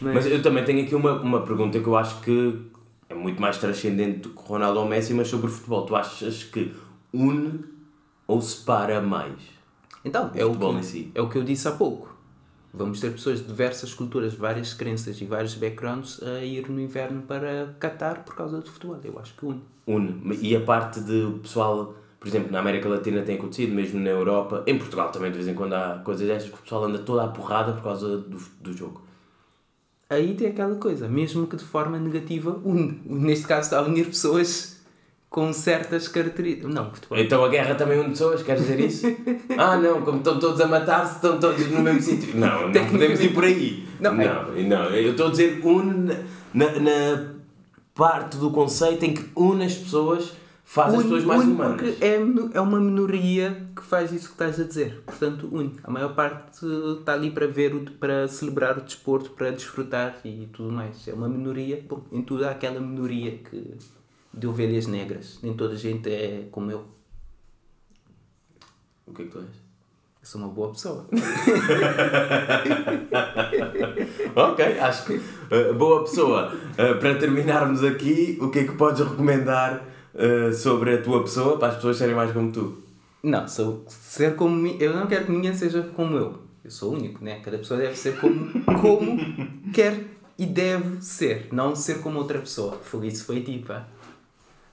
Mas 0.00 0.26
eu 0.26 0.42
também 0.42 0.64
tenho 0.64 0.82
aqui 0.84 0.96
uma, 0.96 1.12
uma 1.12 1.42
pergunta 1.42 1.78
que 1.78 1.86
eu 1.86 1.96
acho 1.96 2.20
que 2.22 2.60
é 3.12 3.14
muito 3.14 3.40
mais 3.40 3.58
transcendente 3.58 4.20
do 4.20 4.30
que 4.30 4.42
Ronaldo 4.42 4.80
ou 4.80 4.86
Messi, 4.88 5.12
mas 5.14 5.28
sobre 5.28 5.46
o 5.46 5.50
futebol. 5.50 5.84
Tu 5.86 5.94
achas 5.94 6.42
que 6.44 6.72
une 7.12 7.60
ou 8.26 8.40
separa 8.40 9.00
mais? 9.00 9.34
Então, 10.04 10.30
O 10.34 10.38
é 10.38 10.44
o, 10.44 10.56
que, 10.56 10.64
em 10.64 10.82
si. 10.82 11.12
é 11.14 11.20
o 11.20 11.28
que 11.28 11.36
eu 11.38 11.44
disse 11.44 11.68
há 11.68 11.72
pouco. 11.72 12.10
Vamos 12.74 13.00
ter 13.00 13.12
pessoas 13.12 13.40
de 13.40 13.46
diversas 13.46 13.92
culturas, 13.92 14.34
várias 14.34 14.72
crenças 14.72 15.20
e 15.20 15.26
vários 15.26 15.54
backgrounds 15.54 16.22
a 16.22 16.42
ir 16.42 16.68
no 16.70 16.80
inverno 16.80 17.22
para 17.22 17.76
Qatar 17.78 18.24
por 18.24 18.34
causa 18.34 18.60
do 18.60 18.68
futebol. 18.70 18.98
Eu 19.04 19.18
acho 19.18 19.34
que 19.34 19.44
une. 19.44 19.60
une. 19.86 20.38
E 20.40 20.56
a 20.56 20.60
parte 20.62 21.00
de 21.00 21.38
pessoal, 21.42 21.94
por 22.18 22.26
exemplo, 22.26 22.50
na 22.50 22.60
América 22.60 22.88
Latina 22.88 23.20
tem 23.22 23.36
acontecido, 23.36 23.74
mesmo 23.74 24.00
na 24.00 24.08
Europa, 24.08 24.64
em 24.66 24.78
Portugal 24.78 25.10
também 25.12 25.30
de 25.30 25.36
vez 25.36 25.48
em 25.48 25.54
quando 25.54 25.74
há 25.74 26.00
coisas 26.02 26.26
destas 26.26 26.50
que 26.50 26.58
o 26.58 26.62
pessoal 26.62 26.84
anda 26.84 26.98
toda 27.00 27.24
à 27.24 27.28
porrada 27.28 27.74
por 27.74 27.82
causa 27.82 28.16
do, 28.16 28.38
do 28.60 28.72
jogo. 28.72 29.02
Aí 30.12 30.34
tem 30.34 30.48
aquela 30.48 30.76
coisa, 30.76 31.08
mesmo 31.08 31.46
que 31.46 31.56
de 31.56 31.64
forma 31.64 31.98
negativa, 31.98 32.60
une. 32.64 33.00
Neste 33.04 33.46
caso 33.46 33.62
está 33.62 33.78
a 33.78 33.82
unir 33.82 34.06
pessoas 34.06 34.80
com 35.32 35.50
certas 35.52 36.08
características. 36.08 36.72
Não, 36.72 36.90
futebol. 36.90 37.18
Então 37.18 37.42
a 37.42 37.48
guerra 37.48 37.74
também 37.74 37.98
une 37.98 38.10
pessoas, 38.10 38.42
quer 38.42 38.56
dizer 38.56 38.78
isso? 38.78 39.06
ah, 39.56 39.76
não, 39.76 40.02
como 40.02 40.18
estão 40.18 40.38
todos 40.38 40.60
a 40.60 40.66
matar-se, 40.66 41.16
estão 41.16 41.40
todos 41.40 41.66
no 41.68 41.80
mesmo 41.80 42.02
sítio. 42.02 42.38
Não, 42.38 42.68
não 42.68 42.86
podemos 42.86 43.20
ir 43.20 43.32
por 43.32 43.44
aí. 43.44 43.86
Não, 43.98 44.14
não, 44.14 44.52
não, 44.52 44.84
eu 44.90 45.12
estou 45.12 45.28
a 45.28 45.30
dizer 45.30 45.60
une 45.64 46.14
na, 46.52 46.78
na 46.78 47.32
parte 47.94 48.36
do 48.36 48.50
conceito 48.50 49.04
em 49.04 49.14
que 49.14 49.24
une 49.34 49.64
as 49.64 49.74
pessoas, 49.74 50.32
faz 50.64 50.94
as 50.94 51.02
pessoas 51.02 51.24
mais 51.24 51.42
une 51.42 51.52
humanas. 51.52 51.80
porque 51.80 52.04
é, 52.04 52.14
é 52.54 52.60
uma 52.60 52.80
minoria 52.80 53.68
que 53.74 53.82
faz 53.82 54.12
isso 54.12 54.28
que 54.28 54.34
estás 54.34 54.60
a 54.60 54.64
dizer. 54.64 55.02
Portanto, 55.04 55.48
une. 55.52 55.74
A 55.82 55.90
maior 55.90 56.14
parte 56.14 56.64
está 56.98 57.14
ali 57.14 57.30
para 57.30 57.46
ver, 57.46 57.90
para 57.98 58.28
celebrar 58.28 58.78
o 58.78 58.82
desporto, 58.82 59.30
para 59.30 59.50
desfrutar 59.50 60.20
e 60.24 60.48
tudo 60.52 60.72
mais. 60.72 61.06
É 61.06 61.12
uma 61.12 61.28
minoria. 61.28 61.84
Bom, 61.88 62.02
em 62.10 62.22
tudo 62.22 62.44
há 62.46 62.50
aquela 62.50 62.80
minoria 62.80 63.38
que, 63.38 63.74
de 64.32 64.46
ovelhas 64.46 64.86
negras. 64.86 65.38
Nem 65.42 65.54
toda 65.54 65.74
a 65.74 65.76
gente 65.76 66.08
é 66.08 66.48
como 66.50 66.70
eu. 66.70 66.84
O 69.06 69.12
que 69.12 69.22
é 69.22 69.24
que 69.26 69.30
tu 69.30 69.38
és? 69.38 69.46
Eu 69.46 70.26
sou 70.26 70.40
uma 70.40 70.50
boa 70.50 70.70
pessoa. 70.72 71.06
Ok, 74.34 74.64
acho 74.78 75.04
que 75.04 75.14
uh, 75.14 75.74
boa 75.76 76.04
pessoa. 76.04 76.52
Uh, 76.72 76.98
para 76.98 77.16
terminarmos 77.16 77.84
aqui, 77.84 78.38
o 78.40 78.50
que 78.50 78.60
é 78.60 78.64
que 78.64 78.72
podes 78.72 79.06
recomendar 79.06 79.91
uh, 80.14 80.52
sobre 80.52 80.94
a 80.94 81.02
tua 81.02 81.22
pessoa 81.22 81.58
para 81.58 81.68
as 81.68 81.76
pessoas 81.76 81.96
serem 81.96 82.14
mais 82.14 82.32
como 82.32 82.50
tu? 82.52 82.82
Não, 83.22 83.46
sou 83.46 83.84
ser 83.88 84.34
como. 84.34 84.66
Eu 84.66 84.96
não 84.96 85.06
quero 85.06 85.26
que 85.26 85.32
ninguém 85.32 85.54
seja 85.54 85.82
como 85.94 86.16
eu. 86.16 86.42
Eu 86.64 86.70
sou 86.70 86.92
único, 86.92 87.24
né? 87.24 87.40
Cada 87.40 87.58
pessoa 87.58 87.78
deve 87.80 87.96
ser 87.96 88.18
como, 88.18 88.50
como 88.80 89.16
quer 89.72 90.04
e 90.38 90.46
deve 90.46 91.02
ser, 91.02 91.48
não 91.52 91.74
ser 91.76 92.00
como 92.00 92.18
outra 92.18 92.38
pessoa. 92.38 92.78
Foi 92.82 93.06
isso, 93.06 93.24
foi 93.24 93.40
tipo. 93.42 93.72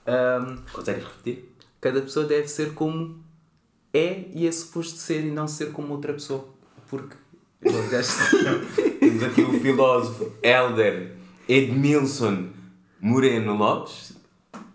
Ahm, 0.06 0.56
Consegues 0.72 1.04
repetir? 1.04 1.50
cada 1.80 2.00
pessoa 2.02 2.26
deve 2.26 2.46
ser 2.48 2.74
como 2.74 3.18
é 3.92 4.24
e 4.34 4.46
é 4.46 4.52
suposto 4.52 4.98
ser 4.98 5.24
e 5.24 5.30
não 5.30 5.48
ser 5.48 5.72
como 5.72 5.92
outra 5.92 6.12
pessoa. 6.12 6.44
Porque. 6.88 7.16
Temos 9.00 9.22
aqui 9.22 9.42
o 9.42 9.60
filósofo 9.60 10.32
Elder 10.42 11.12
Edmilson 11.48 12.48
Moreno 13.00 13.54
Lopes. 13.54 14.12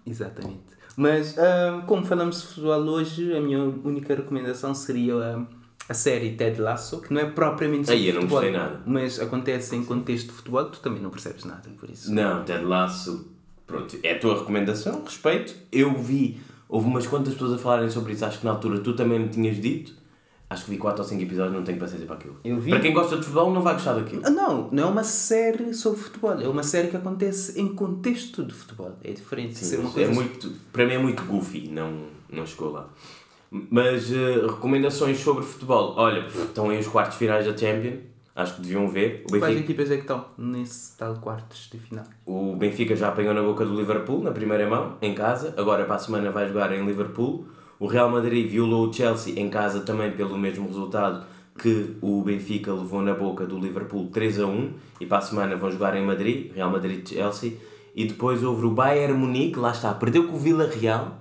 Exatamente. 0.06 0.76
Mas, 0.98 1.38
ah, 1.38 1.84
como 1.88 2.06
falamos 2.06 2.42
de 2.42 2.48
futebol 2.48 2.82
hoje, 2.84 3.36
a 3.36 3.42
minha 3.42 3.60
única 3.64 4.16
recomendação 4.16 4.74
seria 4.74 5.16
ah, 5.16 5.46
a 5.90 5.94
série 5.94 6.32
Ted 6.36 6.60
Lasso, 6.62 7.02
que 7.02 7.14
não 7.14 7.22
é 7.22 7.26
propriamente 7.26 7.92
Aí, 7.92 7.98
sobre 7.98 8.10
eu 8.10 8.14
não 8.16 8.22
futebol, 8.22 8.42
gostei 8.42 8.58
nada. 8.58 8.82
mas 8.86 9.20
acontece 9.20 9.76
em 9.76 9.84
contexto 9.84 10.28
de 10.28 10.34
futebol, 10.34 10.66
tu 10.66 10.80
também 10.80 11.02
não 11.02 11.10
percebes 11.10 11.44
nada, 11.44 11.70
por 11.80 11.90
isso. 11.90 12.14
Não, 12.14 12.44
Ted 12.44 12.64
Lasso. 12.64 13.30
Pronto, 13.68 13.98
é 14.04 14.14
a 14.14 14.20
tua 14.20 14.38
recomendação, 14.40 15.04
respeito. 15.04 15.56
Eu 15.72 15.94
vi, 15.98 16.40
houve 16.70 16.88
umas 16.88 17.08
quantas 17.08 17.34
pessoas 17.34 17.54
a 17.54 17.58
falarem 17.58 17.90
sobre 17.90 18.14
isso, 18.14 18.24
acho 18.24 18.40
que 18.40 18.46
na 18.46 18.52
altura 18.52 18.80
tu 18.80 18.94
também 18.94 19.20
me 19.20 19.30
tinhas 19.30 19.60
dito. 19.60 19.94
Acho 20.50 20.66
que 20.66 20.72
vi 20.72 20.78
4 20.78 21.02
ou 21.02 21.08
5 21.10 21.22
episódios, 21.24 21.56
não 21.56 21.64
tenho 21.64 21.80
paciência 21.80 22.06
para 22.06 22.18
aquilo. 22.18 22.36
Vi. 22.44 22.70
Para 22.70 22.80
quem 22.80 22.94
gosta 22.94 23.16
de 23.18 23.24
futebol, 23.24 23.52
não 23.52 23.62
vai 23.62 23.74
gostar 23.74 23.94
daquilo. 23.94 24.22
Não, 24.22 24.70
não 24.72 24.84
é 24.84 24.86
uma 24.86 25.04
série 25.04 25.74
sobre 25.74 26.00
futebol, 26.00 26.40
é 26.40 26.48
uma 26.48 26.62
série 26.64 26.88
que 26.90 26.98
acontece 26.98 27.60
em 27.60 27.68
contexto 27.74 28.44
de 28.44 28.54
futebol. 28.54 28.92
É 29.04 29.12
diferente 29.12 29.54
de 29.54 29.66
ser 29.66 29.78
uma 29.78 29.86
Mas 29.86 29.94
coisa. 29.94 30.12
é 30.12 30.14
muito, 30.14 30.52
para 30.72 30.86
mim 30.86 30.94
é 30.94 30.98
muito 31.00 31.24
goofy, 31.24 31.68
não, 31.70 32.06
não 32.32 32.46
chegou 32.46 32.72
lá. 32.72 32.88
Mas 33.50 34.12
eh, 34.12 34.46
recomendações 34.46 35.18
sobre 35.20 35.44
futebol. 35.44 35.94
Olha, 35.98 36.26
estão 36.28 36.70
aí 36.70 36.80
os 36.80 36.88
quartos 36.88 37.18
finais 37.18 37.46
da 37.46 37.56
Champions. 37.58 38.02
Acho 38.36 38.56
que 38.56 38.62
deviam 38.64 38.90
ver. 38.90 39.24
O 39.26 39.30
Quais 39.30 39.42
Benfica, 39.44 39.60
equipas 39.62 39.92
é 39.92 39.96
que 39.96 40.02
estão 40.02 40.26
nesse 40.38 40.98
tal 40.98 41.16
quartos 41.16 41.70
de 41.72 41.80
final? 41.80 42.04
o 42.26 42.54
Benfica 42.58 42.94
já 42.96 43.08
apanhou 43.08 43.34
na 43.34 43.42
boca 43.42 43.66
do 43.66 43.74
Liverpool 43.74 44.22
na 44.22 44.32
primeira 44.32 44.70
mão, 44.70 44.98
em 45.02 45.16
casa. 45.16 45.54
Agora 45.58 45.86
para 45.86 45.96
a 45.96 46.00
semana 46.00 46.30
vai 46.32 46.48
jogar 46.48 46.72
em 46.74 46.86
Liverpool. 46.86 47.46
O 47.80 47.88
Real 47.88 48.10
Madrid 48.10 48.50
violou 48.50 48.90
o 48.90 48.94
Chelsea 48.94 49.40
em 49.40 49.50
casa 49.50 49.82
também 49.82 50.12
pelo 50.12 50.38
mesmo 50.38 50.68
resultado 50.68 51.26
que 51.58 51.96
o 52.02 52.22
Benfica 52.22 52.74
levou 52.74 53.02
na 53.02 53.14
boca 53.14 53.46
do 53.46 53.58
Liverpool 53.58 54.08
3 54.08 54.40
a 54.40 54.46
1 54.46 54.74
e 55.02 55.06
para 55.06 55.20
a 55.20 55.22
semana 55.22 55.56
vão 55.56 55.72
jogar 55.72 55.96
em 55.96 56.06
Madrid, 56.06 56.52
Real 56.54 56.70
Madrid-Chelsea 56.70 57.54
e 57.96 58.06
depois 58.06 58.44
houve 58.44 58.66
o 58.66 58.72
Bayern 58.72 59.18
Munique, 59.18 59.58
lá 59.58 59.72
está, 59.72 59.94
perdeu 59.94 60.28
com 60.28 60.36
o 60.36 60.40
Vila 60.40 60.68
Real 60.68 61.18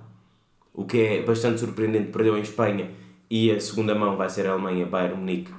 o 0.73 0.83
que 0.83 0.99
é 0.99 1.23
bastante 1.23 1.61
surpreendente, 1.61 2.11
perdeu 2.11 2.37
em 2.37 2.41
Espanha 2.41 2.91
e 3.29 3.49
a 3.49 3.59
segunda 3.59 3.95
mão 3.95 4.17
vai 4.17 4.29
ser 4.29 4.45
a 4.47 4.51
Alemanha, 4.51 4.85
Bayern 4.85 5.17
Munique, 5.17 5.51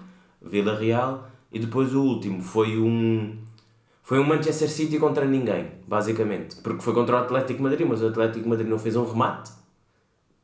Vila 0.43 0.79
Real 0.79 1.27
e 1.51 1.59
depois 1.59 1.95
o 1.95 2.03
último 2.03 2.43
foi 2.43 2.79
um 2.79 3.39
foi 4.03 4.21
um 4.21 4.25
Manchester 4.25 4.71
City 4.71 4.99
contra 5.01 5.25
ninguém, 5.25 5.67
basicamente, 5.89 6.57
porque 6.63 6.81
foi 6.81 6.95
contra 6.95 7.17
o 7.17 7.19
Atlético 7.19 7.61
Madrid, 7.63 7.89
mas 7.89 8.03
o 8.03 8.07
Atlético 8.07 8.49
Madrid 8.49 8.69
não 8.69 8.79
fez 8.79 8.95
um 8.95 9.05
remate, 9.05 9.51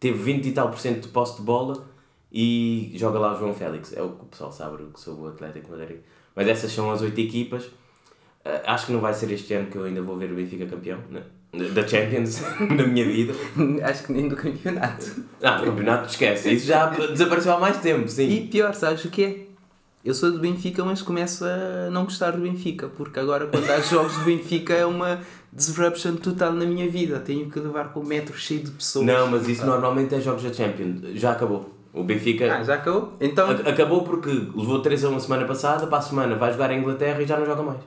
teve 0.03 0.19
20 0.21 0.47
e 0.47 0.53
tal 0.53 0.69
por 0.69 0.81
cento 0.81 1.03
de 1.03 1.09
posse 1.09 1.37
de 1.37 1.43
bola 1.43 1.87
e 2.33 2.93
joga 2.97 3.21
lá 3.21 3.37
o 3.37 3.39
João 3.39 3.55
Félix, 3.55 3.97
é 3.97 4.03
o 4.03 4.11
que 4.11 4.25
o 4.25 4.27
pessoal 4.27 4.51
sabe 4.51 4.83
que 4.93 5.01
sou 5.01 5.15
o 5.15 5.29
Atlético 5.29 5.71
Madrid. 5.71 5.99
Mas 6.35 6.49
essas 6.49 6.73
são 6.73 6.91
as 6.91 7.01
oito 7.03 7.21
equipas. 7.21 7.67
Uh, 8.45 8.59
acho 8.67 8.87
que 8.87 8.93
não 8.93 9.01
vai 9.01 9.15
ser 9.15 9.31
este 9.31 9.55
ano 9.55 9.71
que 9.71 9.77
eu 9.77 9.85
ainda 9.85 10.03
vou 10.03 10.17
ver 10.17 10.33
o 10.33 10.35
Benfica 10.35 10.67
campeão 10.67 10.99
né? 11.09 11.23
da 11.73 11.87
Champions 11.87 12.41
na 12.77 12.85
minha 12.85 13.05
vida. 13.05 13.33
Acho 13.85 14.05
que 14.05 14.13
nem 14.13 14.27
do 14.27 14.35
campeonato. 14.35 15.23
Ah, 15.41 15.59
do 15.59 15.67
campeonato 15.67 16.09
esquece. 16.09 16.53
Isso 16.53 16.67
já 16.67 16.87
desapareceu 16.87 17.53
há 17.53 17.61
mais 17.61 17.77
tempo, 17.77 18.09
sim. 18.09 18.29
E 18.29 18.49
pior, 18.49 18.75
sabes 18.75 19.05
o 19.05 19.11
que 19.11 19.25
é? 19.25 19.52
Eu 20.05 20.15
sou 20.15 20.33
do 20.33 20.39
Benfica, 20.41 20.85
mas 20.85 21.01
começo 21.01 21.45
a 21.45 21.89
não 21.91 22.05
gostar 22.05 22.33
do 22.33 22.39
Benfica, 22.43 22.89
porque 22.89 23.21
agora 23.21 23.47
quando 23.47 23.71
há 23.71 23.79
jogos 23.81 24.17
do 24.17 24.25
Benfica 24.25 24.75
é 24.75 24.85
uma 24.85 25.21
disruption 25.53 26.17
total 26.17 26.53
na 26.53 26.65
minha 26.65 26.89
vida. 26.91 27.21
Tenho 27.21 27.49
que 27.49 27.61
levar 27.61 27.93
com 27.93 28.01
o 28.01 28.07
metro 28.07 28.37
cheio 28.37 28.65
de 28.65 28.73
pessoas. 28.73 29.07
Não, 29.07 29.31
mas 29.31 29.47
isso 29.49 29.65
normalmente 29.65 30.13
é 30.15 30.21
jogos 30.21 30.43
da 30.43 30.53
Champions. 30.53 31.01
Já 31.15 31.33
acabou. 31.33 31.73
O 31.93 32.03
Benfica 32.03 32.53
Ah, 32.53 32.65
já 32.65 32.75
acabou? 32.77 33.13
Então. 33.21 33.49
a- 33.49 33.53
acabou 33.69 34.03
porque 34.03 34.31
levou 34.31 34.81
3 34.81 35.05
a 35.05 35.11
1 35.11 35.17
a 35.17 35.21
semana 35.21 35.45
passada, 35.45 35.87
para 35.87 35.99
a 35.99 36.03
semana 36.03 36.35
vai 36.35 36.51
jogar 36.51 36.71
em 36.73 36.81
Inglaterra 36.81 37.23
e 37.23 37.27
já 37.27 37.37
não 37.39 37.47
joga 37.47 37.63
mais. 37.63 37.81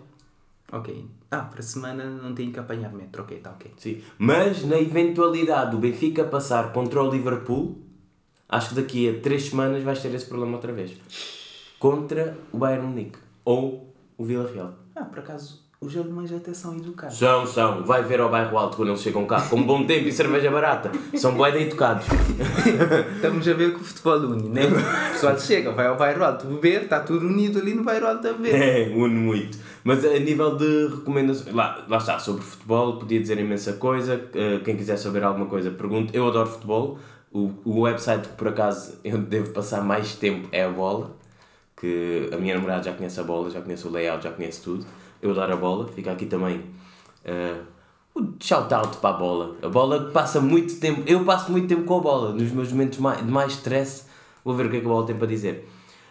Ok. 0.71 1.05
Ah, 1.31 1.39
para 1.39 1.59
a 1.59 1.63
semana 1.63 2.05
não 2.05 2.33
tenho 2.33 2.51
que 2.51 2.59
apanhar 2.59 2.93
metro. 2.93 3.23
Ok, 3.23 3.35
está 3.37 3.49
ok. 3.49 3.71
Sim. 3.77 4.01
Mas 4.17 4.63
na 4.63 4.79
eventualidade 4.79 5.71
do 5.71 5.79
Benfica 5.79 6.23
passar 6.23 6.71
contra 6.71 7.03
o 7.03 7.09
Liverpool, 7.11 7.77
acho 8.47 8.69
que 8.69 8.75
daqui 8.75 9.09
a 9.09 9.19
3 9.19 9.49
semanas 9.49 9.83
vais 9.83 9.99
ter 10.01 10.13
esse 10.13 10.25
problema 10.25 10.53
outra 10.53 10.71
vez. 10.71 10.91
Contra 11.79 12.37
o 12.51 12.57
Bayern 12.57 12.87
Munique 12.87 13.17
ou 13.43 13.93
o 14.17 14.23
Vila 14.23 14.49
Real. 14.51 14.73
Ah, 14.95 15.03
por 15.03 15.19
acaso, 15.19 15.65
os 15.85 15.95
alemães 15.95 16.31
até 16.31 16.53
são 16.53 16.75
educados. 16.75 17.17
São, 17.17 17.45
são. 17.45 17.83
Vai 17.83 18.01
ver 18.03 18.19
ao 18.19 18.29
bairro 18.29 18.57
alto 18.57 18.77
quando 18.77 18.89
eles 18.89 19.01
chegam 19.01 19.25
cá, 19.25 19.41
com 19.41 19.61
bom 19.61 19.85
tempo 19.85 20.07
e 20.07 20.11
cerveja 20.11 20.49
barata. 20.49 20.91
São 21.15 21.35
bué 21.35 21.61
educados. 21.61 22.07
Estamos 23.15 23.47
a 23.47 23.53
ver 23.53 23.75
que 23.75 23.81
o 23.81 23.83
futebol 23.83 24.17
une, 24.19 24.49
né? 24.49 24.65
O 24.65 25.11
pessoal 25.11 25.37
chega, 25.37 25.71
vai 25.71 25.87
ao 25.87 25.97
bairro 25.97 26.23
alto 26.23 26.47
beber, 26.47 26.83
está 26.83 27.01
tudo 27.01 27.27
unido 27.27 27.59
ali 27.59 27.73
no 27.73 27.83
bairro 27.83 28.07
alto 28.07 28.27
a 28.27 28.33
beber. 28.33 28.55
É, 28.55 28.89
une 28.95 29.15
muito. 29.15 29.57
Mas 29.83 30.03
a 30.03 30.17
nível 30.17 30.55
de 30.55 30.87
recomendações, 30.87 31.53
lá, 31.53 31.85
lá 31.87 31.97
está, 31.97 32.17
sobre 32.17 32.41
futebol, 32.41 32.97
podia 32.97 33.19
dizer 33.19 33.37
imensa 33.37 33.73
coisa. 33.73 34.15
Uh, 34.15 34.63
Quem 34.63 34.75
quiser 34.75 34.97
saber 34.97 35.23
alguma 35.23 35.45
coisa, 35.45 35.69
pergunte. 35.71 36.15
Eu 36.15 36.27
adoro 36.27 36.49
futebol. 36.49 36.97
O, 37.31 37.51
o 37.65 37.81
website 37.81 38.29
que 38.29 38.35
por 38.35 38.47
acaso 38.47 38.97
eu 39.03 39.17
devo 39.17 39.51
passar 39.51 39.83
mais 39.83 40.15
tempo 40.15 40.47
é 40.53 40.63
a 40.63 40.69
bola. 40.69 41.11
Que 41.75 42.29
a 42.31 42.37
minha 42.37 42.55
namorada 42.55 42.83
já 42.83 42.93
conhece 42.93 43.19
a 43.19 43.23
bola, 43.23 43.49
já 43.49 43.61
conhece 43.61 43.87
o 43.87 43.91
layout, 43.91 44.23
já 44.23 44.31
conhece 44.31 44.61
tudo. 44.61 44.85
Eu 45.21 45.31
adoro 45.31 45.53
a 45.53 45.57
bola. 45.57 45.87
Fica 45.87 46.11
aqui 46.11 46.25
também 46.25 46.61
uh, 47.25 47.65
o 48.13 48.33
shout-out 48.39 48.97
para 48.97 49.09
a 49.15 49.17
bola. 49.19 49.55
A 49.61 49.67
bola 49.67 50.11
passa 50.11 50.39
muito 50.39 50.79
tempo. 50.79 51.03
Eu 51.05 51.25
passo 51.25 51.51
muito 51.51 51.67
tempo 51.67 51.83
com 51.83 51.97
a 51.97 52.01
bola. 52.01 52.33
Nos 52.33 52.51
meus 52.51 52.71
momentos 52.71 52.97
de 52.97 53.31
mais 53.31 53.53
stress, 53.53 54.05
vou 54.43 54.55
ver 54.55 54.67
o 54.67 54.69
que 54.69 54.77
é 54.77 54.79
que 54.79 54.85
a 54.85 54.89
bola 54.89 55.05
tem 55.05 55.15
para 55.15 55.27
dizer. 55.27 55.67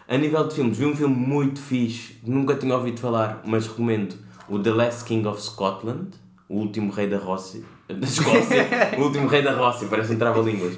A 0.06 0.18
nível 0.18 0.46
de 0.46 0.54
filmes, 0.54 0.76
vi 0.76 0.84
um 0.84 0.94
filme 0.94 1.16
muito 1.16 1.58
fixe, 1.58 2.18
nunca 2.22 2.54
tinha 2.54 2.76
ouvido 2.76 3.00
falar, 3.00 3.40
mas 3.46 3.66
recomendo 3.66 4.14
o 4.50 4.58
The 4.58 4.70
Last 4.70 5.04
King 5.04 5.26
of 5.26 5.40
Scotland, 5.40 6.08
o 6.46 6.58
último 6.58 6.92
rei 6.92 7.06
da 7.06 7.16
Róssia, 7.16 7.62
da 7.88 8.06
Escócia, 8.06 8.68
o 8.98 9.02
último 9.02 9.26
rei 9.26 9.40
da 9.40 9.54
Róssia, 9.54 9.88
parece 9.88 10.12
um 10.12 10.18
trava-línguas. 10.18 10.76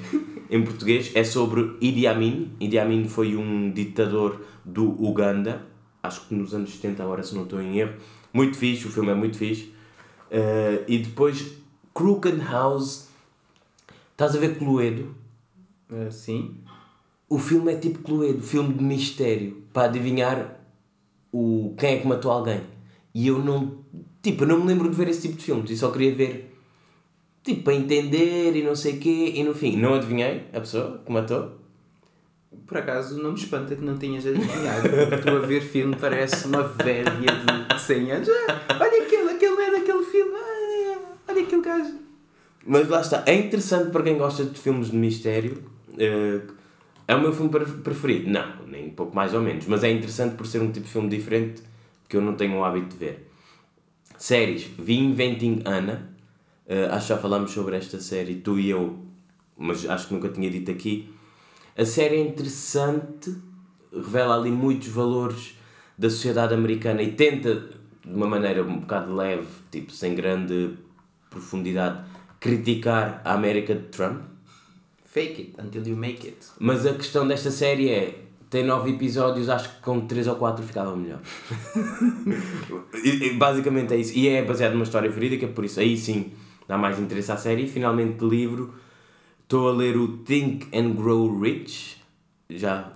Em 0.49 0.63
português 0.63 1.11
é 1.13 1.23
sobre 1.23 1.77
Idi 1.81 2.07
Amin. 2.07 2.51
Idi 2.59 2.79
Amin 2.79 3.07
foi 3.07 3.35
um 3.35 3.71
ditador 3.71 4.41
do 4.63 4.89
Uganda, 5.03 5.65
acho 6.01 6.27
que 6.27 6.35
nos 6.35 6.53
anos 6.53 6.71
70, 6.71 7.03
agora 7.03 7.23
se 7.23 7.35
não 7.35 7.43
estou 7.43 7.61
em 7.61 7.79
erro. 7.79 7.95
Muito 8.33 8.57
fixe, 8.57 8.87
o 8.87 8.89
filme 8.89 9.09
é 9.09 9.15
muito 9.15 9.37
fixe. 9.37 9.73
Uh, 10.31 10.83
e 10.87 10.97
depois 10.99 11.57
Crooked 11.93 12.39
House, 12.41 13.07
estás 14.11 14.35
a 14.35 14.39
ver 14.39 14.57
Cluedo? 14.57 15.15
Ah, 15.89 16.11
sim. 16.11 16.57
O 17.29 17.39
filme 17.39 17.73
é 17.73 17.77
tipo 17.77 17.99
Cluedo, 17.99 18.41
filme 18.41 18.73
de 18.73 18.83
mistério, 18.83 19.63
para 19.73 19.89
adivinhar 19.89 20.59
o, 21.31 21.73
quem 21.77 21.95
é 21.95 21.99
que 21.99 22.07
matou 22.07 22.31
alguém. 22.31 22.61
E 23.13 23.27
eu 23.27 23.39
não, 23.39 23.79
tipo, 24.21 24.43
eu 24.43 24.47
não 24.47 24.59
me 24.59 24.67
lembro 24.67 24.89
de 24.89 24.95
ver 24.95 25.09
esse 25.09 25.21
tipo 25.21 25.37
de 25.37 25.43
filmes, 25.43 25.69
e 25.71 25.77
só 25.77 25.91
queria 25.91 26.13
ver, 26.13 26.56
tipo, 27.47 27.63
para 27.63 27.73
entender 27.73 28.55
e 28.55 28.63
não 28.63 28.75
sei 28.75 28.93
o 28.93 28.99
quê, 28.99 29.31
e 29.35 29.43
no 29.43 29.53
fim, 29.55 29.75
não 29.77 29.95
adivinhei 29.95 30.43
a 30.53 30.59
pessoa 30.59 31.01
que 31.05 31.11
matou. 31.11 31.57
Por 32.65 32.77
acaso 32.77 33.21
não 33.21 33.31
me 33.31 33.37
espanta 33.37 33.75
que 33.75 33.83
não 33.83 33.97
tenhas 33.97 34.25
adivinhado. 34.25 34.89
Tu 35.21 35.29
a 35.29 35.39
ver 35.39 35.61
filme 35.61 35.95
parece 35.95 36.47
uma 36.47 36.63
velha 36.63 37.03
de 37.11 37.79
100 37.81 38.11
anos. 38.11 38.29
Ah, 38.29 38.77
olha 38.81 39.03
aquele, 39.03 39.29
aquele 39.31 39.61
é 39.61 39.71
daquele 39.71 40.03
filme. 40.03 40.31
Ah, 40.35 40.97
olha 41.29 41.41
aquele 41.43 41.61
gajo. 41.61 41.95
Mas 42.65 42.87
lá 42.89 42.99
está, 43.01 43.23
é 43.25 43.33
interessante 43.35 43.91
para 43.91 44.03
quem 44.03 44.17
gosta 44.17 44.43
de 44.43 44.59
filmes 44.59 44.91
de 44.91 44.97
mistério. 44.97 45.63
eh, 45.97 46.41
é 47.07 47.15
o 47.15 47.21
meu 47.21 47.31
filme 47.31 47.49
pre- 47.49 47.65
preferido. 47.65 48.29
Não, 48.29 48.65
nem 48.67 48.87
um 48.87 48.91
pouco 48.91 49.15
mais 49.15 49.33
ou 49.33 49.41
menos. 49.41 49.65
Mas 49.65 49.83
é 49.83 49.89
interessante 49.89 50.35
por 50.35 50.45
ser 50.45 50.61
um 50.61 50.69
tipo 50.71 50.85
de 50.85 50.91
filme 50.91 51.07
diferente 51.09 51.61
que 52.09 52.17
eu 52.17 52.21
não 52.21 52.35
tenho 52.35 52.57
o 52.57 52.63
hábito 52.65 52.87
de 52.89 52.97
ver. 52.97 53.27
Séries, 54.17 54.63
vi 54.77 54.97
Inventing 54.99 55.61
Anna. 55.65 56.16
Eh, 56.67 56.85
acho 56.91 57.07
que 57.07 57.13
já 57.13 57.17
falámos 57.17 57.51
sobre 57.51 57.75
esta 57.77 57.99
série, 57.99 58.35
tu 58.35 58.59
e 58.59 58.69
eu, 58.69 58.97
mas 59.57 59.87
acho 59.89 60.07
que 60.07 60.13
nunca 60.13 60.29
tinha 60.29 60.49
dito 60.49 60.69
aqui. 60.71 61.13
A 61.77 61.85
série 61.85 62.15
é 62.17 62.21
interessante, 62.21 63.35
revela 63.93 64.35
ali 64.35 64.51
muitos 64.51 64.87
valores 64.89 65.55
da 65.97 66.09
sociedade 66.09 66.53
americana 66.53 67.01
e 67.01 67.11
tenta, 67.13 67.55
de 68.05 68.13
uma 68.13 68.27
maneira 68.27 68.63
um 68.63 68.79
bocado 68.79 69.13
leve, 69.13 69.47
tipo, 69.71 69.91
sem 69.91 70.15
grande 70.15 70.71
profundidade, 71.29 72.03
criticar 72.39 73.21
a 73.25 73.33
América 73.33 73.73
de 73.75 73.83
Trump. 73.87 74.21
Fake 75.05 75.41
it 75.41 75.53
until 75.61 75.87
you 75.87 75.95
make 75.97 76.27
it. 76.27 76.37
Mas 76.59 76.85
a 76.85 76.93
questão 76.93 77.27
desta 77.27 77.49
série 77.51 77.89
é. 77.89 78.23
Tem 78.49 78.63
nove 78.63 78.91
episódios, 78.91 79.49
acho 79.49 79.75
que 79.75 79.81
com 79.81 80.07
três 80.07 80.25
ou 80.25 80.35
quatro 80.35 80.63
ficava 80.63 80.95
melhor. 80.95 81.19
E- 83.03 83.25
e 83.27 83.33
basicamente 83.33 83.93
é 83.93 83.97
isso. 83.97 84.13
E 84.17 84.29
é 84.29 84.41
baseado 84.43 84.71
numa 84.73 84.83
história 84.83 85.09
verídica, 85.09 85.47
por 85.47 85.65
isso 85.65 85.79
aí 85.79 85.97
sim 85.97 86.31
dá 86.67 86.77
mais 86.77 86.99
interesse 86.99 87.31
à 87.31 87.37
série. 87.37 87.63
E 87.63 87.67
finalmente, 87.67 88.19
de 88.19 88.25
livro, 88.25 88.73
estou 89.43 89.69
a 89.69 89.71
ler 89.71 89.97
o 89.97 90.19
Think 90.19 90.67
and 90.77 90.95
Grow 90.95 91.39
Rich. 91.39 91.97
Já 92.49 92.91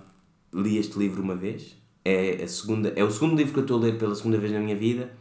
li 0.52 0.78
este 0.78 0.98
livro 0.98 1.22
uma 1.22 1.34
vez. 1.34 1.76
É, 2.04 2.42
a 2.42 2.48
segunda, 2.48 2.92
é 2.94 3.04
o 3.04 3.10
segundo 3.10 3.36
livro 3.36 3.52
que 3.52 3.58
eu 3.60 3.64
estou 3.64 3.78
a 3.78 3.82
ler 3.82 3.98
pela 3.98 4.14
segunda 4.14 4.38
vez 4.38 4.52
na 4.52 4.60
minha 4.60 4.76
vida. 4.76 5.12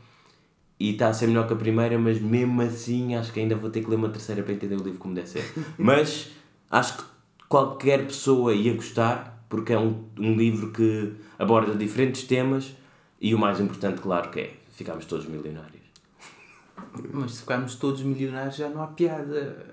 E 0.80 0.94
está 0.94 1.10
a 1.10 1.14
ser 1.14 1.28
melhor 1.28 1.46
que 1.46 1.54
a 1.54 1.56
primeira, 1.56 1.98
mas 2.00 2.20
mesmo 2.20 2.60
assim 2.62 3.16
acho 3.16 3.32
que 3.32 3.40
ainda 3.40 3.56
vou 3.56 3.70
ter 3.70 3.84
que 3.84 3.90
ler 3.90 3.98
uma 3.98 4.10
terceira 4.10 4.42
para 4.42 4.54
entender 4.54 4.76
o 4.76 4.84
livro 4.84 4.98
como 4.98 5.14
deve 5.14 5.30
ser. 5.30 5.44
Mas 5.78 6.32
acho 6.72 6.98
que 6.98 7.04
qualquer 7.48 8.08
pessoa 8.08 8.52
ia 8.52 8.74
gostar, 8.74 9.46
porque 9.48 9.74
é 9.74 9.78
um, 9.78 10.06
um 10.18 10.36
livro 10.36 10.72
que 10.72 11.14
aborda 11.38 11.76
diferentes 11.76 12.24
temas 12.24 12.76
e 13.20 13.36
o 13.36 13.38
mais 13.38 13.60
importante, 13.60 14.02
claro, 14.02 14.32
que 14.32 14.40
é 14.40 14.54
ficarmos 14.72 15.06
todos 15.06 15.28
milionários. 15.28 15.81
Mas 17.14 17.34
se 17.34 17.42
ficarmos 17.42 17.76
todos 17.76 18.02
milionários 18.02 18.56
já 18.56 18.70
não 18.70 18.82
há 18.84 18.88
piada. 18.88 19.66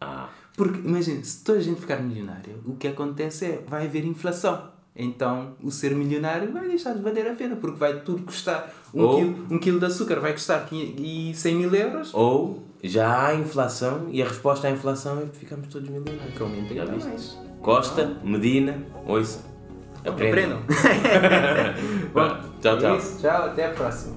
Ah, 0.00 0.28
Porque, 0.56 0.78
imagina, 0.86 1.22
se 1.24 1.42
toda 1.44 1.58
a 1.58 1.62
gente 1.62 1.80
ficar 1.80 1.96
milionária, 2.02 2.54
o 2.66 2.74
que 2.76 2.88
acontece 2.88 3.44
é 3.46 3.64
vai 3.68 3.86
haver 3.86 4.04
inflação. 4.04 4.74
Então, 4.98 5.54
o 5.62 5.70
ser 5.70 5.94
milionário 5.94 6.50
vai 6.52 6.66
deixar 6.68 6.94
de 6.94 7.02
valer 7.02 7.26
a 7.30 7.34
pena, 7.34 7.56
porque 7.56 7.76
vai 7.78 8.00
tudo 8.00 8.22
custar. 8.22 8.72
Um, 8.94 9.02
Ou- 9.02 9.16
quilo, 9.18 9.46
um 9.50 9.58
quilo 9.58 9.78
de 9.78 9.84
açúcar 9.86 10.20
vai 10.20 10.32
custar 10.32 10.64
500 10.66 10.94
e 10.98 11.34
100 11.34 11.54
mil 11.54 11.74
euros. 11.74 12.14
ou 12.14 12.62
já 12.82 13.26
há 13.26 13.34
inflação 13.34 14.06
e 14.10 14.22
a 14.22 14.26
resposta 14.28 14.68
à 14.68 14.70
inflação 14.70 15.18
é 15.20 15.26
que 15.26 15.36
ficamos 15.36 15.68
todos 15.68 15.88
milionários. 15.88 16.34
Que 16.34 16.42
aumentem 16.42 16.76
Já 16.78 16.84
viste? 16.86 17.08
mais. 17.08 17.38
Costa, 17.60 18.16
Medina, 18.24 18.78
ouça. 19.06 19.44
Aprendam. 20.06 20.60
Aprendam. 20.62 20.62
Vá, 22.14 22.40
tchau, 22.62 22.78
tchau. 22.78 22.94
É 22.94 22.98
isso, 22.98 23.18
tchau, 23.20 23.46
até 23.46 23.66
a 23.66 23.70
próxima. 23.74 24.16